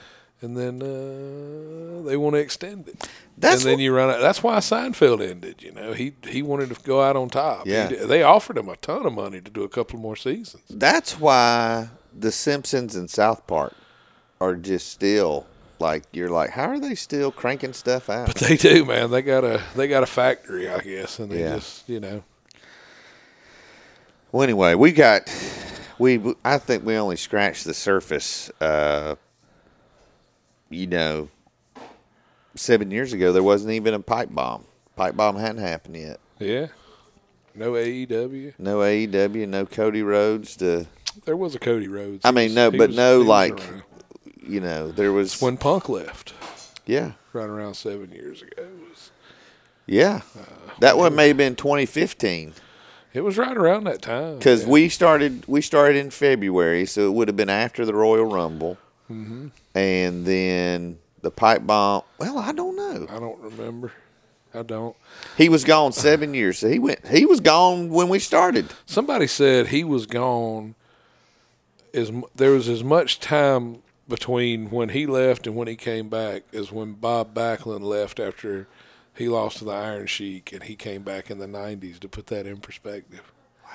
And 0.43 0.55
then 0.57 0.81
uh, 0.83 2.07
they 2.07 2.15
want 2.17 2.35
to 2.35 2.39
extend 2.39 2.87
it. 2.89 3.07
That's 3.37 3.63
and 3.63 3.71
then 3.71 3.79
you 3.79 3.93
run 3.95 4.09
out. 4.11 4.21
That's 4.21 4.43
why 4.43 4.57
Seinfeld 4.57 5.27
ended. 5.27 5.63
You 5.63 5.71
know, 5.71 5.93
he 5.93 6.13
he 6.27 6.41
wanted 6.41 6.69
to 6.75 6.81
go 6.83 7.01
out 7.01 7.15
on 7.15 7.29
top. 7.29 7.65
Yeah. 7.65 7.87
did- 7.89 8.07
they 8.09 8.21
offered 8.23 8.57
him 8.57 8.69
a 8.69 8.75
ton 8.75 9.05
of 9.05 9.13
money 9.13 9.41
to 9.41 9.49
do 9.49 9.63
a 9.63 9.69
couple 9.69 9.97
more 9.99 10.15
seasons. 10.15 10.63
That's 10.69 11.19
why 11.19 11.87
The 12.17 12.31
Simpsons 12.31 12.95
and 12.95 13.09
South 13.09 13.47
Park 13.47 13.73
are 14.39 14.55
just 14.55 14.89
still 14.91 15.47
like 15.79 16.03
you're 16.11 16.29
like, 16.29 16.51
how 16.51 16.65
are 16.69 16.79
they 16.79 16.95
still 16.95 17.31
cranking 17.31 17.73
stuff 17.73 18.09
out? 18.09 18.27
But 18.27 18.35
they 18.37 18.55
do, 18.57 18.85
man. 18.85 19.09
They 19.11 19.21
got 19.21 19.43
a 19.43 19.63
they 19.75 19.87
got 19.87 20.03
a 20.03 20.07
factory, 20.07 20.69
I 20.69 20.79
guess, 20.79 21.17
and 21.19 21.31
they 21.31 21.39
Yeah. 21.39 21.55
just 21.55 21.89
you 21.89 21.99
know. 21.99 22.23
Well, 24.31 24.43
anyway, 24.43 24.75
we 24.75 24.91
got 24.91 25.31
we. 25.99 26.19
I 26.43 26.57
think 26.57 26.85
we 26.85 26.95
only 26.95 27.15
scratched 27.17 27.65
the 27.65 27.73
surface. 27.73 28.49
Uh, 28.59 29.15
you 30.73 30.87
know, 30.87 31.29
seven 32.55 32.91
years 32.91 33.13
ago 33.13 33.31
there 33.31 33.43
wasn't 33.43 33.73
even 33.73 33.93
a 33.93 33.99
pipe 33.99 34.29
bomb. 34.31 34.65
Pipe 34.95 35.15
bomb 35.15 35.37
hadn't 35.37 35.61
happened 35.61 35.97
yet. 35.97 36.19
Yeah. 36.39 36.67
No 37.55 37.73
AEW. 37.73 38.53
No 38.57 38.79
AEW, 38.79 39.47
no 39.47 39.65
Cody 39.65 40.01
Rhodes. 40.03 40.55
To 40.57 40.87
There 41.25 41.37
was 41.37 41.55
a 41.55 41.59
Cody 41.59 41.87
Rhodes. 41.87 42.25
I 42.25 42.31
mean, 42.31 42.53
no, 42.53 42.71
he 42.71 42.77
but 42.77 42.89
was- 42.89 42.97
no, 42.97 43.21
like- 43.21 43.61
you 44.45 44.59
know, 44.59 44.91
there 44.91 45.11
was 45.13 45.41
when 45.41 45.55
Punk 45.57 45.87
left, 45.87 46.33
yeah, 46.85 47.13
right 47.31 47.47
around 47.47 47.75
seven 47.75 48.11
years 48.11 48.41
ago. 48.41 48.63
It 48.63 48.89
was, 48.89 49.11
yeah. 49.85 50.21
that 50.79 50.97
one 50.97 51.15
may 51.15 51.29
have 51.29 51.37
been 51.37 51.55
2015 51.55 52.53
it 53.13 53.21
was 53.21 53.37
right 53.37 53.55
around 53.55 53.83
that 53.85 54.01
time. 54.01 54.37
because 54.39 54.63
yeah. 54.63 54.69
we 54.69 54.89
started 54.89 55.43
we 55.47 55.61
started 55.61 55.97
in 55.97 56.09
February, 56.09 56.85
so 56.85 57.07
it 57.07 57.13
would 57.13 57.27
have 57.29 57.37
been 57.37 57.49
after 57.49 57.85
the 57.85 57.93
Royal 57.93 58.25
Rumble, 58.25 58.77
Mm-hmm. 59.09 59.47
And 59.75 60.25
then 60.25 60.99
the 61.21 61.31
pipe 61.31 61.65
bomb. 61.65 62.03
Well, 62.17 62.37
I 62.37 62.51
don't 62.51 62.75
know. 62.75 63.07
I 63.09 63.19
don't 63.19 63.39
remember. 63.41 63.91
I 64.53 64.61
don't. 64.61 64.95
He 65.37 65.49
was 65.49 65.63
gone 65.63 65.93
seven 65.93 66.33
years. 66.33 66.59
So 66.59 66.69
he 66.69 66.77
went. 66.79 67.07
He 67.07 67.25
was 67.25 67.39
gone 67.39 67.89
when 67.89 68.07
we 68.09 68.19
started. 68.19 68.67
Somebody 68.85 69.25
said 69.27 69.67
he 69.67 69.83
was 69.83 70.05
gone. 70.05 70.75
As 71.93 72.11
there 72.35 72.51
was 72.51 72.67
as 72.69 72.83
much 72.83 73.19
time 73.19 73.81
between 74.07 74.69
when 74.69 74.89
he 74.89 75.05
left 75.07 75.47
and 75.47 75.55
when 75.55 75.67
he 75.67 75.75
came 75.75 76.09
back 76.09 76.43
as 76.53 76.71
when 76.71 76.93
Bob 76.93 77.33
Backlund 77.33 77.81
left 77.81 78.19
after 78.19 78.67
he 79.15 79.27
lost 79.29 79.57
to 79.59 79.65
the 79.65 79.71
Iron 79.71 80.07
Sheik 80.07 80.51
and 80.51 80.63
he 80.63 80.75
came 80.75 81.03
back 81.03 81.31
in 81.31 81.37
the 81.39 81.45
'90s. 81.47 81.99
To 81.99 82.07
put 82.07 82.27
that 82.27 82.45
in 82.45 82.57
perspective, 82.57 83.31
wow, 83.63 83.71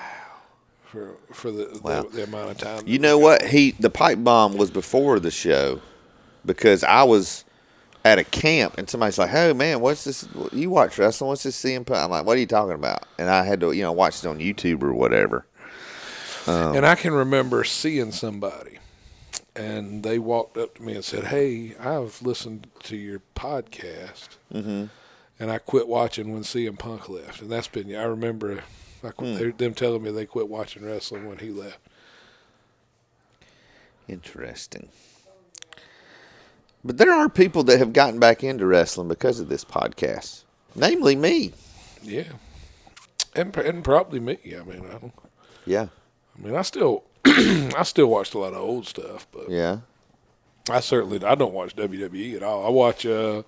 for 0.85 1.17
for 1.33 1.51
the 1.51 1.81
Wow. 1.83 2.03
the, 2.03 2.09
the 2.09 2.25
amount 2.25 2.51
of 2.51 2.59
time. 2.59 2.83
You 2.87 2.99
know 2.99 3.19
what? 3.19 3.43
He 3.47 3.73
the 3.73 3.91
pipe 3.91 4.23
bomb 4.23 4.57
was 4.57 4.71
before 4.71 5.19
the 5.21 5.31
show 5.31 5.81
because 6.45 6.83
I 6.85 7.03
was 7.03 7.45
at 8.05 8.19
a 8.19 8.25
camp 8.25 8.79
and 8.79 8.89
somebody's 8.89 9.19
like, 9.19 9.31
"Hey 9.31 9.53
man, 9.53 9.81
what's 9.81 10.05
this? 10.05 10.27
You 10.53 10.71
watch 10.71 10.97
wrestling? 10.99 11.29
What's 11.29 11.43
this 11.43 11.63
CM 11.63 11.85
Punk?" 11.85 12.01
I'm 12.05 12.11
like, 12.11 12.25
"What 12.25 12.37
are 12.37 12.41
you 12.41 12.47
talking 12.47 12.75
about?" 12.75 13.05
And 13.19 13.29
I 13.29 13.45
had 13.45 13.61
to 13.61 13.73
you 13.73 13.83
know 13.83 13.93
watch 13.93 14.25
it 14.25 14.27
on 14.29 14.39
YouTube 14.39 14.83
or 14.83 14.93
whatever. 14.95 15.45
And 16.47 16.87
I 16.87 16.95
can 16.95 17.13
remember 17.13 17.63
seeing 17.65 18.11
somebody, 18.11 18.79
and 19.55 20.03
they 20.03 20.19
walked 20.19 20.57
up 20.57 20.77
to 20.77 20.83
me 20.83 20.95
and 20.95 21.05
said, 21.05 21.25
"Hey, 21.25 21.75
I've 21.79 22.23
listened 22.23 22.69
to 22.85 22.97
your 22.97 23.21
podcast, 23.37 24.29
Mm-hmm. 24.55 24.85
and 25.39 25.51
I 25.51 25.59
quit 25.59 25.87
watching 25.89 26.33
when 26.33 26.45
CM 26.45 26.79
Punk 26.79 27.09
left." 27.11 27.43
And 27.43 27.51
that's 27.51 27.69
been 27.69 27.95
I 27.95 28.05
remember 28.05 28.63
I 29.05 29.11
quit, 29.11 29.39
Hmm. 29.39 29.57
them 29.59 29.75
telling 29.75 30.03
me 30.03 30.11
they 30.11 30.25
quit 30.25 30.49
watching 30.49 30.87
wrestling 30.87 31.29
when 31.29 31.39
he 31.39 31.51
left. 31.51 31.81
Interesting. 34.09 34.89
But 36.85 36.97
there 36.99 37.13
are 37.13 37.29
people 37.29 37.63
that 37.65 37.79
have 37.79 37.93
gotten 37.93 38.21
back 38.21 38.43
into 38.45 38.67
wrestling 38.67 39.09
because 39.09 39.41
of 39.41 39.49
this 39.49 39.65
podcast, 39.65 40.45
namely 40.75 41.17
me. 41.17 41.53
Yeah, 42.03 42.25
and 43.35 43.55
and 43.57 43.83
probably 43.85 44.21
me. 44.21 44.39
I 44.47 44.63
mean, 44.63 44.85
I 44.87 44.99
don't. 44.99 45.13
Yeah, 45.67 45.89
I 46.39 46.43
mean, 46.47 46.55
I 46.55 46.63
still 46.63 47.05
I 47.25 47.83
still 47.85 48.07
watched 48.07 48.35
a 48.35 48.39
lot 48.39 48.53
of 48.55 48.61
old 48.61 48.87
stuff, 48.87 49.27
but 49.33 49.51
yeah, 49.51 49.79
I 50.71 50.81
certainly 50.81 51.23
I 51.25 51.35
don't 51.35 51.53
watch 51.53 51.75
WWE 51.77 52.37
at 52.37 52.43
all. 52.45 52.65
I 52.65 52.71
watch 52.71 53.05
uh, 53.05 53.43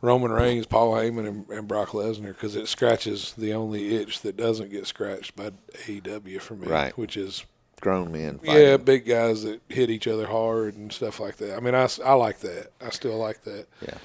Roman 0.00 0.30
Reigns, 0.30 0.66
Paul 0.66 0.92
Heyman, 0.92 1.26
and, 1.26 1.48
and 1.50 1.66
Brock 1.68 1.88
Lesnar 1.88 2.28
because 2.28 2.54
it 2.54 2.68
scratches 2.68 3.34
the 3.36 3.52
only 3.52 3.96
itch 3.96 4.20
that 4.20 4.36
doesn't 4.36 4.70
get 4.70 4.86
scratched 4.86 5.34
by 5.34 5.50
AEW 5.86 6.40
for 6.40 6.54
me, 6.54 6.68
Right. 6.68 6.96
which 6.96 7.16
is 7.16 7.44
grown 7.80 8.12
men. 8.12 8.38
Fighting. 8.38 8.54
Yeah, 8.62 8.76
big 8.76 9.06
guys 9.06 9.42
that 9.44 9.60
hit 9.68 9.90
each 9.90 10.06
other 10.06 10.26
hard 10.26 10.76
and 10.76 10.92
stuff 10.92 11.20
like 11.20 11.36
that. 11.36 11.56
I 11.56 11.60
mean, 11.60 11.74
I, 11.74 11.88
I 12.04 12.14
like 12.14 12.38
that. 12.40 12.72
I 12.84 12.90
still 12.90 13.16
like 13.16 13.42
that. 13.44 13.66
Yeah. 13.82 13.98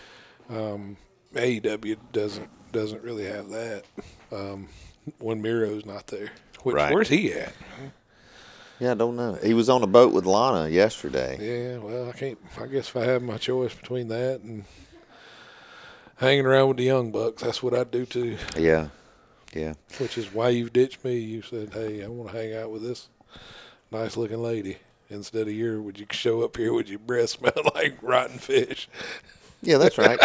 AEW 1.35 1.97
doesn't 2.11 2.49
doesn't 2.71 3.03
really 3.03 3.25
have 3.25 3.49
that 3.49 3.83
um, 4.31 4.67
when 5.19 5.41
Miro's 5.41 5.85
not 5.85 6.07
there. 6.07 6.31
Which, 6.63 6.75
Right. 6.75 6.93
Where's 6.93 7.09
he 7.09 7.33
at? 7.33 7.53
Yeah, 8.79 8.91
I 8.91 8.95
don't 8.95 9.15
know. 9.15 9.33
He 9.43 9.53
was 9.53 9.69
on 9.69 9.83
a 9.83 9.87
boat 9.87 10.13
with 10.13 10.25
Lana 10.25 10.69
yesterday. 10.69 11.37
Yeah, 11.39 11.77
well, 11.77 12.09
I 12.09 12.13
can't. 12.13 12.39
I 12.59 12.65
guess 12.67 12.89
if 12.89 12.95
I 12.95 13.03
had 13.03 13.21
my 13.21 13.37
choice 13.37 13.73
between 13.73 14.07
that 14.07 14.41
and 14.41 14.65
hanging 16.17 16.45
around 16.45 16.69
with 16.69 16.77
the 16.77 16.83
young 16.83 17.11
bucks, 17.11 17.43
that's 17.43 17.61
what 17.61 17.73
I'd 17.73 17.91
do 17.91 18.05
too. 18.05 18.37
Yeah. 18.57 18.87
Yeah. 19.53 19.73
Which 19.99 20.17
is 20.17 20.33
why 20.33 20.49
you've 20.49 20.73
ditched 20.73 21.03
me. 21.03 21.17
You 21.19 21.41
said, 21.41 21.73
"Hey, 21.73 22.03
I 22.03 22.07
want 22.07 22.31
to 22.31 22.37
hang 22.37 22.55
out 22.55 22.71
with 22.71 22.83
this 22.83 23.09
nice 23.91 24.17
looking 24.17 24.41
lady." 24.41 24.77
Instead 25.09 25.49
of 25.49 25.53
your, 25.53 25.81
would 25.81 25.99
you 25.99 26.05
show 26.11 26.41
up 26.41 26.55
here 26.55 26.71
with 26.71 26.87
your 26.87 26.99
breath 26.99 27.31
smell 27.31 27.51
like 27.75 27.97
rotten 28.01 28.39
fish? 28.39 28.87
Yeah, 29.61 29.77
that's 29.77 29.97
right. 29.97 30.17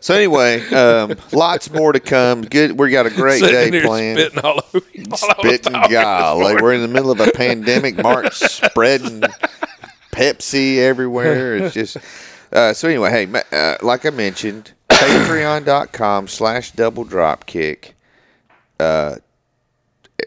so 0.00 0.14
anyway, 0.14 0.66
um, 0.70 1.14
lots 1.30 1.70
more 1.70 1.92
to 1.92 2.00
come. 2.00 2.40
Good. 2.40 2.78
We 2.78 2.90
got 2.90 3.04
a 3.04 3.10
great 3.10 3.40
Sitting 3.40 3.70
day 3.72 3.82
planned. 3.82 4.18
spitting 4.18 4.38
all 4.40 4.62
over 4.72 4.86
you. 4.94 5.04
while 5.08 5.20
I 5.22 5.26
was 5.26 5.56
spitting 5.60 5.72
this 5.72 5.90
Like 5.92 6.62
we're 6.62 6.72
in 6.72 6.80
the 6.80 6.88
middle 6.88 7.10
of 7.10 7.20
a 7.20 7.30
pandemic. 7.32 8.02
Mark's 8.02 8.38
spreading 8.38 9.22
Pepsi 10.12 10.78
everywhere. 10.78 11.56
It's 11.56 11.74
just 11.74 11.98
uh, 12.50 12.72
so. 12.72 12.88
Anyway, 12.88 13.10
hey, 13.10 13.42
uh, 13.52 13.76
like 13.82 14.06
I 14.06 14.10
mentioned, 14.10 14.72
Patreon.com 14.88 16.28
slash 16.28 16.70
Double 16.72 17.04
Dropkick. 17.04 17.92
Uh, 18.80 19.16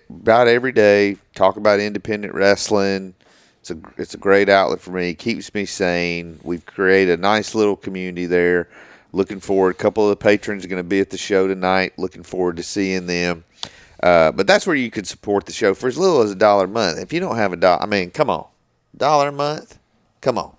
about 0.09 0.47
every 0.47 0.71
day, 0.71 1.17
talk 1.35 1.57
about 1.57 1.79
independent 1.79 2.33
wrestling. 2.33 3.13
It's 3.59 3.71
a 3.71 3.77
it's 3.97 4.13
a 4.13 4.17
great 4.17 4.49
outlet 4.49 4.79
for 4.79 4.91
me. 4.91 5.13
Keeps 5.13 5.53
me 5.53 5.65
sane. 5.65 6.39
We've 6.43 6.65
created 6.65 7.19
a 7.19 7.21
nice 7.21 7.53
little 7.53 7.75
community 7.75 8.25
there. 8.25 8.69
Looking 9.11 9.39
forward. 9.39 9.71
A 9.71 9.73
couple 9.77 10.03
of 10.03 10.09
the 10.09 10.23
patrons 10.23 10.63
are 10.63 10.67
going 10.67 10.83
to 10.83 10.87
be 10.87 10.99
at 10.99 11.09
the 11.09 11.17
show 11.17 11.47
tonight. 11.47 11.93
Looking 11.97 12.23
forward 12.23 12.57
to 12.57 12.63
seeing 12.63 13.07
them. 13.07 13.43
Uh, 14.01 14.31
but 14.31 14.45
that's 14.45 14.67
where 14.67 14.75
you 14.75 14.91
can 14.91 15.05
support 15.05 15.45
the 15.45 15.51
show 15.51 15.73
for 15.73 15.87
as 15.87 15.97
little 15.97 16.21
as 16.21 16.31
a 16.31 16.35
dollar 16.35 16.65
a 16.65 16.67
month. 16.67 16.99
If 16.99 17.11
you 17.11 17.19
don't 17.19 17.35
have 17.35 17.51
a 17.51 17.57
dollar, 17.57 17.81
I 17.81 17.87
mean, 17.87 18.11
come 18.11 18.29
on, 18.29 18.45
dollar 18.95 19.29
a 19.29 19.31
month, 19.31 19.79
come 20.21 20.37
on. 20.37 20.55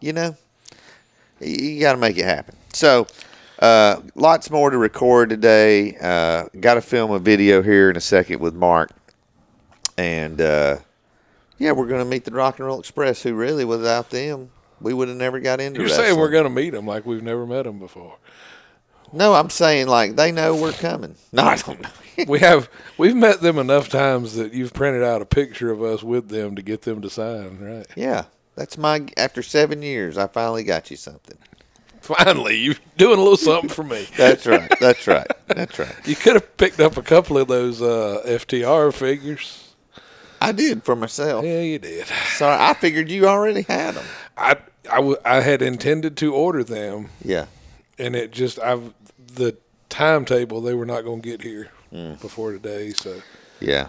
You 0.00 0.12
know, 0.12 0.36
you, 1.40 1.48
you 1.48 1.80
got 1.80 1.92
to 1.92 1.98
make 1.98 2.18
it 2.18 2.24
happen. 2.24 2.56
So, 2.72 3.06
uh, 3.60 4.00
lots 4.14 4.50
more 4.50 4.70
to 4.70 4.78
record 4.78 5.28
today. 5.28 5.96
Uh, 6.00 6.46
got 6.58 6.74
to 6.74 6.80
film 6.80 7.10
a 7.10 7.18
video 7.18 7.62
here 7.62 7.90
in 7.90 7.96
a 7.96 8.00
second 8.00 8.40
with 8.40 8.54
Mark, 8.54 8.90
and 9.98 10.40
uh, 10.40 10.78
yeah, 11.58 11.72
we're 11.72 11.86
going 11.86 12.02
to 12.02 12.10
meet 12.10 12.24
the 12.24 12.30
Rock 12.30 12.58
and 12.58 12.66
Roll 12.66 12.80
Express. 12.80 13.22
Who 13.22 13.34
really, 13.34 13.64
without 13.64 14.10
them, 14.10 14.50
we 14.80 14.94
would 14.94 15.08
have 15.08 15.16
never 15.16 15.40
got 15.40 15.60
into. 15.60 15.80
You're 15.80 15.90
saying 15.90 16.18
we're 16.18 16.30
going 16.30 16.44
to 16.44 16.50
meet 16.50 16.70
them 16.70 16.86
like 16.86 17.04
we've 17.04 17.22
never 17.22 17.46
met 17.46 17.64
them 17.64 17.78
before. 17.78 18.16
No, 19.12 19.34
I'm 19.34 19.50
saying 19.50 19.88
like 19.88 20.16
they 20.16 20.32
know 20.32 20.54
we're 20.56 20.72
coming. 20.72 21.16
No, 21.32 21.44
I 21.44 21.56
don't 21.56 21.80
know. 21.80 21.88
We 22.28 22.40
have 22.40 22.68
we've 22.98 23.16
met 23.16 23.40
them 23.40 23.58
enough 23.58 23.88
times 23.88 24.34
that 24.34 24.52
you've 24.52 24.74
printed 24.74 25.02
out 25.02 25.22
a 25.22 25.24
picture 25.24 25.70
of 25.70 25.82
us 25.82 26.02
with 26.02 26.28
them 26.28 26.54
to 26.54 26.60
get 26.60 26.82
them 26.82 27.00
to 27.00 27.08
sign, 27.08 27.58
right? 27.60 27.86
Yeah, 27.96 28.24
that's 28.56 28.76
my. 28.76 29.06
After 29.16 29.42
seven 29.42 29.80
years, 29.80 30.18
I 30.18 30.26
finally 30.26 30.62
got 30.62 30.90
you 30.90 30.98
something. 30.98 31.38
Finally, 32.18 32.56
you're 32.58 32.74
doing 32.96 33.18
a 33.18 33.22
little 33.22 33.36
something 33.36 33.68
for 33.70 33.84
me. 33.84 34.06
That's 34.16 34.46
right. 34.46 34.72
That's 34.80 35.06
right. 35.06 35.26
That's 35.46 35.78
right. 35.78 35.94
You 36.06 36.16
could 36.16 36.34
have 36.34 36.56
picked 36.56 36.80
up 36.80 36.96
a 36.96 37.02
couple 37.02 37.38
of 37.38 37.48
those 37.48 37.80
uh, 37.82 38.22
FTR 38.26 38.92
figures. 38.92 39.72
I 40.40 40.52
did 40.52 40.82
for 40.84 40.96
myself. 40.96 41.44
Yeah, 41.44 41.60
you 41.60 41.78
did. 41.78 42.06
Sorry, 42.36 42.56
I 42.58 42.74
figured 42.74 43.10
you 43.10 43.26
already 43.28 43.62
had 43.62 43.94
them. 43.94 44.04
I 44.36 44.56
I, 44.90 44.96
w- 44.96 45.18
I 45.24 45.40
had 45.40 45.60
intended 45.62 46.16
to 46.18 46.34
order 46.34 46.64
them, 46.64 47.10
Yeah. 47.22 47.46
and 47.98 48.16
it 48.16 48.30
just 48.32 48.58
I've 48.58 48.94
the 49.34 49.56
timetable 49.90 50.60
they 50.62 50.72
were 50.74 50.86
not 50.86 51.02
going 51.04 51.20
to 51.22 51.28
get 51.28 51.42
here 51.42 51.70
Mm. 51.92 52.20
before 52.20 52.52
today. 52.52 52.90
So 52.92 53.20
Yeah. 53.60 53.88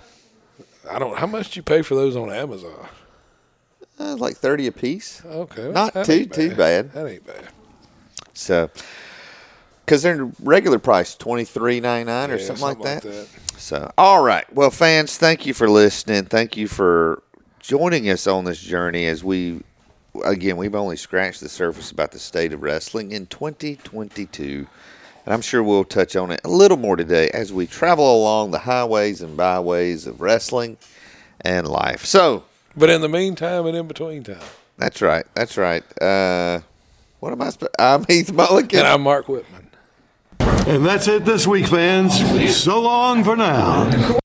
I 0.89 0.99
don't. 0.99 1.17
How 1.17 1.28
much 1.28 1.51
do 1.51 1.59
you 1.59 1.63
pay 1.63 1.82
for 1.84 1.95
those 1.95 2.15
on 2.17 2.30
Amazon? 2.32 2.88
Uh, 3.99 4.15
like 4.17 4.36
thirty 4.36 4.67
a 4.67 4.72
piece. 4.72 5.22
Okay, 5.26 5.72
Not 5.72 5.93
too- 6.05 6.11
ain't 6.11 6.34
too 6.34 6.53
bad. 6.55 6.91
That 6.93 7.07
ain't 7.07 7.26
bad. 7.26 7.47
So, 8.34 8.70
because 9.86 10.03
they're 10.03 10.30
regular 10.41 10.80
price 10.80 11.16
twenty 11.16 11.43
three 11.45 11.80
ninety 11.80 12.05
nine 12.05 12.32
or 12.32 12.38
Yeah, 12.38 12.45
something, 12.53 12.80
like, 12.80 13.01
that. 13.01 13.03
that. 13.03 13.28
So, 13.57 13.91
all 13.97 14.24
right. 14.24 14.51
Well, 14.53 14.72
fans, 14.72 15.18
thank 15.18 15.45
you 15.45 15.53
for 15.53 15.70
listening. 15.70 16.26
Thank 16.26 16.57
you 16.57 16.68
for 16.68 17.22
joining 17.59 18.09
us 18.09 18.26
on 18.26 18.45
this 18.45 18.59
journey 18.59 19.05
as 19.05 19.24
we, 19.24 19.62
again, 20.26 20.57
we've 20.57 20.74
only 20.76 20.97
scratched 20.97 21.41
the 21.41 21.49
surface 21.49 21.91
about 21.91 22.12
the 22.12 22.20
state 22.20 22.53
of 22.53 22.64
wrestling 22.64 23.12
in 23.12 23.28
2022. 23.28 24.66
And 25.24 25.34
I'm 25.34 25.41
sure 25.41 25.62
we'll 25.62 25.84
touch 25.84 26.16
on 26.16 26.32
it 26.32 26.41
a 26.43 26.49
little 26.49 26.78
more 26.78 26.95
today 26.95 27.30
as 27.30 27.53
we 27.53 27.68
travel 27.68 28.20
along 28.20 28.49
the 28.49 28.59
highways 28.59 29.22
and 29.22 29.38
byways 29.38 30.07
of 30.07 30.20
wrestling 30.22 30.78
and 31.41 31.68
life. 31.68 32.05
So, 32.05 32.43
But 32.76 32.89
in 32.89 33.01
the 33.01 33.09
meantime 33.09 33.68
and 33.68 33.78
in 33.78 33.88
between 33.88 34.24
time, 34.24 34.41
that's 34.78 34.99
right. 35.03 35.26
That's 35.36 35.57
right. 35.57 35.84
Uh, 36.01 36.62
what 37.22 37.32
am 37.32 37.41
I? 37.41 37.49
Sp- 37.53 37.72
I'm 37.80 38.03
Heath 38.05 38.32
Mullikin. 38.34 38.80
and 38.80 38.88
I'm 38.88 39.01
Mark 39.01 39.28
Whitman. 39.30 39.67
And 40.67 40.86
that's 40.86 41.07
it 41.07 41.24
this 41.24 41.47
week, 41.47 41.67
fans. 41.67 42.13
So 42.55 42.82
long 42.82 43.24
for 43.24 43.36
now. 43.36 44.19